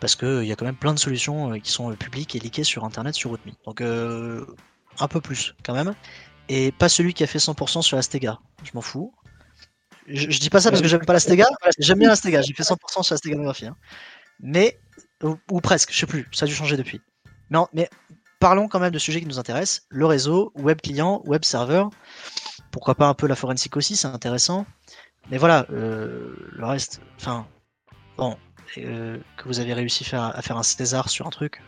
[0.00, 2.84] parce qu'il y a quand même plein de solutions qui sont publiques et liquées sur
[2.84, 3.52] internet sur RootMe.
[3.64, 5.94] Donc un peu plus quand même.
[6.48, 9.12] Et pas celui qui a fait 100% sur Astega, je m'en fous.
[10.06, 11.46] je, dis pas ça parce que j'aime pas la Stega.
[11.78, 12.42] J'aime bien la Stega.
[12.42, 13.66] J'ai fait 100% sur la stégagraphie.
[13.66, 13.76] Hein.
[14.40, 14.78] Mais,
[15.22, 16.28] ou, presque, je sais plus.
[16.32, 17.00] Ça a dû changer depuis.
[17.72, 17.88] Mais,
[18.38, 19.86] parlons quand même de sujets qui nous intéressent.
[19.88, 21.90] Le réseau, web client, web serveur.
[22.70, 24.66] Pourquoi pas un peu la forensique aussi, c'est intéressant.
[25.30, 27.46] Mais voilà, euh, le reste, enfin,
[28.16, 28.36] bon,
[28.78, 31.62] euh, que vous avez réussi à faire un César sur un truc.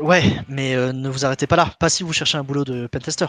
[0.00, 2.86] Ouais, mais euh, ne vous arrêtez pas là, pas si vous cherchez un boulot de
[2.86, 3.26] pentester.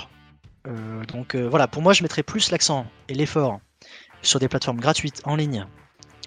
[1.07, 3.59] donc voilà, pour moi, je mettrais plus l'accent et l'effort
[4.21, 5.65] sur des plateformes gratuites en ligne,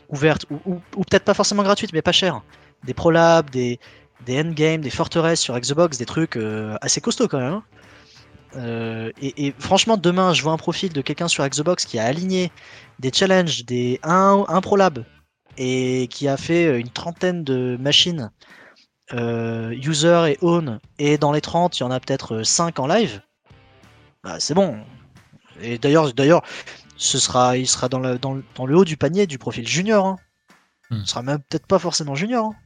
[0.09, 2.43] ouvertes, ou, peut-être pas forcément gratuites, mais pas chères.
[2.85, 3.79] Des ProLab, des,
[4.27, 6.39] des Endgame, des forteresses sur Xbox, des trucs
[6.81, 7.55] assez costauds quand même.
[7.55, 7.65] Hein.
[8.57, 12.53] Euh, et, franchement, demain, je vois un profil de quelqu'un sur Xbox qui a aligné
[12.99, 15.05] des challenges, des 1, 1 ProLab,
[15.57, 18.31] et qui a fait une trentaine de machines
[19.13, 22.87] euh, user et own, et dans les 30, il y en a peut-être 5 en
[22.87, 23.21] live.
[24.23, 24.79] Bah, c'est bon.
[25.61, 26.43] Et d'ailleurs, d'ailleurs,
[26.97, 30.07] ce sera, il sera dans le, dans, le, haut du panier du profil junior.
[30.07, 30.17] Hein.
[30.91, 31.01] Hmm.
[31.05, 32.47] Ce sera même peut-être pas forcément junior.
[32.47, 32.57] Hein.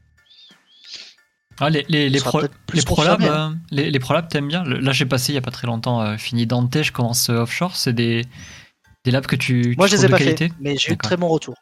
[1.61, 2.41] Ah, les, les, les, pro,
[2.73, 4.63] les prolabs, euh, les, les prolabs, t'aimes bien?
[4.63, 7.41] Là, j'ai passé il y a pas très longtemps, euh, fini Dante, je commence euh,
[7.41, 7.75] offshore.
[7.75, 8.27] C'est des,
[9.05, 9.75] des labs que tu.
[9.77, 11.57] Moi, je les ai pas fait, mais j'ai eu de très bons retours.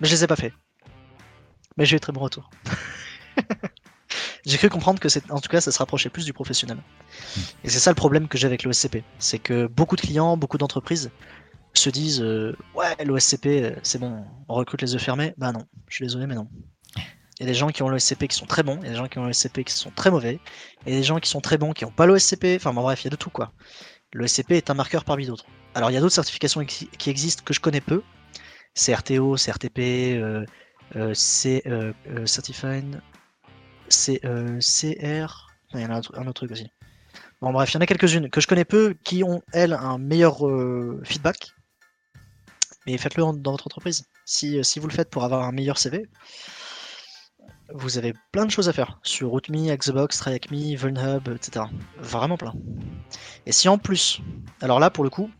[0.00, 0.54] Mais je les ai pas fait.
[1.76, 2.50] Mais j'ai eu de très bons retours.
[4.44, 6.78] j'ai cru comprendre que c'est, en tout cas, ça se rapprochait plus du professionnel.
[6.78, 7.40] Hmm.
[7.64, 9.02] Et c'est ça le problème que j'ai avec l'OSCP.
[9.18, 11.10] C'est que beaucoup de clients, beaucoup d'entreprises
[11.74, 12.20] se disent
[12.74, 15.34] Ouais, l'OSCP, c'est bon, on recrute les yeux fermés.
[15.38, 16.48] Bah non, je suis désolé, mais non.
[17.38, 18.90] Il y a des gens qui ont l'OSCP qui sont très bons, il y a
[18.90, 20.40] des gens qui ont l'OSCP qui sont très mauvais,
[20.84, 22.56] et des gens qui sont très bons qui n'ont pas l'OSCP.
[22.56, 23.52] Enfin bon, bref, il y a de tout quoi.
[24.12, 25.46] L'OSCP est un marqueur parmi d'autres.
[25.74, 28.02] Alors il y a d'autres certifications qui existent que je connais peu.
[28.74, 30.44] CRTO, CRTP, euh,
[30.96, 33.00] euh, C, euh, euh Certified,
[33.90, 35.48] C, CR.
[35.74, 36.70] Il y en a un, autre truc aussi.
[37.40, 39.98] Bon bref, il y en a quelques-unes que je connais peu qui ont, elles, un
[39.98, 40.38] meilleur
[41.04, 41.52] feedback.
[42.86, 44.04] Mais faites-le dans votre entreprise.
[44.24, 46.08] Si, si vous le faites pour avoir un meilleur CV,
[47.72, 51.66] vous avez plein de choses à faire sur RootMe, Xbox, TryHackMe, VulnHub, etc.
[51.98, 52.54] Vraiment plein.
[53.46, 54.20] Et si en plus,
[54.60, 55.30] alors là pour le coup,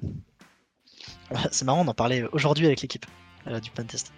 [1.50, 3.06] c'est marrant d'en parler aujourd'hui avec l'équipe
[3.46, 4.12] euh, du pentest.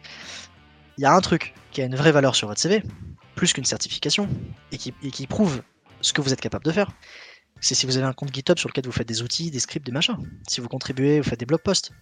[0.98, 2.82] Il y a un truc qui a une vraie valeur sur votre CV,
[3.34, 4.28] plus qu'une certification,
[4.70, 5.62] et qui, et qui prouve
[6.00, 6.92] ce que vous êtes capable de faire.
[7.60, 9.86] C'est si vous avez un compte GitHub sur lequel vous faites des outils, des scripts,
[9.86, 10.16] des machins.
[10.48, 11.92] Si vous contribuez, vous faites des blog posts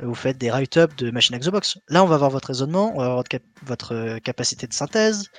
[0.00, 1.78] vous faites des write-up de machines Xbox.
[1.88, 3.24] Là, on va voir votre raisonnement, on va voir
[3.64, 5.30] votre, euh, capacité de synthèse.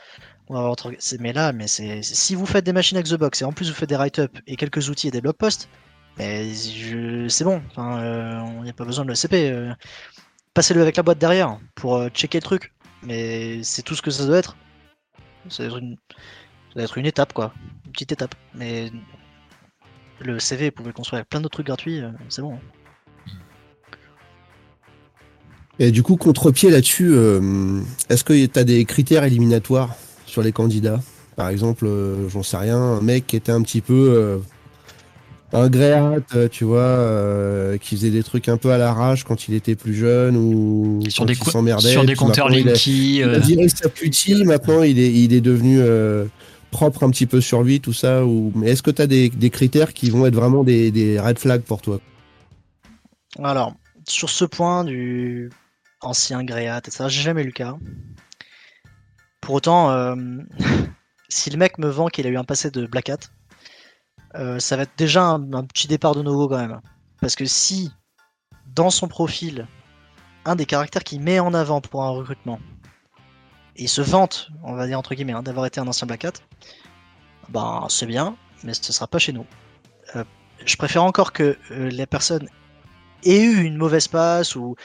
[0.50, 0.92] On va voir votre...
[1.20, 3.90] Mais là, mais c'est si vous faites des machines Xbox et en plus vous faites
[3.90, 5.70] des write-up et quelques outils et des blog posts,
[6.18, 7.62] mais c'est bon.
[7.70, 9.52] Enfin, euh, on n'y a pas besoin de le CP.
[9.52, 9.74] Euh.
[10.54, 12.74] Passez-le avec la boîte derrière pour checker le truc.
[13.04, 14.58] Mais c'est tout ce que ça doit être.
[15.50, 15.80] Ça doit
[16.78, 17.54] être une, étape, quoi.
[17.86, 18.36] Une petite étape.
[18.54, 18.92] Mais
[20.20, 22.56] le CV, vous pouvez construire plein d'autres trucs gratuits, c'est bon.
[22.56, 22.60] Hein.
[25.80, 29.96] Et du coup, contre-pied là-dessus, euh, est-ce que tu as des critères éliminatoires
[30.26, 31.02] sur les candidats?
[31.36, 34.38] Par exemple, euh, j'en sais rien, un mec qui était un petit peu euh,
[35.54, 39.76] un gréate, tu vois, qui faisait des trucs un peu à l'arrache quand il était
[39.76, 41.92] plus jeune ou sur des, s'emmerdait.
[41.92, 43.18] Sur des compteurs Linky.
[43.18, 45.82] Il a, viré sa putille, maintenant il est, il est devenu
[46.72, 48.26] propre un petit peu sur lui, tout ça.
[48.26, 48.52] Ou...
[48.56, 51.40] Mais est-ce que tu as des, des, critères qui vont être vraiment des, des red
[51.40, 52.00] flags pour toi?
[53.44, 53.74] Alors,
[54.08, 55.50] sur ce point du
[56.02, 57.06] ancien Gréat, etc.
[57.08, 57.76] J'ai jamais lu le cas.
[59.42, 60.16] Pour autant, euh,
[61.30, 63.20] si le mec me vend qu'il a eu un passé de Black Hat,
[64.36, 66.82] euh, ça va être déjà un, petit départ de nouveau quand même.
[67.22, 67.92] Parce que si,
[68.76, 69.68] dans son profil,
[70.46, 72.60] un des caractères qu'il met en avant pour un recrutement,
[73.76, 76.34] et se vante, on va dire entre guillemets, hein, d'avoir été un ancien Black Hat,
[77.50, 79.46] ben c'est bien, mais ce sera pas chez nous.
[80.16, 80.24] Euh,
[80.66, 82.50] je préfère encore que la personne
[83.24, 84.76] ait eu une mauvaise passe ou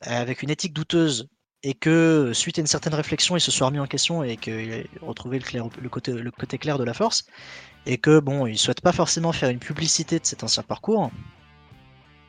[0.00, 1.28] avec une éthique douteuse
[1.62, 4.54] et que suite à une certaine réflexion, il se soit remis en question et qu'il
[4.54, 7.24] ait retrouvé le, côté, clair de la force,
[7.86, 11.10] et que bon, il souhaite pas forcément faire une publicité de cet ancien parcours,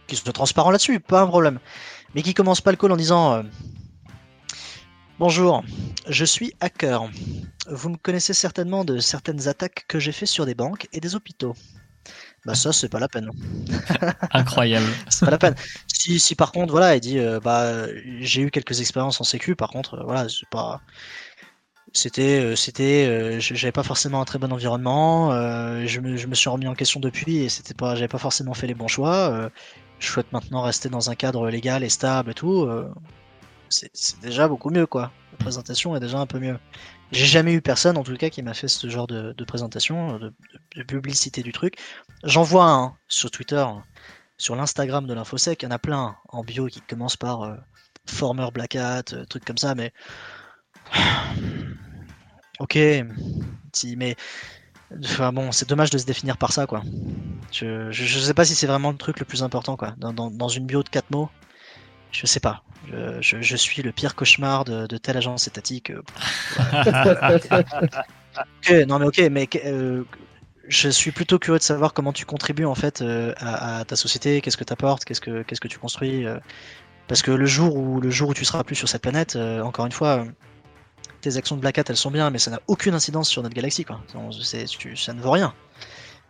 [0.07, 1.59] qu'il soit transparent là-dessus, pas un problème,
[2.13, 3.43] mais qui commence pas le call en disant euh,
[5.19, 5.63] Bonjour,
[6.07, 7.09] je suis hacker.
[7.67, 11.15] Vous me connaissez certainement de certaines attaques que j'ai fait sur des banques et des
[11.15, 11.55] hôpitaux.
[12.45, 13.29] Bah ça c'est pas la peine.
[14.31, 14.85] Incroyable.
[15.09, 15.55] c'est pas la peine.
[15.87, 17.85] Si, si par contre voilà, il dit euh, bah
[18.19, 20.81] j'ai eu quelques expériences en sécu, par contre euh, voilà c'est pas
[21.93, 25.31] c'était euh, c'était j'avais pas forcément un très bon environnement,
[25.85, 28.53] je me, je, me, suis remis en question depuis et c'était pas j'avais pas forcément
[28.53, 29.49] fait les bons choix.
[29.99, 32.67] je souhaite maintenant rester dans un cadre légal et stable et tout.
[33.69, 33.89] c'est
[34.21, 35.11] déjà beaucoup mieux quoi.
[35.31, 36.57] La présentation est déjà un peu mieux.
[37.13, 40.83] J'ai jamais eu personne, en tout cas, qui m'a fait ce genre de, présentation, de,
[40.83, 41.75] publicité du truc.
[42.23, 43.65] J'en vois un sur Twitter
[44.37, 47.55] sur l'Instagram de l'Infosec, il y en a plein en bio qui commencent par euh,
[48.07, 49.93] Former Black Hat, euh, comme ça, mais.
[52.59, 52.77] Ok,
[53.97, 54.15] mais.
[55.03, 56.83] Enfin bon, c'est dommage de se définir par ça, quoi.
[57.51, 59.95] Je, je, sais pas si c'est vraiment le truc le plus important, quoi.
[59.97, 61.29] Dans, dans une bio de 4 mots,
[62.13, 62.63] je sais pas.
[62.87, 65.91] Je, je, je suis le pire cauchemar de, de telle agence étatique.
[65.91, 66.01] euh,
[68.87, 70.03] non mais ok, mais euh,
[70.67, 73.95] je suis plutôt curieux de savoir comment tu contribues en fait euh, à, à ta
[73.95, 76.25] société, qu'est-ce que tu apportes, qu'est-ce que qu'est-ce que tu construis.
[76.25, 76.39] euh,
[77.07, 79.85] parce que le jour où le jour où tu seras plus sur cette planète, encore
[79.85, 80.25] une fois,
[81.21, 83.55] tes actions de Black Hat elles sont bien, mais ça n'a aucune incidence sur notre
[83.55, 84.01] galaxie quoi.
[84.15, 85.53] On- c'est- tu- ça ne vaut rien.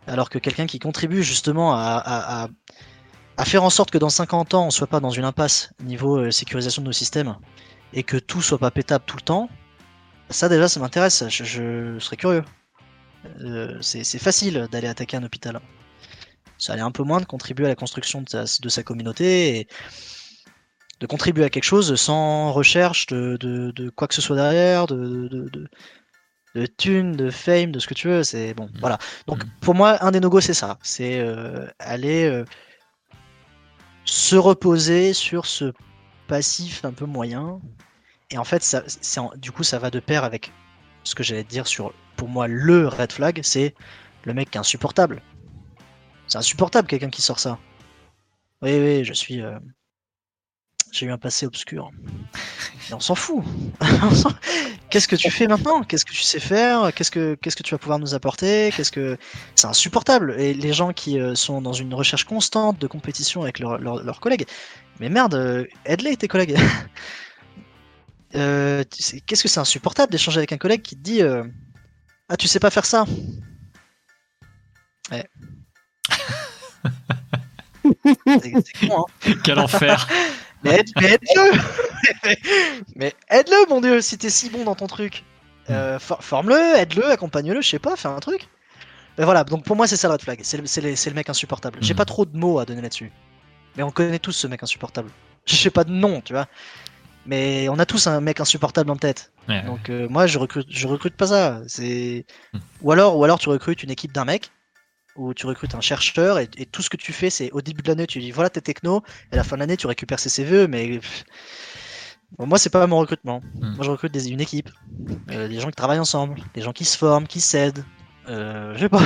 [0.06, 2.48] Alors que quelqu'un qui contribue justement à, à, à,
[3.36, 6.18] à faire en sorte que dans 50 ans on soit pas dans une impasse niveau
[6.18, 7.36] euh, sécurisation de nos systèmes
[7.92, 9.48] et que tout soit pas pétable tout le temps,
[10.30, 12.44] ça déjà ça m'intéresse, je, je serais curieux.
[13.40, 15.60] Euh, c'est facile d'aller attaquer un hôpital.
[16.58, 19.58] Ça allait un peu moins de contribuer à la construction de sa, de sa communauté
[19.58, 19.68] et
[21.00, 24.86] de contribuer à quelque chose sans recherche de, de, de quoi que ce soit derrière,
[24.86, 25.68] de, de, de,
[26.54, 28.22] de thunes, de fame, de ce que tu veux.
[28.24, 28.78] C'est bon, Mm.
[28.80, 28.98] voilà.
[29.26, 29.48] Donc Mm.
[29.60, 30.78] pour moi, un des no c'est ça.
[30.82, 32.44] C'est euh, aller euh,
[34.04, 35.72] se reposer sur ce
[36.26, 37.60] passif un peu moyen.
[38.30, 38.82] Et en fait, ça,
[39.36, 40.52] du coup, ça va de pair avec
[41.04, 43.74] ce que j'allais te dire sur, pour moi, le red flag, c'est
[44.24, 45.22] le mec qui est insupportable.
[46.26, 47.58] C'est insupportable quelqu'un qui sort ça.
[48.62, 49.40] Oui, oui, je suis.
[49.42, 49.58] euh,
[50.94, 51.90] J'ai eu un passé obscur.
[52.88, 53.42] Mais on s'en fout.
[54.90, 55.82] Qu'est-ce que tu fais maintenant?
[55.82, 56.94] Qu'est-ce que tu sais faire?
[56.94, 58.70] Qu'est-ce que qu'est-ce que tu vas pouvoir nous apporter?
[58.76, 59.18] Qu'est-ce que
[59.56, 63.58] c'est insupportable Et les gens qui euh, sont dans une recherche constante de compétition avec
[63.58, 64.46] leurs leurs collègues,
[65.00, 66.56] mais merde, euh, aide-les tes collègues.
[68.36, 68.82] Euh,
[69.26, 71.44] Qu'est-ce que c'est insupportable d'échanger avec un collègue qui te dit euh,
[72.28, 73.04] Ah, tu sais pas faire ça?
[75.12, 75.24] Ouais.
[78.42, 80.08] c'est c'est con, hein Quel enfer.
[80.64, 81.58] Mais aide- mais aide-le
[82.96, 85.24] Mais aide-le, mon dieu, si t'es si bon dans ton truc.
[85.70, 88.48] Euh, for- Forme-le, aide-le, accompagne-le, je sais pas, fais un truc.
[89.18, 90.40] Mais voilà, donc pour moi, c'est ça le red flag.
[90.42, 91.78] C'est le, le- mec insupportable.
[91.80, 91.98] J'ai Mhm.
[91.98, 93.12] pas trop de mots à donner là-dessus.
[93.76, 95.10] Mais on connaît tous ce mec insupportable.
[95.46, 96.46] Je sais pas de nom, tu vois.
[97.26, 99.32] Mais on a tous un mec insupportable en tête.
[99.48, 101.62] Ouais, Donc euh, moi, je recrute, je recrute pas ça.
[101.68, 102.58] C'est Hmm.
[102.82, 104.50] ou alors, ou alors tu recrutes une équipe d'un mec,
[105.16, 107.82] ou tu recrutes un chercheur et, et tout ce que tu fais, c'est au début
[107.82, 110.18] de l'année, tu dis voilà tes technos, et à la fin de l'année, tu récupères
[110.18, 110.68] ses CVE.
[110.68, 111.00] Mais
[112.38, 113.40] bon, moi, c'est pas mon recrutement.
[113.54, 113.74] Hmm.
[113.74, 114.70] Moi, je recrute des, une équipe,
[115.30, 117.84] euh, des gens qui travaillent ensemble, des gens qui se forment, qui s'aident.
[118.28, 119.02] Euh, je sais pas.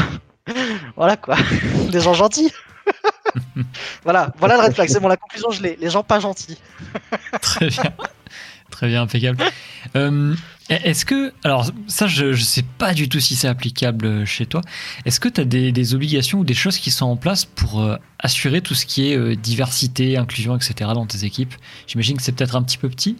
[0.97, 1.37] voilà quoi,
[1.91, 2.53] des gens gentils.
[4.05, 4.89] voilà, voilà le red flag.
[4.89, 5.77] C'est bon, la conclusion, je l'ai.
[5.77, 6.59] Les gens pas gentils.
[7.43, 7.83] Très bien.
[8.79, 9.39] Très bien, impeccable.
[9.97, 10.35] Euh,
[10.69, 14.61] Est-ce que, alors ça, je, je sais pas du tout si c'est applicable chez toi.
[15.07, 17.81] Est-ce que tu as des, des obligations ou des choses qui sont en place pour
[17.81, 20.91] euh, assurer tout ce qui est euh, diversité, inclusion, etc.
[20.95, 21.55] dans tes équipes?
[21.87, 23.17] J'imagine que c'est peut-être un petit peu petit.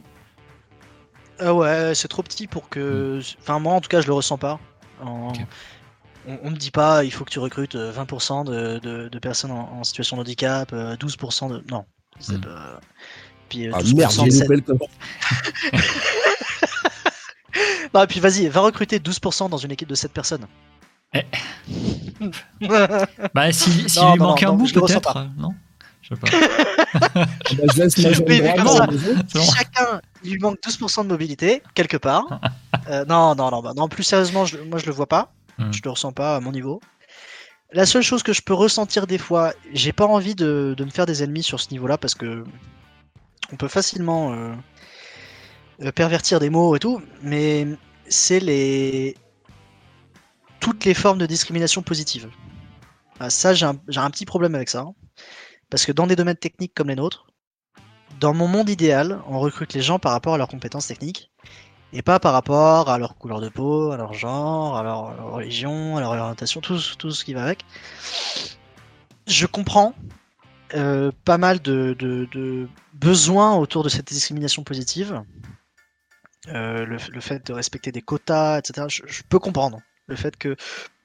[1.41, 3.21] Euh, ouais, c'est trop petit pour que.
[3.41, 4.59] Enfin, moi, en tout cas, je le ressens pas.
[5.01, 5.33] En-.
[6.27, 9.53] On, me dit pas, il faut que tu recrutes euh, 20% de, de- de personnes
[9.53, 11.65] en, en situation de handicap, euh, 12% de.
[11.71, 11.85] Non.
[12.21, 12.41] c'est Hmm.
[12.43, 12.81] pas-
[13.49, 14.85] Puis euh, Ah 12% merde, de j'ai cette- loupé le coffre.
[17.95, 20.47] Non, et puis vas-y, va recruter 12% dans une équipe de 7 personnes.
[21.15, 21.23] Eh.
[23.35, 25.27] Bah, si- s'il Non, lui non, manque non, un bout, je le ressens peut-être euh,
[25.39, 25.55] Non?
[26.03, 26.29] Je sais pas.
[27.17, 27.27] Bah,
[27.77, 27.97] je laisse
[28.27, 28.87] Oui, mais comme ça.
[28.87, 28.99] bon.
[29.43, 32.25] Si chacun il lui manque 12% de mobilité, quelque part.
[32.91, 35.33] euh, non, non, non, bah, non, plus sérieusement, je- moi je le vois pas.
[35.59, 35.73] Hmm.
[35.73, 36.81] Je le ressens pas à mon niveau.
[37.73, 40.91] La seule chose que je peux ressentir des fois, j'ai pas envie de, de me
[40.91, 42.45] faire des ennemis sur ce niveau-là parce que
[43.53, 44.55] on peut facilement euh,
[45.83, 47.67] euh, pervertir des mots et tout, mais
[48.09, 49.17] c'est les
[50.61, 52.31] toutes les formes de discrimination positive.
[53.21, 53.75] Ah, ça, j'ai un,
[54.11, 54.81] petit problème avec ça.
[54.81, 54.95] hein.
[55.71, 57.27] Parce que dans des domaines techniques comme les nôtres,
[58.21, 61.31] dans mon monde idéal, on recrute les gens par rapport à leurs compétences techniques
[61.93, 65.97] et pas par rapport à leur couleur de peau, à leur genre, à leur, religion,
[65.97, 67.65] à leur orientation, tout ce qui va avec.
[69.27, 69.95] Je comprends
[70.75, 75.23] euh, pas mal de, besoins autour de cette discrimination positive.
[76.49, 78.87] Euh, le, fait de respecter des quotas, etc.
[78.89, 80.57] Je, peux comprendre le fait que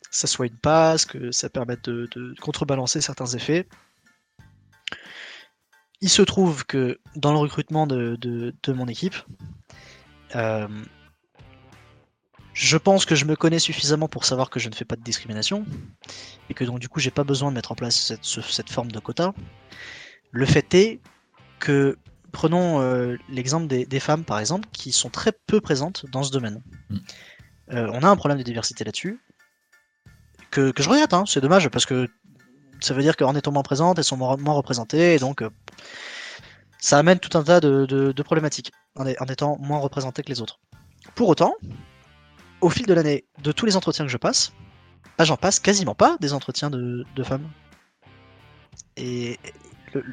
[0.09, 3.67] ça soit une passe, que ça permette de, contrebalancer certains effets.
[6.01, 9.15] Il se trouve que dans le recrutement de mon équipe,
[10.35, 10.67] euh,
[12.53, 15.01] je pense que je me connais suffisamment pour savoir que je ne fais pas de
[15.01, 15.65] discrimination
[16.49, 18.69] et que donc du coup j'ai pas besoin de mettre en place cette, ce- cette
[18.69, 19.33] forme de quota.
[20.31, 20.99] Le fait est
[21.59, 21.97] que
[22.31, 26.31] prenons euh, l'exemple des, des femmes par exemple qui sont très peu présentes dans ce
[26.31, 26.61] domaine.
[26.89, 26.97] Mm.
[27.71, 29.19] Euh, on a un problème de diversité là-dessus
[30.51, 32.07] que, que je regrette, hein, c'est dommage parce que
[32.81, 35.49] ça veut dire qu'en étant moins présentes, elles sont moins, moins représentées, et donc euh,
[36.79, 40.41] ça amène tout un tas de, de- de problématiques en étant moins représentées que les
[40.41, 40.59] autres.
[41.15, 41.55] Pour autant,
[42.63, 44.53] au fil de l'année, de tous les entretiens que je passe,
[45.17, 47.47] bah, j'en passe quasiment pas des entretiens de, de femmes.
[48.97, 49.37] Et
[49.93, 50.03] le-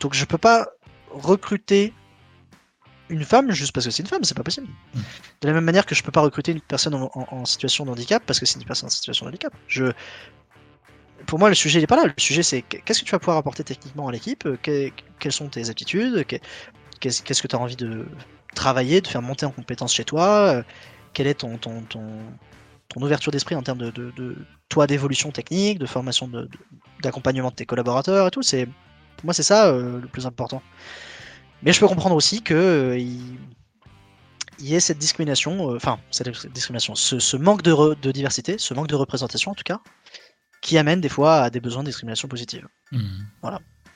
[0.00, 0.68] donc je peux pas
[1.10, 1.94] recruter
[3.08, 4.68] une femme juste parce que c'est une femme, c'est pas possible.
[4.94, 5.00] Mm.
[5.42, 7.84] De la même manière que je peux pas recruter une personne en, en- en situation
[7.84, 9.52] de handicap parce que c'est une personne en situation de handicap.
[9.68, 9.92] Je,
[11.26, 12.06] pour moi, le sujet il est pas là.
[12.06, 14.90] Le sujet c'est qu- qu'est-ce que tu vas pouvoir apporter techniquement à l'équipe, euh, que-
[15.18, 16.36] quelles sont tes aptitudes, que-
[17.00, 18.06] qu'est-ce que tu as envie de
[18.54, 20.62] travailler, de faire monter en compétence chez toi, euh,
[21.12, 22.04] quelle est ton, ton, ton,
[22.88, 24.36] ton ouverture d'esprit en termes de, de, de
[24.68, 26.48] toi d'évolution technique, de formation de-
[27.02, 28.42] d'accompagnement de, tes collaborateurs et tout.
[28.42, 30.62] C'est pour moi c'est ça euh, le plus important.
[31.62, 33.38] Mais je peux comprendre aussi que euh, il,
[34.58, 38.12] il y ait cette discrimination, euh, enfin cette discrimination, ce, ce manque de, re- de
[38.12, 39.80] diversité, ce manque de représentation en tout cas,
[40.62, 42.66] qui amène des fois à des besoins de discrimination positive.
[42.92, 43.24] Hmm.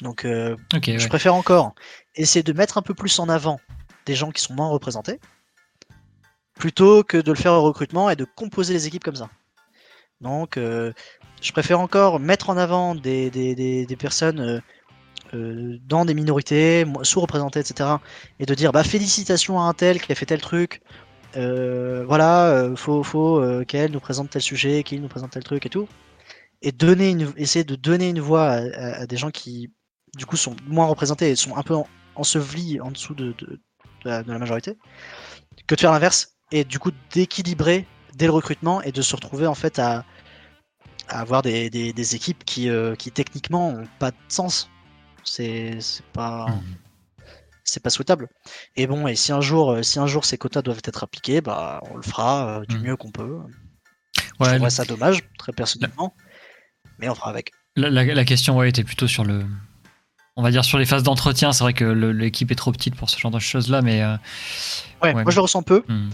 [0.00, 1.08] Donc euh, Ok, je ouais.
[1.08, 1.74] préfère encore
[2.16, 3.60] essayer de mettre un peu plus en avant
[4.06, 5.20] des gens qui sont moins représentés,
[6.54, 9.28] plutôt que de le faire au recrutement et de composer les équipes comme ça.
[10.20, 10.92] Donc euh,
[11.42, 14.60] je préfère encore mettre en avant des, des, des, des personnes euh,
[15.34, 17.90] euh, dans des minorités, sous-représentées, etc.
[18.38, 20.80] Et de dire bah félicitations à un tel qui a fait tel truc.
[21.36, 25.42] euh, voilà, euh, faut, faut euh, qu'elle nous présente tel sujet, qu'il nous présente tel
[25.44, 25.88] truc et tout.
[26.62, 29.72] Et donner une, essayer de donner une voix à, à- à des gens qui,
[30.16, 33.60] du coup, sont moins représentés et sont un peu en- ensevelis en dessous de, de-
[34.04, 34.78] de la, de la majorité,
[35.66, 39.46] que de faire l'inverse et du coup d'équilibrer dès le recrutement et de se retrouver
[39.46, 40.04] en fait à,
[41.08, 44.70] à avoir des, des- des équipes qui, euh, qui techniquement ont pas de sens.
[45.24, 45.78] C'est
[46.12, 46.62] pas Mhm.
[47.64, 48.28] c'est pas souhaitable.
[48.76, 51.40] Et bon, et si un jour euh, si un jour ces quotas doivent être appliqués,
[51.40, 52.82] bah on le fera euh, du Mhm.
[52.84, 53.38] mieux qu'on peut.
[54.38, 56.14] Ouais, je trouverais ça dommage très personnellement,
[56.98, 57.50] mais on fera avec.
[57.76, 59.44] La, la- la question ouais, était plutôt sur le.
[60.36, 61.52] On va dire sur les phases d'entretien.
[61.52, 64.02] C'est vrai que l'équipe est trop petite pour ce genre de choses-là, mais.
[64.02, 64.16] euh,
[65.02, 65.22] Ouais, Ouais.
[65.22, 65.82] moi je le ressens peu.
[65.88, 66.10] hmm.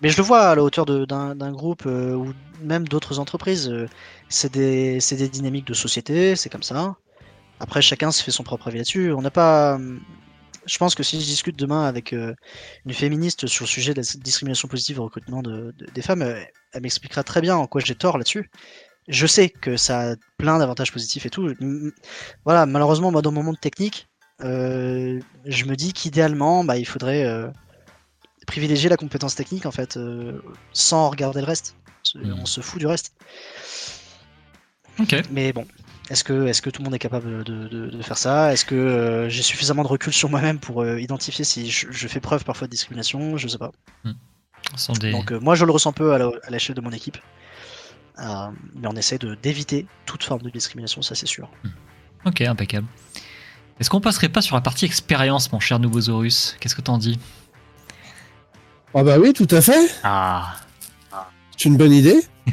[0.00, 3.68] Mais je le vois à la hauteur d'un groupe euh, ou même d'autres entreprises.
[3.68, 3.86] euh,
[4.28, 6.94] c'est des, des dynamiques de société, c'est comme ça.
[7.60, 9.12] Après, chacun se fait son propre avis là-dessus.
[9.12, 9.76] On n'a pas.
[9.76, 10.00] hum,
[10.66, 12.34] Je pense que si je discute demain avec euh,
[12.86, 16.22] une féministe sur le sujet de la discrimination positive au recrutement de- de- des femmes,
[16.22, 18.50] elle m'expliquera très bien en quoi j'ai tort là-dessus.
[19.08, 21.48] Je sais que ça a plein d'avantages positifs et tout.
[21.60, 21.92] M-
[22.46, 24.08] Voilà, malheureusement, moi, dans mon monde technique,
[24.40, 27.24] je me dis qu'idéalement, bah, il faudrait
[28.50, 30.40] privilégier la compétence technique en fait, euh,
[30.72, 31.76] sans regarder le reste.
[32.14, 32.38] Mhm.
[32.42, 33.12] On se fout du reste.
[34.98, 35.14] Ok.
[35.30, 35.66] Mais bon,
[36.10, 38.52] est-ce que, est que tout le monde est capable de, de- de faire ça?
[38.52, 42.08] Est-ce que euh, j'ai suffisamment de recul sur moi-même pour euh, identifier si je, je
[42.08, 43.36] fais preuve parfois de discrimination?
[43.36, 43.70] Je sais pas.
[45.00, 45.10] Des.
[45.12, 47.18] Donc moi je le ressens peu à l'échelle de mon équipe.
[48.18, 51.50] Mais on essaie d'éviter toute forme de discrimination, ça c'est sûr.
[52.26, 52.86] Ok, impeccable.
[53.78, 57.18] Est-ce qu'on passerait pas sur la partie expérience, mon cher Nubosaurus Qu'est-ce que t'en dis?
[58.94, 59.88] Ah bah oui, tout à fait.
[60.02, 60.56] Ah.
[61.56, 62.20] C'est une bonne idée.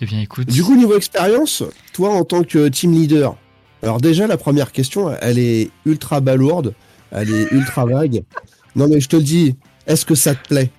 [0.00, 0.48] Eh bien, écoute.
[0.48, 1.62] Du coup, niveau expérience,
[1.92, 3.36] toi en tant que team leader,
[3.80, 6.74] alors déjà la première question, elle est ultra balourde,
[7.12, 8.24] elle est ultra vague.
[8.74, 9.56] Non mais je te le dis,
[9.86, 10.70] est-ce que ça te plaît?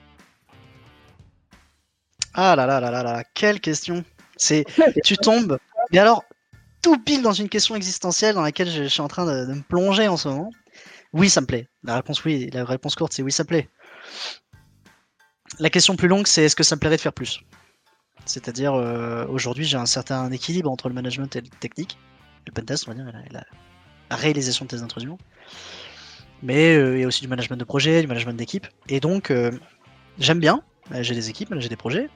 [2.34, 4.04] Ah là là là là là, quelle question
[4.36, 4.66] C'est
[5.04, 5.58] tu tombes,
[5.92, 6.24] mais alors
[6.82, 9.54] tout pile dans une question existentielle dans laquelle je, je suis en train de, de
[9.54, 10.52] me plonger en ce moment.
[11.14, 11.70] Oui, ça me plaît.
[11.84, 13.70] La réponse oui, la réponse courte c'est oui, ça me plaît.
[15.60, 17.42] La question plus longue c'est est-ce que ça me plairait de faire plus?
[18.26, 21.98] C'est-à-dire euh, aujourd'hui j'ai un certain équilibre entre le management et le technique,
[22.48, 25.18] le pentest on va dire, la, réalisation de tes intrusions.
[26.42, 29.32] Mais euh, il y a aussi du management de projet, du management d'équipe, et donc
[29.32, 29.52] euh,
[30.20, 30.62] j'aime bien.
[31.02, 32.10] J'ai des équipes, j'ai des projets.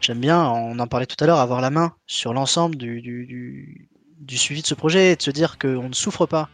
[0.00, 3.88] J'aime bien, on en parlait tout à l'heure, avoir la main sur l'ensemble du, du,
[4.18, 6.48] du- suivi de ce projet et de se dire qu'on ne souffre pas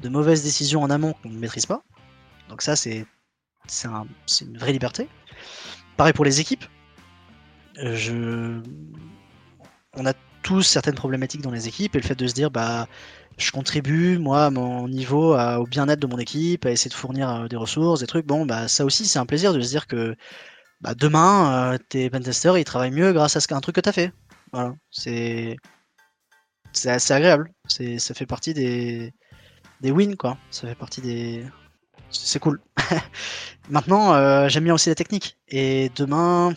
[0.00, 1.82] de mauvaises décisions en amont qu'on ne maîtrise pas.
[2.48, 3.06] Donc ça, c'est
[4.42, 5.08] une vraie liberté.
[5.96, 6.64] Pareil pour les équipes.
[7.78, 8.60] Euh.
[9.94, 12.88] On a tous certaines problématiques dans les équipes et le fait de se dire, bah,
[13.38, 17.30] je contribue, moi, à mon niveau, au bien-être de mon équipe, à essayer de fournir
[17.30, 19.86] euh, des ressources, des trucs, bon, bah, ça aussi, c'est un plaisir de se dire
[19.86, 20.16] que
[20.80, 24.12] bah, demain, euh, tes pentesters, ils travaillent mieux grâce à qu'un truc que t'as fait.
[24.52, 25.56] Voilà, c'est
[26.72, 27.50] c'est assez agréable.
[27.68, 29.12] C'est ça fait partie des
[29.80, 30.38] des wins quoi.
[30.50, 31.44] Ça fait partie des
[32.12, 32.60] c'est cool.
[33.70, 35.38] Maintenant, euh, j'aime bien aussi la technique.
[35.48, 36.54] Et demain,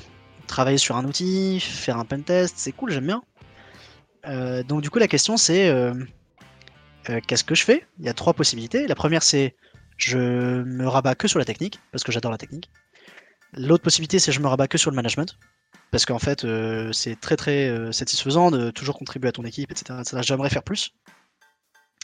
[0.47, 3.23] travailler sur un outil, faire un pentest, c'est cool, j'aime bien.
[4.27, 5.93] Euh, donc du coup, la question c'est euh,
[7.27, 7.85] qu'est-ce que je fais?
[7.99, 8.87] Il y a trois possibilités.
[8.87, 9.55] La première c'est
[9.97, 10.17] je
[10.63, 12.69] me rabats que sur la technique parce que j'adore la technique.
[13.53, 15.37] L'autre possibilité, c'est je me rabats que sur le management.
[15.91, 16.45] parce qu'en fait,
[16.91, 19.99] c'est très très satisfaisant de toujours contribuer à ton équipe, etc.
[20.01, 20.17] etc.
[20.23, 20.93] J'aimerais faire plus,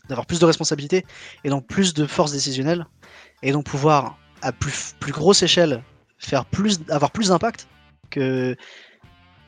[0.07, 1.05] d'avoir plus de responsabilités
[1.43, 2.85] et donc plus de force décisionnelle,
[3.43, 5.83] et donc pouvoir à plus, plus grosse échelle
[6.17, 7.67] faire plus, avoir plus d'impact
[8.09, 8.55] que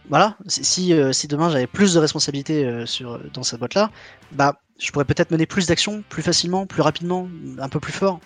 [0.09, 0.37] voilà.
[0.47, 3.89] Si si, euh, demain j'avais plus de responsabilités euh, sur dans cette boîte là,
[4.31, 7.29] bah je pourrais peut-être mener plus d'actions plus facilement, plus rapidement,
[7.59, 8.19] un peu plus fort.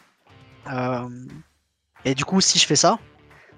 [0.71, 1.07] Euh,
[2.05, 2.97] et du coup, si je fais ça,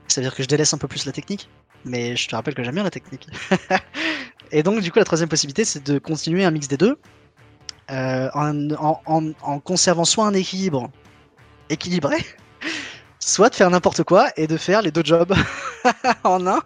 [0.08, 1.50] ça veut dire que je délaisse un peu plus la technique.
[1.86, 3.28] Mais je te rappelle que j'aime bien la technique.
[4.52, 6.98] et donc, du coup, la troisième possibilité, c'est de continuer un mix des deux.
[7.90, 10.92] en- en conservant soit un équilibre
[11.70, 12.18] équilibré,
[13.20, 15.34] soit de faire n'importe quoi et de faire les deux jobs
[16.24, 16.62] en un.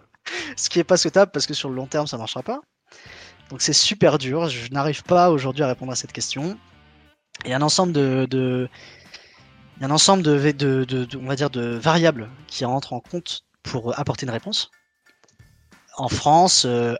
[0.55, 2.61] Ce qui est pas souhaitable parce que sur le long terme, ça marchera pas.
[3.49, 4.49] Donc c'est super dur.
[4.49, 6.57] Je n'arrive pas aujourd'hui à répondre à cette question.
[7.45, 8.69] Il y a un ensemble de,
[9.81, 14.31] un ensemble de, on va dire de variables qui rentrent en compte pour apporter une
[14.31, 14.71] réponse.
[15.97, 16.95] En France, euh,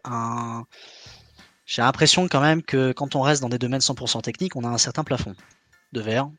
[1.66, 4.68] j'ai l'impression quand même que quand on reste dans des domaines 100% techniques, on a
[4.68, 5.36] un certain plafond
[5.94, 6.30] de verre.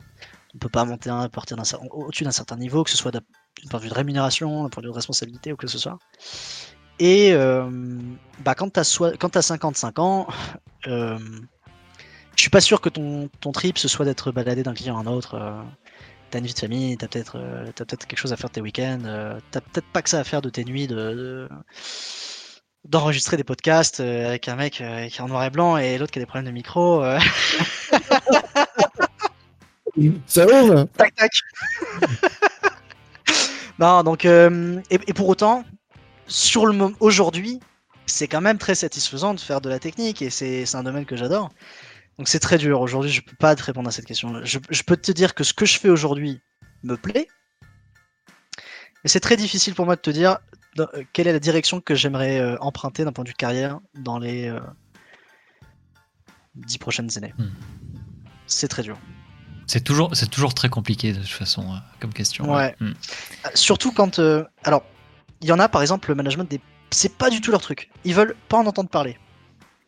[0.55, 3.23] On peut pas monter à partir d'un au-dessus d'un certain niveau, que ce soit d'un
[3.71, 5.99] point de vue de rémunération, d'un point de vue de responsabilité ou que ce soit.
[7.01, 7.99] Et euh,
[8.45, 8.85] bah, quand tu as,
[9.43, 10.29] 55 ans,
[10.87, 11.19] euh,
[12.37, 15.01] je suis pas sûr que ton, ton trip ce soit d'être baladé d'un client à
[15.01, 15.35] un autre.
[15.35, 15.61] Euh,
[16.31, 18.61] t'as une vie de famille, t'as peut-être euh, peut-être quelque chose à faire de tes
[18.61, 21.49] week-ends, t'as peut-être pas que ça à faire de tes nuits de, de-
[22.85, 26.19] d'enregistrer des podcasts avec un mec qui est en noir et blanc et l'autre qui
[26.19, 27.03] a des problèmes de micro.
[30.27, 31.31] Ça va tac tac.
[33.79, 35.65] non, donc euh, et, et pour autant,
[36.27, 37.61] sur le aujourd'hui,
[38.07, 41.17] c'est quand même très satisfaisant de faire de la technique et c'est un domaine que
[41.17, 41.51] j'adore.
[42.19, 44.45] Donc c'est très dur aujourd'hui, je peux pas te répondre à cette question.
[44.45, 46.41] Je, je peux te dire que ce que je fais aujourd'hui
[46.83, 47.29] me plaît,
[49.03, 50.39] mais c'est très difficile pour moi de te dire
[50.77, 53.81] dans- euh, quelle est la direction que j'aimerais euh, emprunter d'un point de vue carrière
[53.95, 54.61] dans les euh,
[56.55, 57.35] dix prochaines années.
[57.39, 57.49] Hmm.
[58.47, 58.99] C'est très dur.
[59.67, 62.53] C'est toujours, c'est toujours très compliqué de toute façon euh, comme question.
[62.53, 62.75] Ouais.
[62.81, 62.87] Mm.
[62.89, 64.19] Euh, Surtout quand.
[64.19, 64.83] euh, alors,
[65.41, 66.61] il y en a par exemple, le management des.
[66.91, 67.91] C'est pas du tout leur truc.
[68.05, 69.19] Ils veulent pas en entendre parler.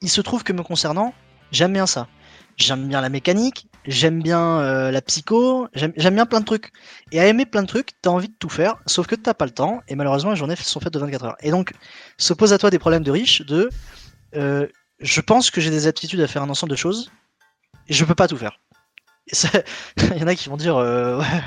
[0.02, 1.14] Il se trouve que me concernant,
[1.52, 2.08] j'aime bien ça.
[2.56, 6.72] J'aime bien la mécanique, j'aime bien euh, la psycho, j'aime j'aime bien plein de trucs.
[7.12, 9.44] Et à aimer plein de trucs, t'as envie de tout faire, sauf que t'as pas
[9.44, 11.36] le temps, et malheureusement les journées sont faites de 24 heures.
[11.40, 11.74] Et donc,
[12.16, 13.68] se pose à toi des problèmes de riche, de.
[14.32, 17.10] je pense que j'ai des aptitudes à faire un ensemble de choses,
[17.88, 18.58] et je peux pas tout faire.
[19.96, 21.42] Il y en a qui vont dire, euh, ouais,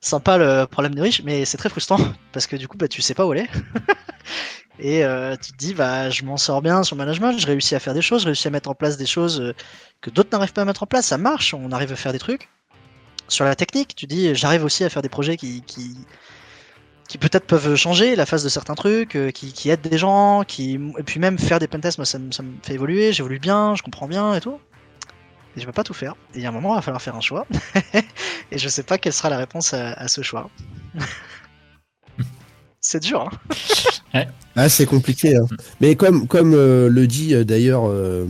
[0.00, 1.98] sympa le problème de riche, mais c'est très frustrant
[2.32, 3.46] parce que du coup, bah, tu sais pas où aller.
[4.78, 7.74] Et euh, tu te dis, bah, je m'en sors bien sur le management, je réussis
[7.74, 9.54] à faire des choses, je réussis à mettre en place des choses euh,
[10.02, 11.06] que d'autres n'arrivent pas à mettre en place.
[11.06, 12.48] Ça marche, on arrive à faire des trucs.
[13.28, 15.96] Sur la technique, tu dis, j'arrive aussi à faire des projets qui, qui,
[17.08, 20.78] qui peut-être peuvent changer la phase de certains trucs, qui, qui aident des gens, qui...
[20.98, 22.30] et puis même faire des pentests, moi ça me
[22.62, 24.60] fait évoluer, j'évolue bien, je comprends bien et tout.
[25.56, 26.14] Et je peux pas tout faire.
[26.34, 27.46] Et il y a un moment, il va falloir faire un choix.
[28.50, 30.50] et je sais pas quelle sera la réponse à, à ce choix.
[32.80, 33.28] C'est dur,
[34.12, 35.36] hein Ah, c'est compliqué.
[35.36, 35.44] hein.
[35.80, 38.26] Mais comme, comme euh, le dit euh, d'ailleurs euh,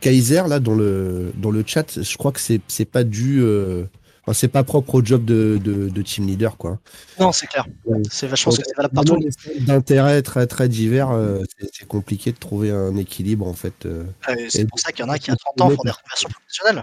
[0.00, 3.84] Kaiser là dans le dans le chat, je crois que c'est c'est pas dû, euh,
[4.26, 6.78] enfin, c'est pas propre au job de, de, de team leader quoi.
[7.20, 7.66] Non, c'est clair.
[8.10, 9.16] C'est vachement que c'est valable partout.
[9.18, 13.52] des centres D'intérêt très très divers, euh, c'est c'est compliqué de trouver un équilibre en
[13.54, 13.86] fait.
[13.86, 14.04] euh.
[14.48, 16.82] C'est pour ça qu'il y en a qui à 30 ans font des reconversions professionnelles.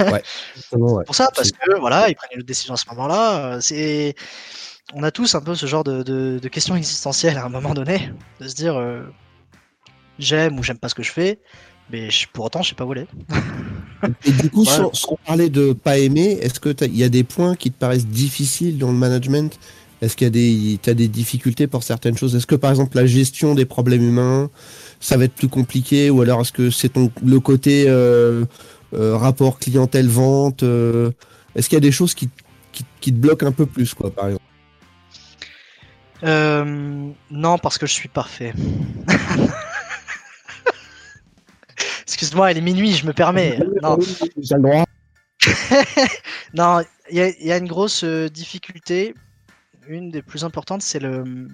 [0.00, 0.22] Ouais.
[1.04, 3.54] Pour ça, parce que voilà, ils prennent une autre décision à ce moment-là.
[3.54, 4.14] euh, C'est,
[4.94, 7.74] on a tous un peu ce genre de, de, de questions existentielles à un moment
[7.74, 8.10] donné,
[8.40, 9.02] de se dire euh,
[10.18, 11.40] j'aime ou j'aime pas ce que je fais,
[11.90, 13.06] mais je- pour autant je sais pas où aller.
[14.24, 14.66] Et du coup, Ouais.
[14.76, 17.78] sans, sans parler de pas aimer, est-ce que il y a des points qui te
[17.78, 19.58] paraissent difficiles dans le management?
[20.02, 22.36] Est-ce qu'il y a des, t'as des difficultés pour certaines choses?
[22.36, 24.50] Est-ce que par exemple la gestion des problèmes humains,
[25.00, 26.10] ça va être plus compliqué?
[26.10, 28.44] Ou alors est-ce que c'est ton le côté euh,
[28.92, 31.10] euh, rapport clientèle vente euh,
[31.54, 32.28] Est-ce qu'il y a des choses qui,
[32.72, 34.42] qui, qui te bloquent un peu plus, quoi, par exemple?
[36.24, 38.52] Euh, non, parce que je suis parfait.
[42.06, 43.58] Excuse-moi, il est minuit, je me permets.
[46.54, 46.80] Non,
[47.10, 49.14] il y, a- il y a une grosse euh, difficulté.
[49.88, 51.48] Une des plus importantes, c'est le.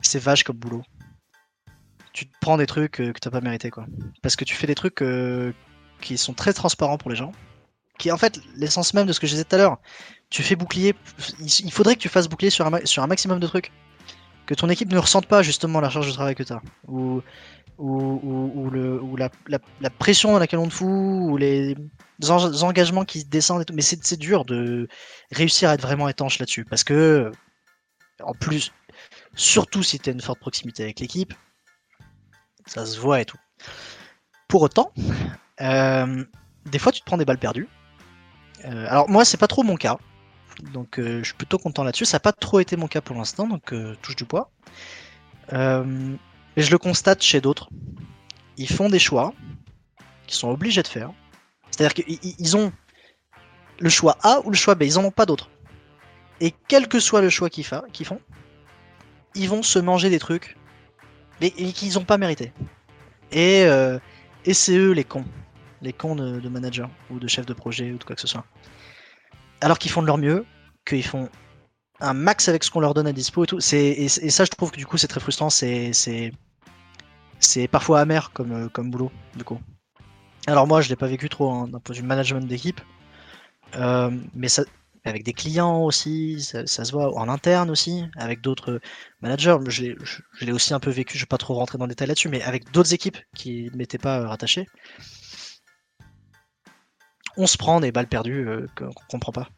[0.00, 0.82] C'est vache comme boulot.
[2.12, 3.86] Tu te prends des trucs euh, que t'as pas mérité, quoi.
[4.22, 5.52] Parce que tu fais des trucs euh,
[6.00, 7.32] qui sont très transparents pour les gens.
[7.98, 9.78] Qui est en fait l'essence même de ce que je disais tout à l'heure.
[10.30, 10.94] Tu fais bouclier.
[11.40, 13.72] Il faudrait que tu fasses bouclier sur un, ma- sur un maximum de trucs.
[14.46, 16.60] Que ton équipe ne ressente pas justement la charge de travail que t'as.
[16.86, 17.22] Ou,
[17.78, 20.88] ou, ou, ou la, la, pression dans laquelle on te fout.
[20.88, 21.74] Ou les,
[22.28, 23.64] engagements qui descendent.
[23.72, 24.88] Mais c'est c'est dur de
[25.32, 26.64] réussir à être vraiment étanche là-dessus.
[26.64, 27.32] Parce que,
[28.22, 28.72] en plus,
[29.34, 31.34] surtout si tu as une forte proximité avec l'équipe.
[32.66, 33.38] Ça se voit et tout.
[34.48, 34.92] Pour autant,
[35.60, 36.24] euh,
[36.66, 37.68] des fois tu te prends des balles perdues.
[38.64, 39.98] Euh, alors moi c'est pas trop mon cas,
[40.62, 42.04] donc euh, je suis plutôt content là-dessus.
[42.04, 44.50] Ça n'a pas trop été mon cas pour l'instant, donc euh, touche du bois.
[45.52, 46.14] Euh,
[46.56, 47.68] et je le constate chez d'autres.
[48.56, 49.34] Ils font des choix
[50.26, 51.10] qu'ils sont obligés de faire.
[51.70, 52.72] C'est-à-dire qu'ils ils ont
[53.80, 55.50] le choix A ou le choix B, ils en ont pas d'autre.
[56.40, 58.20] Et quel que soit le choix qu'ils font,
[59.34, 60.56] ils vont se manger des trucs
[61.40, 62.52] mais, qu'ils n'ont pas mérité.
[63.32, 63.98] Et, euh,
[64.44, 65.24] et c'est eux les cons.
[65.82, 68.28] Les cons de, de managers ou de chefs de projet ou de quoi que ce
[68.28, 68.44] soit.
[69.64, 70.44] Alors qu'ils font de leur mieux,
[70.84, 71.30] qu'ils font
[71.98, 73.60] un max avec ce qu'on leur donne à dispo et tout.
[73.72, 75.48] Et, ça, je trouve que du coup, c'est très frustrant.
[75.48, 76.30] C'est,
[77.72, 79.58] parfois amer comme, euh, comme boulot, du coup.
[80.46, 82.78] Alors moi, je l'ai pas vécu trop hein, d'un point de vue management d'équipe.
[83.76, 84.48] Euh, mais
[85.06, 88.82] avec des clients aussi, ça, se voit en interne aussi, avec d'autres
[89.22, 89.56] managers.
[89.68, 92.08] Je je, l'ai aussi un peu vécu, je vais pas trop rentrer dans le détail
[92.08, 94.66] là-dessus, mais avec d'autres équipes qui ne m'étaient pas euh, rattachées.
[97.36, 99.48] On se prend des balles perdues euh, qu'on qu'on comprend pas.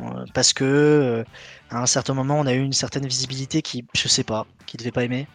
[0.00, 1.24] Euh, parce que euh,
[1.70, 4.76] à un certain moment, on a eu une certaine visibilité qui, je sais pas, qui
[4.76, 5.26] devait pas aimer.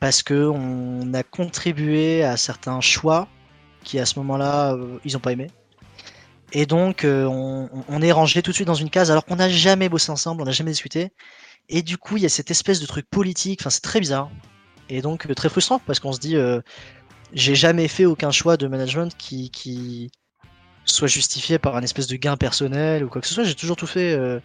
[0.00, 3.28] Parce que on a contribué à certains choix
[3.84, 5.48] qui, à ce moment-là, ils ont pas aimé.
[6.52, 9.90] Et donc, on, est rangé tout de suite dans une case alors qu'on n'a jamais
[9.90, 11.12] bossé ensemble, on n'a jamais discuté.
[11.68, 14.30] Et du coup, il y a cette espèce de truc politique, enfin, c'est très bizarre.
[14.88, 16.36] Et donc, très frustrant parce qu'on se dit,
[17.34, 20.10] j'ai jamais fait aucun choix de management qui
[20.86, 23.44] soit justifié par un espèce de gain personnel ou quoi que ce soit.
[23.44, 24.40] J'ai toujours tout fait euh,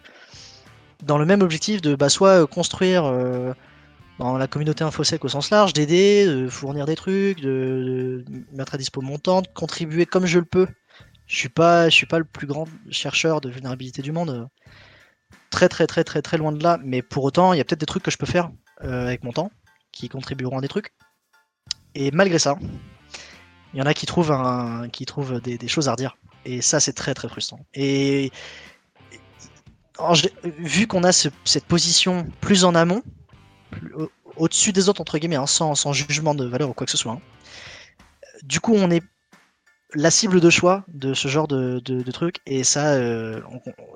[1.02, 3.54] dans le même objectif de bah, soit euh, construire euh,
[4.18, 8.78] dans la communauté InfoSec au sens large, d'aider, de fournir des trucs, de, mettre à
[8.78, 10.66] dispo mon temps, de contribuer comme je le peux.
[11.26, 14.48] Je suis pas, je suis pas le plus grand chercheur de vulnérabilité du monde.
[15.50, 17.80] Très très très très très loin de là, mais pour autant, il y a peut-être
[17.80, 19.50] des trucs que je peux faire avec mon temps
[19.92, 20.92] qui contribueront à des trucs.
[21.94, 22.56] Et malgré ça,
[23.72, 26.16] il y en a qui trouvent, un, qui trouvent des, des choses à redire.
[26.44, 27.60] Et ça, c'est très très frustrant.
[27.74, 28.30] Et
[29.98, 30.16] alors,
[30.58, 33.02] vu qu'on a ce- cette position plus en amont,
[33.96, 36.90] au- au-dessus des autres, entre guillemets, hein, sans, sans jugement de valeur ou quoi que
[36.90, 37.20] ce soit, hein,
[38.42, 39.02] du coup, on est
[39.94, 42.38] la cible de choix de ce genre de, de, de trucs.
[42.46, 43.40] Et ça, euh,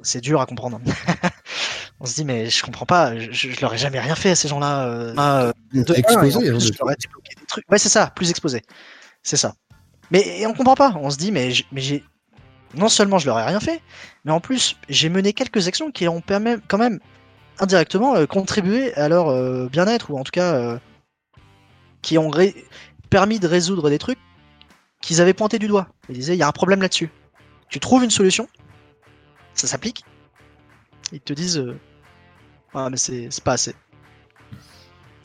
[0.03, 0.78] c'est dur à comprendre.
[2.01, 4.34] on se dit, mais je comprends pas, je, je leur ai jamais rien fait à
[4.36, 4.86] ces gens-là.
[4.86, 6.36] euh, euh, un, et en exposé.
[6.36, 7.70] hein, plus, de- je leur ai débloqué des trucs.
[7.70, 8.62] Ouais, c'est ça, plus exposé.
[9.22, 9.55] C'est ça.
[10.11, 10.92] Mais et on comprend pas.
[11.01, 12.05] On se dit, mais j'ai.
[12.74, 13.80] Non seulement je leur ai rien fait,
[14.24, 17.00] mais en plus, j'ai mené quelques actions qui ont permis, quand même,
[17.58, 20.78] indirectement, euh, contribué à leur euh, bien-être, ou en tout cas, euh,
[22.02, 22.30] qui ont
[23.08, 24.18] permis de résoudre des trucs
[25.00, 25.88] qu'ils avaient pointé du doigt.
[26.08, 27.10] Ils disaient, il y a un problème là-dessus.
[27.68, 28.48] Tu trouves une solution,
[29.54, 30.04] ça s'applique,
[31.12, 31.64] ils te disent,
[32.74, 33.74] ah, mais c'est pas assez.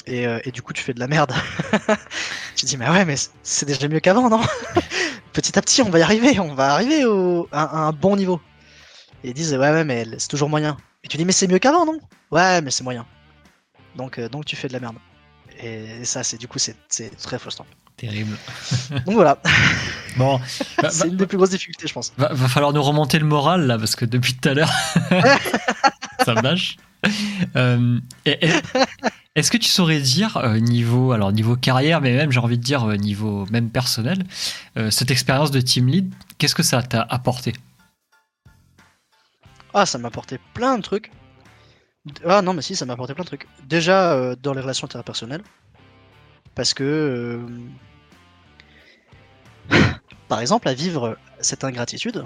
[0.08, 1.34] Et, et du coup, tu fais de la merde.
[2.56, 4.42] tu dis, mais ouais, mais c'est déjà mieux qu'avant, non?
[5.34, 8.16] Petit à petit, on va y arriver, on va arriver au, à, à un bon
[8.16, 8.42] niveau.
[9.24, 10.76] Et ils disent, ouais, ouais, mais c'est toujours moyen.
[11.04, 12.00] Et tu dis, mais c'est mieux qu'avant, non?
[12.32, 13.06] Ouais, mais c'est moyen.
[13.96, 14.96] Donc, euh, donc tu fais de la merde.
[15.64, 16.76] Et ça, c'est du coup, c'est
[17.22, 17.66] très frustrant.
[17.98, 18.36] Terrible.
[19.06, 19.38] Donc voilà,
[20.18, 20.40] Bon,
[20.90, 22.12] c'est une des plus grosses difficultés, je pense.
[22.18, 24.72] va- va falloir nous remonter le moral là, parce que depuis tout à l'heure,
[26.26, 26.78] ça me lâche.
[27.56, 28.52] Euh, et- et-
[29.34, 32.64] Est-ce que tu saurais dire euh, niveau alors niveau carrière, mais même j'ai envie de
[32.64, 34.26] dire euh, niveau même personnel,
[34.76, 37.54] euh, cette expérience de team lead, qu'est-ce que ça t'a apporté?
[39.74, 41.12] Ah, ça m'a apporté plein de trucs.
[42.26, 43.48] Ah non, mais si, ça m'a apporté plein de trucs.
[43.64, 45.44] Déjà, dans les relations interpersonnelles.
[46.54, 47.40] Parce que.
[50.28, 52.26] Par exemple, à vivre cette ingratitude,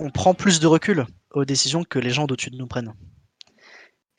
[0.00, 2.92] on prend plus de recul aux décisions que les gens d'au-dessus de nous prennent.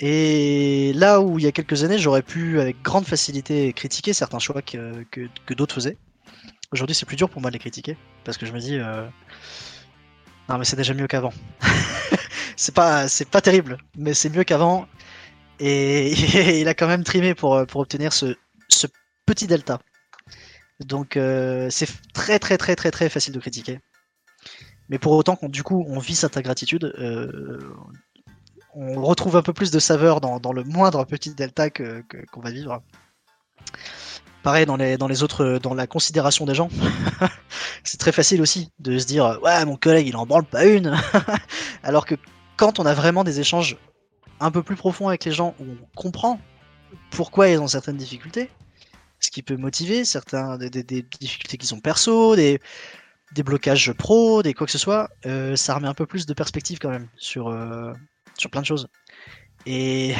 [0.01, 4.39] Et là où il y a quelques années, j'aurais pu avec grande facilité critiquer certains
[4.39, 5.97] choix que, que, d'autres faisaient,
[6.71, 7.97] aujourd'hui c'est plus dur pour moi de les critiquer.
[8.23, 8.77] Parce que je me dis.
[8.79, 9.07] euh,
[10.49, 11.33] Non, mais c'est déjà mieux qu'avant
[12.57, 14.87] c'est pas pas terrible, mais c'est mieux qu'avant.
[15.59, 16.11] Et,
[16.61, 18.35] il a quand même trimé pour, pour obtenir ce,
[18.69, 18.87] ce
[19.25, 19.79] petit delta.
[20.79, 23.79] Donc euh, c'est très très très très très facile de critiquer.
[24.89, 27.59] Mais pour autant du coup on vit cette ingratitude, euh,
[28.75, 32.25] on retrouve un peu plus de saveur dans, dans le moindre petit delta que que-
[32.31, 32.81] qu'on va vivre.
[34.43, 36.69] Pareil dans les dans les autres dans la considération des gens.
[37.83, 40.97] c'est très facile aussi de se dire ouais mon collègue il en branle pas une,
[41.83, 42.15] alors que
[42.57, 43.77] quand on a vraiment des échanges
[44.39, 46.39] un peu plus profonds avec les gens où on comprend
[47.11, 48.49] pourquoi ils ont certaines difficultés,
[49.19, 52.59] ce qui peut motiver certains des, des- des difficultés qui sont perso, des,
[53.33, 56.33] des blocages pro, des quoi que ce soit, euh, ça remet un peu plus de
[56.33, 57.93] perspective quand même sur, euh,
[58.41, 58.87] sur plein de choses.
[59.65, 60.13] Et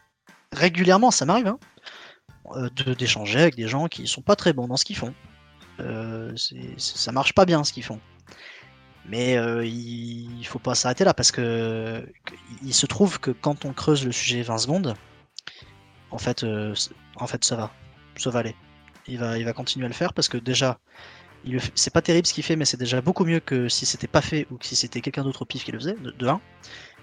[0.52, 1.58] régulièrement, ça m'arrive, hein,
[2.56, 5.14] euh, d'échanger avec des gens qui sont pas très bons dans ce qu'ils font.
[5.78, 6.34] Euh,
[6.78, 8.00] ça marche pas bien ce qu'ils font.
[9.08, 12.04] Mais euh, il, faut pas s'arrêter là parce que
[12.62, 14.94] il se trouve que quand on creuse le sujet 20 secondes,
[16.10, 16.44] en fait,
[17.16, 17.72] en fait, ça va,
[18.16, 18.56] ça va aller.
[19.06, 20.80] Il va, il va continuer à le faire parce que déjà,
[21.74, 24.22] c'est pas terrible ce qu'il fait, mais c'est déjà beaucoup mieux que si c'était pas
[24.22, 25.94] fait ou que si c'était quelqu'un d'autre au pif qui le faisait.
[25.94, 26.40] De, de un.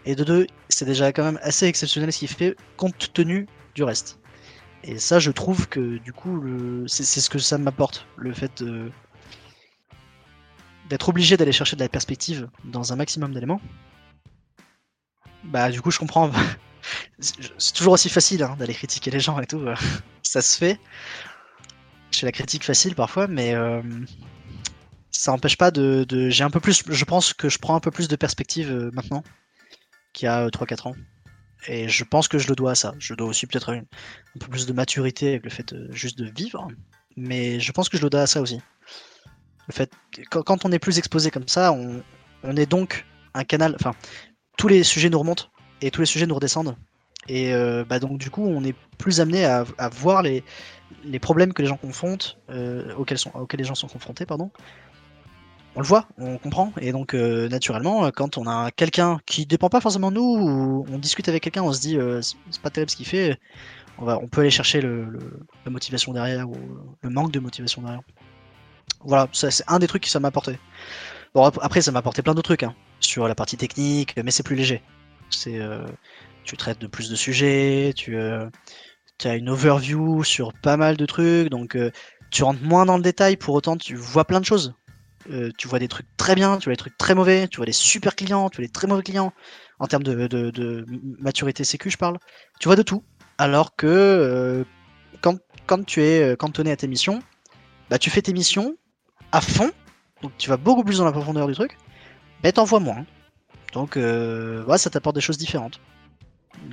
[0.06, 3.84] Et de deux, c'est déjà quand même assez exceptionnel ce qu'il fait compte tenu du
[3.84, 4.20] reste.
[4.84, 6.44] Et ça, je trouve que du coup,
[6.88, 8.92] c'est ce que ça m'apporte, le fait de-
[10.90, 13.62] d'être obligé d'aller chercher de la perspective dans un maximum d'éléments.
[15.46, 16.32] Bah, du coup, je comprends.
[17.20, 19.64] C'est toujours aussi facile hein, d'aller critiquer les gens et tout.
[20.24, 20.80] ça se fait.
[22.12, 23.82] Je fais la critique facile parfois, mais euh,
[25.12, 26.06] ça n'empêche pas de.
[26.08, 26.84] de- J'ai un peu plus.
[26.88, 29.24] Je pense que je prends un peu plus de perspective euh, maintenant
[30.14, 30.96] qu'il y a 3-4 ans.
[31.68, 32.94] Et je pense que je le dois à ça.
[33.00, 33.86] Je dois aussi peut-être une-
[34.36, 36.68] un peu plus de maturité avec le fait juste de vivre.
[37.16, 38.60] Mais je pense que je le dois à ça aussi.
[39.68, 39.92] Le fait
[40.30, 42.04] quand, on est plus exposé comme ça, on,
[42.58, 43.76] est donc un canal.
[43.76, 43.94] Enfin,
[44.58, 45.46] tous les sujets nous remontent
[45.82, 46.76] et tous les sujets nous redescendent.
[47.30, 50.44] Et euh, bah donc du coup, on est plus amené à, voir les,
[51.06, 54.52] les problèmes que les gens confrontent, euh, auxquels, sont, auxquels les gens sont confrontés, pardon.
[55.76, 59.48] On le voit, on comprend, et donc euh, naturellement, euh, quand on a quelqu'un qui
[59.48, 62.62] dépend pas forcément de nous, ou on discute avec quelqu'un, on se dit euh, c'est
[62.62, 63.40] pas terrible ce qu'il fait,
[63.98, 66.56] on, va, on peut aller chercher la motivation derrière, ou
[67.02, 68.02] le manque de motivation derrière.
[69.04, 70.60] Voilà, c'est un des trucs que ça m'a apporté.
[71.34, 74.30] Bon, ap- après, ça m'a apporté plein d'autres trucs, hein, sur la partie technique, mais
[74.30, 74.84] c'est plus léger.
[75.32, 75.60] C'est,
[76.44, 81.50] tu traites de plus de sujets, tu, as une overview sur pas mal de trucs,
[81.50, 81.76] donc
[82.30, 84.76] tu rentres moins dans le détail, pour autant tu vois plein de choses.
[85.32, 87.66] Euh, tu vois des trucs très bien, tu vois des trucs très mauvais, tu vois
[87.66, 89.34] des super clients, tu vois des très mauvais clients,
[89.80, 90.86] en termes de,
[91.20, 92.18] maturité sécu, je parle.
[92.60, 93.04] Tu vois de tout.
[93.38, 94.64] Alors que euh,
[95.22, 97.22] quand, tu es euh, cantonné à tes missions,
[97.90, 98.76] bah, tu fais tes missions
[99.32, 99.72] à fond,
[100.22, 101.78] donc tu vas beaucoup plus dans la profondeur du truc,
[102.44, 103.06] mais t'en vois moins.
[103.74, 105.80] Donc euh, ça t'apporte des choses différentes.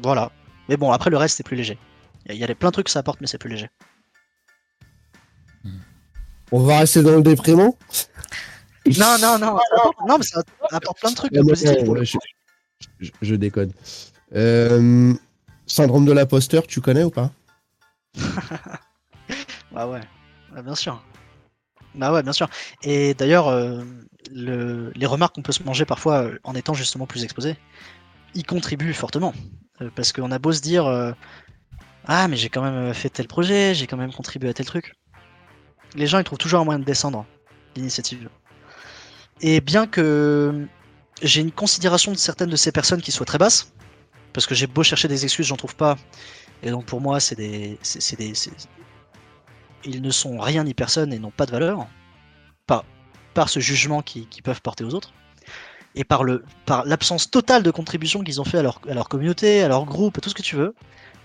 [0.03, 0.31] Voilà.
[0.69, 1.79] Mais bon, après le reste c'est plus léger.
[2.27, 3.71] Il y, a- y a plein de trucs que ça apporte, mais c'est plus léger.
[6.53, 7.77] On va rester dans le déprimant
[8.99, 9.59] Non, non, non,
[10.07, 11.85] non, mais ça apporte plein de trucs de positifs.
[11.85, 12.17] pour le je,
[12.99, 13.73] je- je déconne.
[14.35, 15.13] Euh,
[15.67, 17.31] syndrome de l'imposteur, tu connais ou pas?
[19.73, 20.01] Bah ouais,
[20.55, 21.01] Ouais, bien sûr.
[21.95, 22.49] Bah ouais, bien sûr.
[22.83, 23.83] Et d'ailleurs, euh,
[24.33, 27.57] le- les remarques qu'on peut se manger parfois euh, en étant justement plus exposé,
[28.35, 29.33] y contribuent fortement.
[29.95, 30.87] Parce qu'on a beau se dire
[32.07, 34.95] Ah, mais j'ai quand même fait tel projet, j'ai quand même contribué à tel truc.
[35.95, 37.25] Les gens, ils trouvent toujours un moyen de descendre
[37.77, 38.29] l'initiative.
[39.41, 40.67] Et bien que
[41.23, 43.73] j'ai une considération de certaines de ces personnes qui soient très basses,
[44.33, 45.97] parce que j'ai beau chercher des excuses, j'en trouve pas.
[46.63, 47.79] Et donc pour moi, c'est des,
[49.85, 51.87] ils ne sont rien ni personne et n'ont pas de valeur
[52.67, 52.85] par,
[53.35, 55.13] par ce jugement qu'ils peuvent porter aux autres
[55.95, 59.69] et par le par l'absence totale de contribution qu'ils ont fait à leur, communauté, à
[59.69, 60.75] leur groupe, à tout ce que tu veux.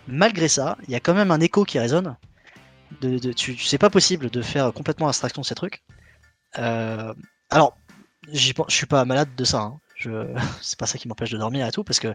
[0.08, 2.16] Malgré ça, il y a quand même un écho qui résonne.
[3.58, 5.84] C'est pas possible de faire complètement abstraction de ces trucs.
[6.58, 7.14] Euh,
[7.50, 7.78] alors,
[8.31, 9.61] je suis pas malade de ça.
[9.61, 9.80] hein.
[9.95, 10.10] Je,
[10.61, 12.14] c'est pas ça qui m'empêche de dormir et tout, parce que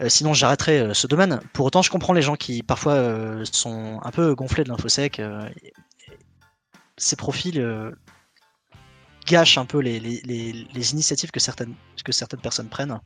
[0.00, 1.40] euh, sinon j'arrêterais euh, ce domaine.
[1.52, 5.20] Pour autant, je comprends les gens qui parfois euh, sont un peu gonflés de l'infosec.
[6.96, 7.94] ces profils
[9.26, 11.74] gâchent un peu les, initiatives que certaines,
[12.04, 13.00] que certaines personnes prennent.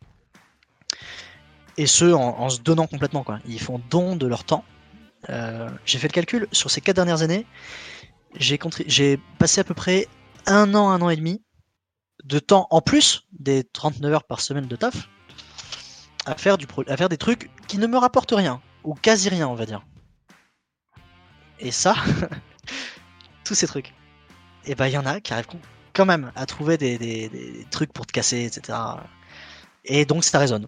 [1.76, 3.24] Et ce, en, se donnant complètement.
[3.24, 3.40] Quoi.
[3.46, 4.64] Ils font don de leur temps.
[5.28, 7.46] J'ai fait le calcul, sur ces quatre dernières années,
[8.36, 10.06] j'ai passé à peu près
[10.46, 11.40] un an, un an et demi
[12.22, 15.08] de temps en plus des 39 heures par semaine de taf
[16.26, 19.28] à faire, du pro- à faire des trucs qui ne me rapportent rien, ou quasi
[19.28, 19.84] rien, on va dire.
[21.60, 21.94] Et ça,
[23.44, 23.92] tous ces trucs,
[24.66, 25.46] et ben il y en a qui arrivent
[25.92, 28.78] quand même à trouver des, des- des trucs pour te casser, etc.
[29.84, 30.66] Et donc ça résonne.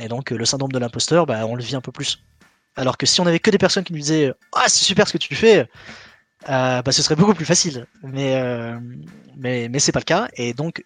[0.00, 2.22] Et donc euh, le syndrome de l'imposteur, bah, on le vit un peu plus.
[2.76, 5.12] Alors que si on avait que des personnes qui nous disaient Ah, c'est super ce
[5.12, 5.68] que tu fais,
[6.46, 7.86] bah, ce serait beaucoup plus facile.
[8.02, 8.78] Mais, euh,
[9.36, 10.28] mais, mais c'est pas le cas.
[10.36, 10.84] Et donc,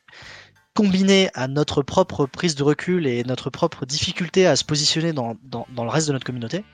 [0.75, 5.37] combiné à notre propre prise de recul et notre propre difficulté à se positionner dans,
[5.43, 6.65] dans, dans le reste de notre communauté,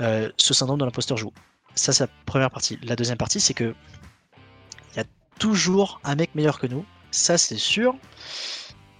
[0.00, 1.32] euh, ce syndrome de l'imposteur joue.
[1.74, 2.78] Ça, c'est la première partie.
[2.82, 3.74] La deuxième partie, c'est que
[4.92, 5.04] il y a
[5.38, 6.84] toujours un mec meilleur que nous.
[7.10, 7.94] Ça, c'est sûr.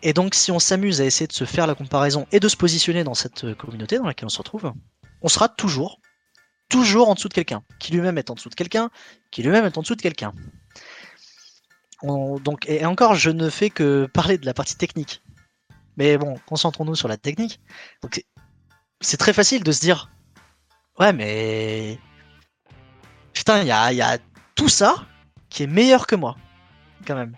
[0.02, 2.56] Et donc, si on s'amuse à essayer de se faire la comparaison et de se
[2.56, 4.72] positionner dans cette euh, communauté dans laquelle on se retrouve,
[5.22, 6.00] on sera toujours,
[6.74, 8.90] toujours en dessous de quelqu'un, qui lui-même est en dessous de quelqu'un,
[9.30, 10.32] qui lui-même est en dessous de quelqu'un.
[12.02, 15.22] On- donc, et encore, je ne fais que parler de la partie technique.
[15.96, 17.60] Mais bon, concentrons-nous sur la technique.
[18.02, 18.24] Donc,
[19.00, 20.10] c'est- très facile de se dire
[20.98, 22.00] Ouais, mais.
[23.32, 24.18] Putain, il y a,
[24.56, 25.06] tout ça
[25.50, 26.36] qui est meilleur que moi,
[27.06, 27.36] quand même.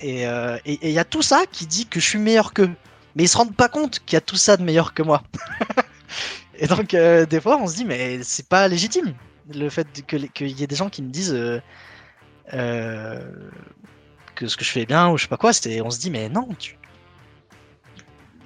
[0.00, 2.74] Et euh, il y a tout ça qui dit que je suis meilleur qu'eux.
[3.14, 5.22] Mais ils se rendent pas compte qu'il y a tout ça de meilleur que moi.
[6.58, 9.14] et donc, euh, des fois, on se dit, mais c'est pas légitime.
[9.54, 11.60] Le fait qu'il y ait des gens qui me disent euh,
[12.54, 13.20] euh,
[14.34, 15.98] que ce que je fais est bien ou je sais pas quoi, c'est, on se
[15.98, 16.76] dit, mais non, tu...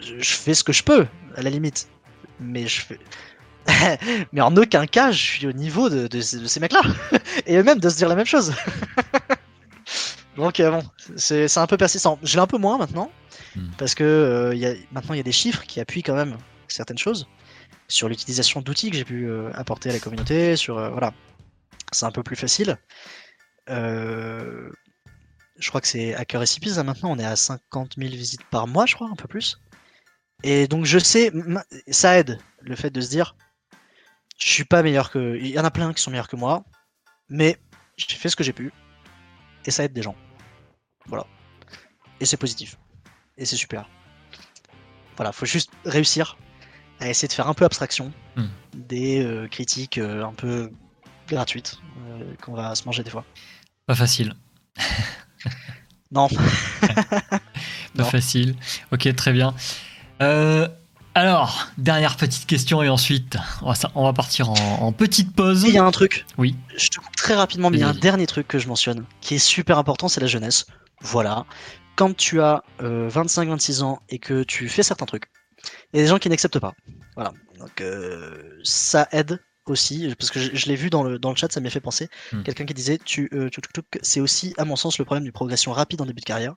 [0.00, 1.06] je, je fais ce que je peux,
[1.36, 1.88] à la limite.
[2.38, 2.98] Mais je fais.
[4.32, 6.82] mais en aucun cas, je suis au niveau de, de, de ces mecs-là.
[7.46, 8.54] Et eux-mêmes de se dire la même chose.
[10.36, 10.82] Donc, bon,
[11.16, 12.18] c'est un peu persistant.
[12.22, 13.10] Je l'ai un peu moins maintenant.
[13.56, 13.68] Hmm.
[13.78, 16.36] Parce que il y a, maintenant, il y a des chiffres qui appuient quand même
[16.68, 17.26] certaines choses.
[17.88, 20.56] Sur l'utilisation d'outils que j'ai pu euh, apporter à la communauté.
[20.56, 21.12] Sur, euh, voilà.
[21.92, 22.78] C'est un peu plus facile.
[23.68, 24.70] Euh,
[25.58, 27.10] je crois que c'est Hacker Recipes là, maintenant.
[27.10, 29.60] On est à 50 000 visites par mois, je crois, un peu plus.
[30.42, 31.32] Et donc, je sais,
[31.88, 33.34] ça aide le fait de se dire
[34.40, 35.36] je suis pas meilleur que.
[35.38, 36.64] Il y en a plein qui sont meilleurs que moi,
[37.28, 37.58] mais
[37.96, 38.72] j'ai fait ce que j'ai pu,
[39.66, 40.16] et ça aide des gens.
[41.06, 41.26] Voilà.
[42.20, 42.78] Et c'est positif.
[43.36, 43.88] Et c'est super.
[45.16, 46.38] Voilà, faut juste réussir
[47.00, 48.44] à essayer de faire un peu abstraction Hmm.
[48.74, 50.70] des euh, critiques euh, un peu
[51.28, 51.78] gratuites
[52.08, 53.24] euh, qu'on va se manger des fois.
[53.86, 54.34] Pas facile.
[56.12, 56.26] Non,
[56.80, 57.40] Pas
[57.94, 58.04] Non.
[58.04, 58.56] facile.
[58.92, 59.54] Ok, très bien.
[61.14, 65.34] Alors, dernière petite question et ensuite, on va, ça- on va partir en, en petite
[65.34, 65.64] pause.
[65.66, 66.24] il y a un truc.
[66.38, 66.56] Oui.
[66.76, 69.04] Je te coupe très rapidement, mais il y a un dernier truc que je mentionne
[69.20, 70.66] qui est super important, c'est la jeunesse.
[71.00, 71.46] Voilà.
[71.96, 75.24] Quand tu as 25-26 ans et que tu fais certains trucs,
[75.92, 76.74] il y a des gens qui n'acceptent pas.
[77.14, 77.32] Voilà.
[77.58, 81.36] Donc euh, ça aide aussi, parce que je, je l'ai vu dans le, dans le
[81.36, 82.08] chat, ça m'y a fait penser.
[82.32, 82.42] Hmm.
[82.42, 83.48] Quelqu'un qui disait, tu, euh,
[84.02, 86.54] c'est aussi, à mon sens, le problème d'une progression rapide en début de carrière.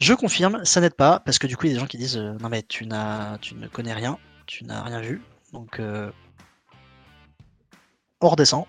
[0.00, 1.98] Je confirme, ça n'aide pas, parce que du coup, il y a des gens qui
[1.98, 5.22] disent, euh, non mais tu, n'as, tu ne connais rien, tu n'as rien vu,
[5.52, 6.10] donc euh,
[8.20, 8.64] on redescend.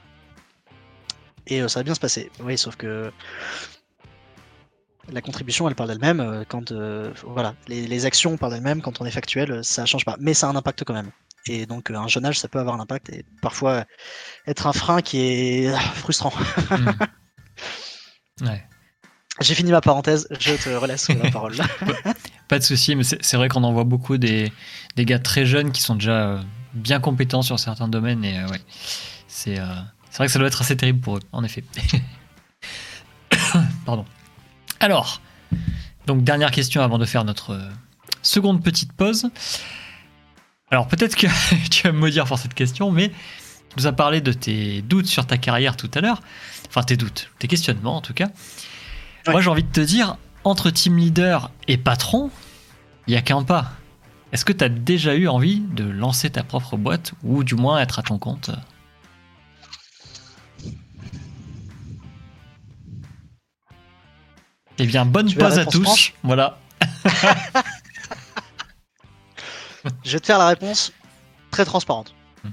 [1.48, 2.30] Et euh, ça va bien se passer.
[2.42, 3.12] Oui, sauf que
[5.12, 6.20] la contribution, elle parle d'elle-même.
[6.20, 8.82] euh, Quand euh, voilà, les, les actions parlent d'elles-mêmes.
[8.82, 10.16] Quand on est factuel, euh, ça change pas.
[10.20, 11.12] Mais ça a un impact quand même.
[11.48, 13.84] Et donc un jeune âge, ça peut avoir un impact et parfois
[14.48, 16.34] être un frein qui est ah, frustrant.
[16.70, 16.92] Hmm.
[18.42, 18.64] Ouais.
[19.42, 20.28] J'ai fini ma parenthèse.
[20.40, 21.56] Je te relaisse la parole.
[22.48, 24.52] Pas de souci, mais c'est vrai qu'on en voit beaucoup des,
[24.96, 26.40] des gars très jeunes qui sont déjà
[26.74, 28.62] bien compétents sur certains domaines et euh, ouais,
[29.28, 29.66] c'est euh,
[30.10, 31.64] c'est vrai que ça doit être assez terrible pour eux, en effet.
[33.86, 34.06] Pardon.
[34.84, 35.22] Alors,
[36.08, 37.70] donc dernière question avant de faire notre euh,
[38.22, 39.30] seconde petite pause.
[40.72, 41.28] Alors peut-être que
[41.72, 45.06] tu vas me maudire pour cette question, mais tu nous as parlé de tes doutes
[45.06, 46.20] sur ta carrière tout à l'heure.
[46.68, 48.28] Enfin tes doutes, tes questionnements en tout cas.
[49.26, 49.32] Ouais.
[49.32, 52.30] Moi j'ai envie de te dire, entre team leader et patron,
[53.08, 53.72] il n'y a qu'un pas.
[54.34, 57.80] Est-ce que tu as déjà eu envie de lancer ta propre boîte ou du moins
[57.80, 58.52] être à ton compte?
[64.84, 66.12] Eh bien, bonne Tu pause à tous.
[66.24, 66.60] Voilà.
[70.04, 70.92] Je vais te faire la réponse
[71.52, 72.14] très transparente.
[72.44, 72.50] Hmm.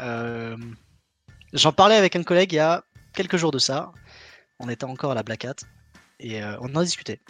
[0.00, 0.56] Euh,
[1.52, 3.90] J'en parlais avec un collègue il y a quelques jours de ça.
[4.60, 5.56] On était encore à la Black Hat
[6.20, 7.20] et euh, on en discutait.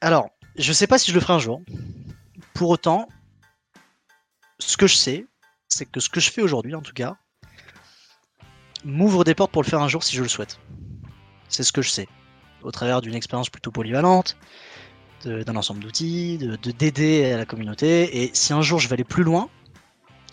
[0.00, 1.60] Alors, je sais pas si je le ferai un jour.
[2.54, 3.06] Pour autant,
[4.60, 5.26] ce que je sais,
[5.68, 7.18] c'est que ce que je fais aujourd'hui, en tout cas,
[8.82, 10.58] m'ouvre des portes pour le faire un jour si je le souhaite.
[11.50, 12.08] C'est ce que je sais.
[12.62, 14.36] Au travers d'une expérience plutôt polyvalente,
[15.24, 18.22] d'un ensemble d'outils, de de- d'aider à la communauté.
[18.22, 19.48] Et si un jour je vais aller plus loin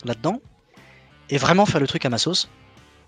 [0.04, 0.40] là-dedans,
[1.30, 2.48] et vraiment faire le truc à ma sauce,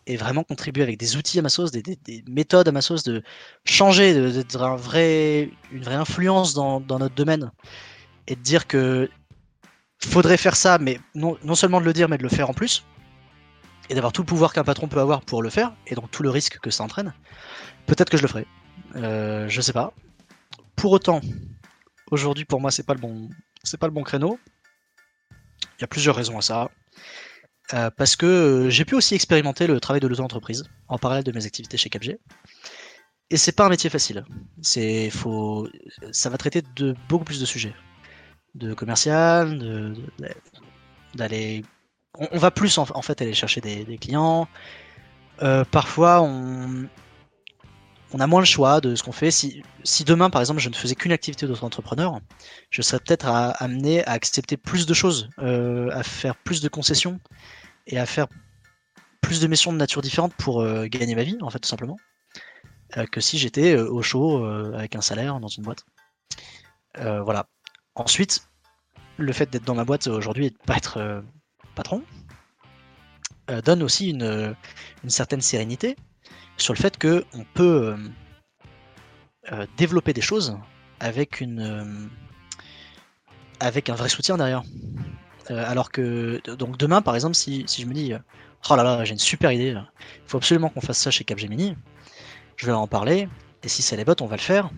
[0.07, 2.81] et vraiment contribuer avec des outils à ma sauce, des, des- des méthodes à ma
[2.81, 3.23] sauce, de
[3.65, 7.51] changer, d'être un vrai, une vraie influence dans, dans notre domaine,
[8.27, 9.09] et de dire que
[10.01, 12.55] faudrait faire ça, mais non, non seulement de le dire, mais de le faire en
[12.55, 12.85] plus,
[13.91, 16.23] et d'avoir tout le pouvoir qu'un patron peut avoir pour le faire, et donc tout
[16.23, 17.13] le risque que ça entraîne,
[17.87, 18.47] peut-être que je le ferai.
[18.97, 19.93] Euh, je sais pas.
[20.77, 21.21] Pour autant,
[22.11, 23.29] aujourd'hui pour moi c'est pas le bon
[23.63, 24.39] c'est pas le bon créneau.
[25.79, 26.71] Il y a plusieurs raisons à ça.
[27.75, 31.33] Euh, parce que euh, j'ai pu aussi expérimenter le travail de l'auto-entreprise en parallèle de
[31.33, 32.17] mes activités chez Capg.
[33.31, 34.25] Et c'est pas un métier facile.
[34.63, 35.69] C'est faut
[36.13, 37.75] ça va traiter de beaucoup plus de sujets,
[38.55, 39.95] de commercial, de-
[41.15, 41.63] d'aller
[42.15, 44.49] on, va plus en, fait aller chercher des, clients.
[45.71, 46.89] Parfois on
[48.13, 49.31] on a moins le choix de ce qu'on fait.
[49.31, 49.63] Si,
[50.05, 52.21] demain, par exemple, je ne faisais qu'une activité d'auto-entrepreneur,
[52.71, 57.21] je serais peut-être amené à accepter plus de choses, euh, à faire plus de concessions
[57.87, 58.27] et à faire
[59.21, 61.99] plus de missions de nature différente pour euh, gagner ma vie, en fait, tout simplement,
[62.97, 65.85] euh, que si j'étais au chaud avec un salaire dans une boîte.
[66.97, 67.47] Voilà.
[67.95, 68.49] Ensuite,
[69.17, 71.23] le fait d'être dans ma boîte aujourd'hui et de pas être
[71.75, 72.03] patron,
[73.65, 74.57] donne aussi une
[75.09, 75.97] certaine sérénité
[76.59, 77.97] sur le fait que on peut euh,
[79.53, 80.59] euh, développer des choses
[81.01, 82.07] avec une euh,
[83.61, 84.63] avec un vrai soutien derrière.
[85.51, 88.13] Alors que donc demain par exemple si, si je me dis
[88.69, 91.75] oh là là j'ai une super idée, il faut absolument qu'on fasse ça chez Capgemini,
[92.57, 93.31] je vais en parler
[93.63, 94.69] et si c'est les bots on va le faire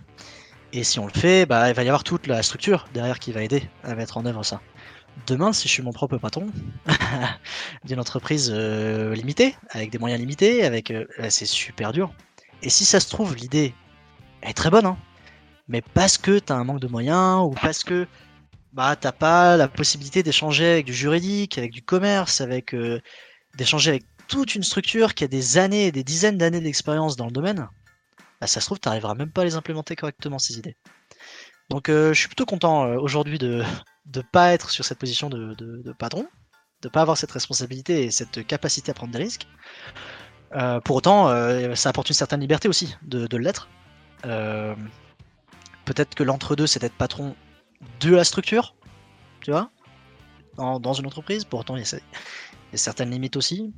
[0.72, 3.32] et si on le fait bah il va y avoir toute la structure derrière qui
[3.32, 4.60] va aider à mettre en œuvre ça.
[5.26, 6.46] Demain si je suis mon propre patron
[7.84, 12.12] d'une entreprise euh, limitée avec des moyens limités avec euh, c'est super dur
[12.62, 13.74] et si ça se trouve l'idée
[14.42, 14.98] est très bonne hein,
[15.68, 18.06] mais parce que t'as un manque de moyens ou parce que
[18.72, 23.00] bah t'as pas la possibilité d'échanger avec du juridique, avec du commerce, avec euh,
[23.56, 27.32] d'échanger avec toute une structure qui a des années des dizaines d'années d'expérience dans le
[27.32, 27.68] domaine,
[28.40, 30.76] bah ça se trouve t'arriveras même pas à les implémenter correctement ces idées.
[31.68, 33.62] Donc je suis plutôt content aujourd'hui de
[34.06, 36.26] de pas être sur cette position de, de, de patron,
[36.82, 39.46] de pas avoir cette responsabilité et cette capacité à prendre des risques.
[40.54, 43.68] Euh, pour autant, euh, ça apporte une certaine liberté aussi de, de l'être.
[44.24, 44.74] Euh,
[45.84, 47.34] Peut-être que l'entre-deux, c'est d'être patron
[48.00, 48.76] de la structure,
[49.40, 49.70] tu vois,
[50.56, 51.44] dans, une entreprise.
[51.44, 53.74] Pourtant, il y, a, il y a certaines limites aussi.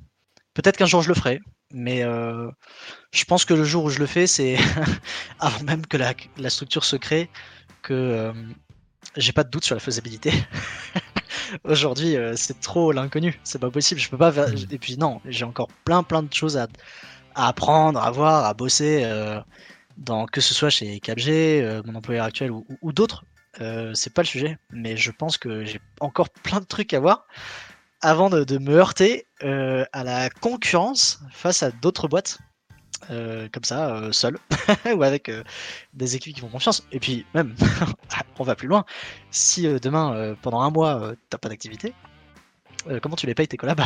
[0.53, 1.40] Peut-être qu'un jour je le ferai,
[1.73, 4.59] mais je pense que le jour où je le fais, c'est
[5.39, 7.31] avant même que la, la, structure se crée,
[7.81, 8.35] que
[9.16, 10.33] j'ai pas de doute sur la faisabilité.
[11.65, 14.01] Aujourd'hui, euh, c'est trop l'inconnu, c'est pas possible.
[14.01, 14.33] Je peux pas.
[14.33, 14.49] Faire...
[14.70, 16.66] Et puis non, j'ai encore plein plein de choses à,
[17.35, 19.03] à, apprendre, à voir, à bosser.
[19.05, 19.41] Euh,
[19.99, 23.24] dans, que ce soit chez CapG, mon employeur actuel ou, ou, ou d'autres,
[23.61, 27.01] euh, c'est pas le sujet, mais je pense que j'ai encore plein de trucs à
[27.01, 27.27] voir
[28.01, 32.39] avant de, de me heurter euh, à la concurrence face à d'autres boîtes,
[33.11, 34.39] euh, comme ça, euh, seul,
[34.97, 35.43] ou avec euh,
[35.93, 36.87] des équipes qui font confiance.
[36.93, 37.55] Et puis, même,
[38.39, 38.85] on va plus loin,
[39.31, 41.95] si demain, pendant un mois, t'as pas d'activité,
[43.01, 43.83] comment tu les payes tes collabs?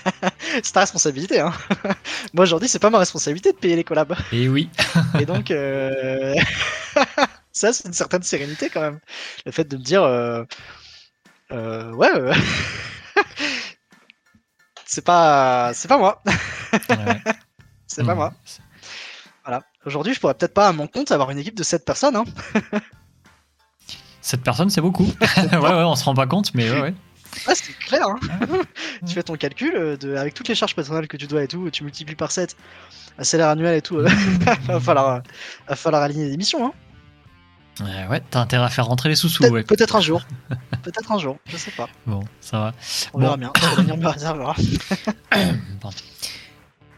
[0.62, 1.40] C'est ta responsabilité.
[1.40, 1.52] Hein
[2.32, 4.16] Moi aujourd'hui, c'est pas ma responsabilité de payer les collabs.
[4.32, 4.70] Et oui.
[5.20, 5.52] Et donc,
[7.52, 8.98] ça, c'est une certaine sérénité quand même.
[9.44, 10.02] Le fait de me dire,
[11.50, 12.32] ouais,
[14.86, 16.22] c'est pas, c'est pas moi.
[16.88, 17.22] Ouais.
[17.88, 18.18] C'est pas Mmh.
[18.18, 18.32] moi.
[19.44, 19.62] Voilà.
[19.84, 22.14] Aujourd'hui, je pourrais peut-être pas à mon compte avoir une équipe de 7 personnes.
[22.16, 22.24] Hein.
[24.20, 25.04] Cette personne, c'est beaucoup.
[25.36, 26.94] ouais, ouais, on se rend pas compte, mais ouais, ouais.
[27.46, 28.06] Ah, c'est clair.
[28.06, 28.18] Hein.
[29.06, 31.48] tu fais ton calcul euh, de, avec toutes les charges personnelles que tu dois et
[31.48, 32.56] tout, tu multiplies par 7,
[33.18, 33.96] un salaire annuel et tout.
[33.98, 34.08] euh,
[34.66, 35.22] va, falloir,
[35.68, 36.66] va falloir aligner des missions.
[36.66, 36.72] Hein.
[37.80, 39.62] Ouais, ouais, t'as intérêt à faire rentrer les sous-sous, Peut-être ouais.
[39.62, 40.22] peut-être un jour.
[40.82, 41.88] Peut-être un jour, je sais pas.
[42.06, 42.74] Bon, ça va.
[43.14, 43.24] On Bon.
[43.24, 43.52] verra bien.
[44.10, 44.56] Réservera.
[45.80, 45.96] Pardon.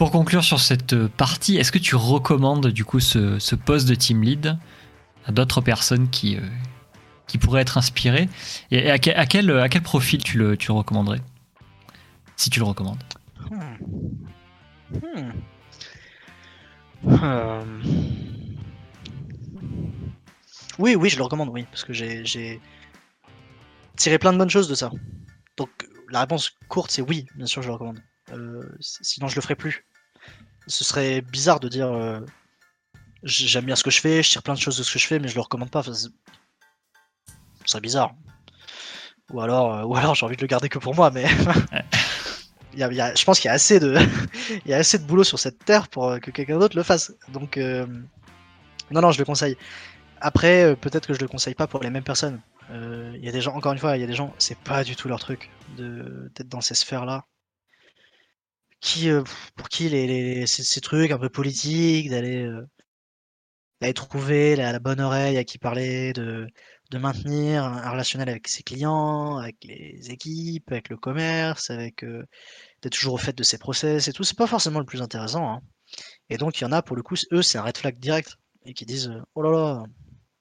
[0.01, 3.95] Pour conclure sur cette euh, partie, est-ce que tu recommandes du coup ce, poste de
[3.95, 4.57] team lead
[5.27, 8.31] à d'autres personnes qui, euh, pourraient être inspirées?
[8.71, 11.21] Et, à, quel, profil tu le, tu recommanderais?
[12.37, 13.03] Si tu le recommandes.
[13.51, 13.77] Hmm.
[17.03, 17.83] Hmm.
[20.79, 22.59] Oui, oui, je le recommande, oui, parce que j'ai
[23.99, 24.91] tiré plein de bonnes choses de ça.
[25.59, 25.69] Donc
[26.09, 28.01] la réponse courte, c'est oui, bien sûr, je le recommande.
[28.33, 29.85] Euh, sinon, je le ferai plus.
[30.71, 32.21] Ce serait bizarre de dire euh,
[33.25, 35.07] j'aime bien ce que je fais, je tire plein de choses de ce que je
[35.07, 35.83] fais, mais je le recommande pas.
[35.83, 36.09] Ce
[37.65, 38.15] serait bizarre.
[39.33, 41.27] Ou alors, euh, alors j'ai envie de le garder que pour moi, mais
[42.73, 43.97] il y a- je pense qu'il y a assez de,
[44.65, 46.85] il y a assez de boulot sur cette terre pour euh, que quelqu'un d'autre le
[46.85, 47.13] fasse.
[47.29, 49.57] Donc, non, non, je le conseille.
[50.21, 52.41] Après, peut-être que je le conseille pas pour les mêmes personnes.
[52.73, 54.85] Il y a des gens, encore une fois, il y a des gens, c'est pas
[54.85, 57.25] du tout leur truc d'être dans ces sphères-là.
[59.05, 59.23] Euh,
[59.57, 62.67] pour qui les, ces, trucs un peu politiques, d'aller euh,
[63.81, 66.47] d'aller trouver la, la bonne oreille à qui parler, de,
[66.91, 72.27] de maintenir un, relationnel avec ses clients, avec les équipes, avec le commerce, avec euh,
[72.83, 75.49] d'être toujours au fait de ses process et tout, c'est pas forcément le plus intéressant.
[75.55, 75.61] hein.
[76.31, 78.37] Et donc il y en a pour le coup, eux c'est un red flag direct
[78.67, 79.85] et qui disent oh là là,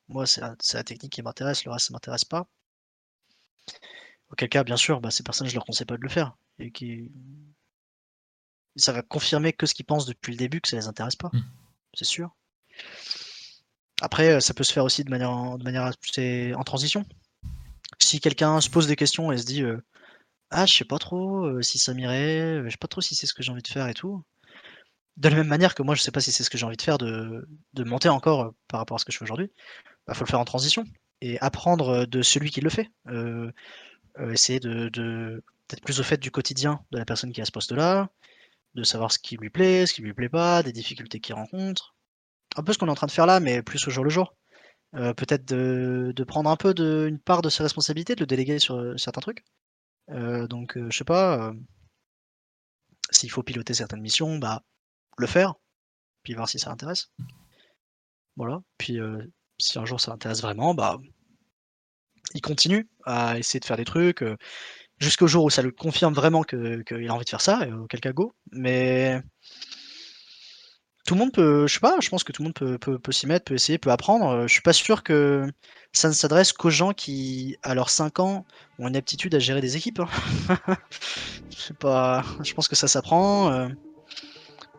[0.09, 2.47] moi c'est la, la technique qui m'intéresse, le reste ça m'intéresse pas.
[4.31, 6.35] Auquel cas, bien sûr, bah, ces personnes je leur conseille pas de le faire
[8.79, 11.29] ça va confirmer que ce qu'ils pensent depuis le début que ça les intéresse pas,
[11.33, 11.39] Mm.
[11.93, 12.35] c'est sûr.
[14.01, 17.05] Après, euh, ça peut se faire aussi de manière en, de manière assez- en transition.
[17.99, 19.81] Si quelqu'un se pose des questions et se dit euh,
[20.51, 23.27] ah je sais pas trop euh, si ça m'irait, je sais pas trop si c'est
[23.27, 24.23] ce que j'ai envie de faire et tout.
[25.17, 26.77] De la même manière que moi je sais pas si c'est ce que j'ai envie
[26.77, 29.51] de faire de, de monter encore euh, par rapport à ce que je fais aujourd'hui,
[30.07, 30.85] bah faut le faire en transition
[31.21, 32.89] et apprendre de celui qui le fait.
[34.31, 37.51] Essayer de, de d'être plus au fait du quotidien de la personne qui à ce
[37.51, 38.09] poste-là,
[38.75, 41.95] de savoir ce qui lui plaît, ce qui lui plaît pas, des difficultés qu'il rencontre.
[42.55, 44.09] Un peu ce qu'on est en train de faire là, mais plus au jour le
[44.09, 44.35] jour.
[44.95, 46.73] Euh, peut-être de, prendre un peu
[47.07, 49.45] une part de ses responsabilités, de le déléguer sur euh, certains trucs.
[50.09, 51.53] Euh, donc, je sais pas,
[53.11, 54.63] S'il faut piloter certaines missions, bah
[55.17, 55.55] le faire,
[56.23, 57.11] puis voir si ça intéresse.
[58.35, 58.61] Voilà.
[58.77, 58.99] Puis
[59.59, 60.97] si un jour ça intéresse vraiment, bah
[62.33, 64.23] il continue à essayer de faire des trucs
[64.99, 67.99] jusqu'au jour où ça le confirme vraiment qu'il a envie de faire ça, et auquel
[68.01, 68.33] cas go.
[68.51, 69.21] Mais
[71.05, 72.99] tout le monde peut, je sais pas, je pense que tout le monde peut, peut-
[72.99, 74.29] peut s'y mettre, peut essayer, peut apprendre.
[74.29, 75.49] Euh, Je suis pas sûr que
[75.93, 78.45] ça ne s'adresse qu'aux gens qui, à leurs 5 ans,
[78.77, 80.01] ont une aptitude à gérer des équipes.
[80.01, 80.07] hein.
[81.49, 83.51] Je sais pas, je pense que ça s'apprend.
[83.51, 83.67] euh,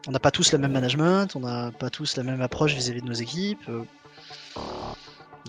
[0.06, 3.02] On n'a pas tous le même management, on n'a pas tous la même approche vis-à-vis
[3.02, 3.68] de nos équipes.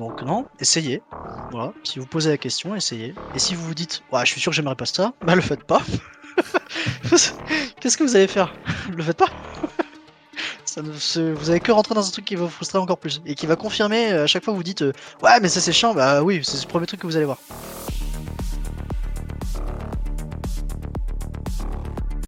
[0.02, 1.04] Donc non, essayez.
[1.52, 3.14] Voilà, si vous posez la question, essayez.
[3.36, 5.42] Et si vous vous dites, ouais, je suis sûr que j'aimerais pas ça, bah le
[5.42, 5.80] faites pas.
[7.80, 8.52] Qu'est-ce que vous allez faire?
[8.90, 9.30] Le faites pas.
[10.76, 13.46] Vous avez que rentrer dans un truc qui va vous frustrer encore plus et qui
[13.46, 15.94] va confirmer euh, à chaque fois que vous dites euh, ouais mais ça c'est chiant
[15.94, 17.40] bah oui c'est le premier truc que vous allez voir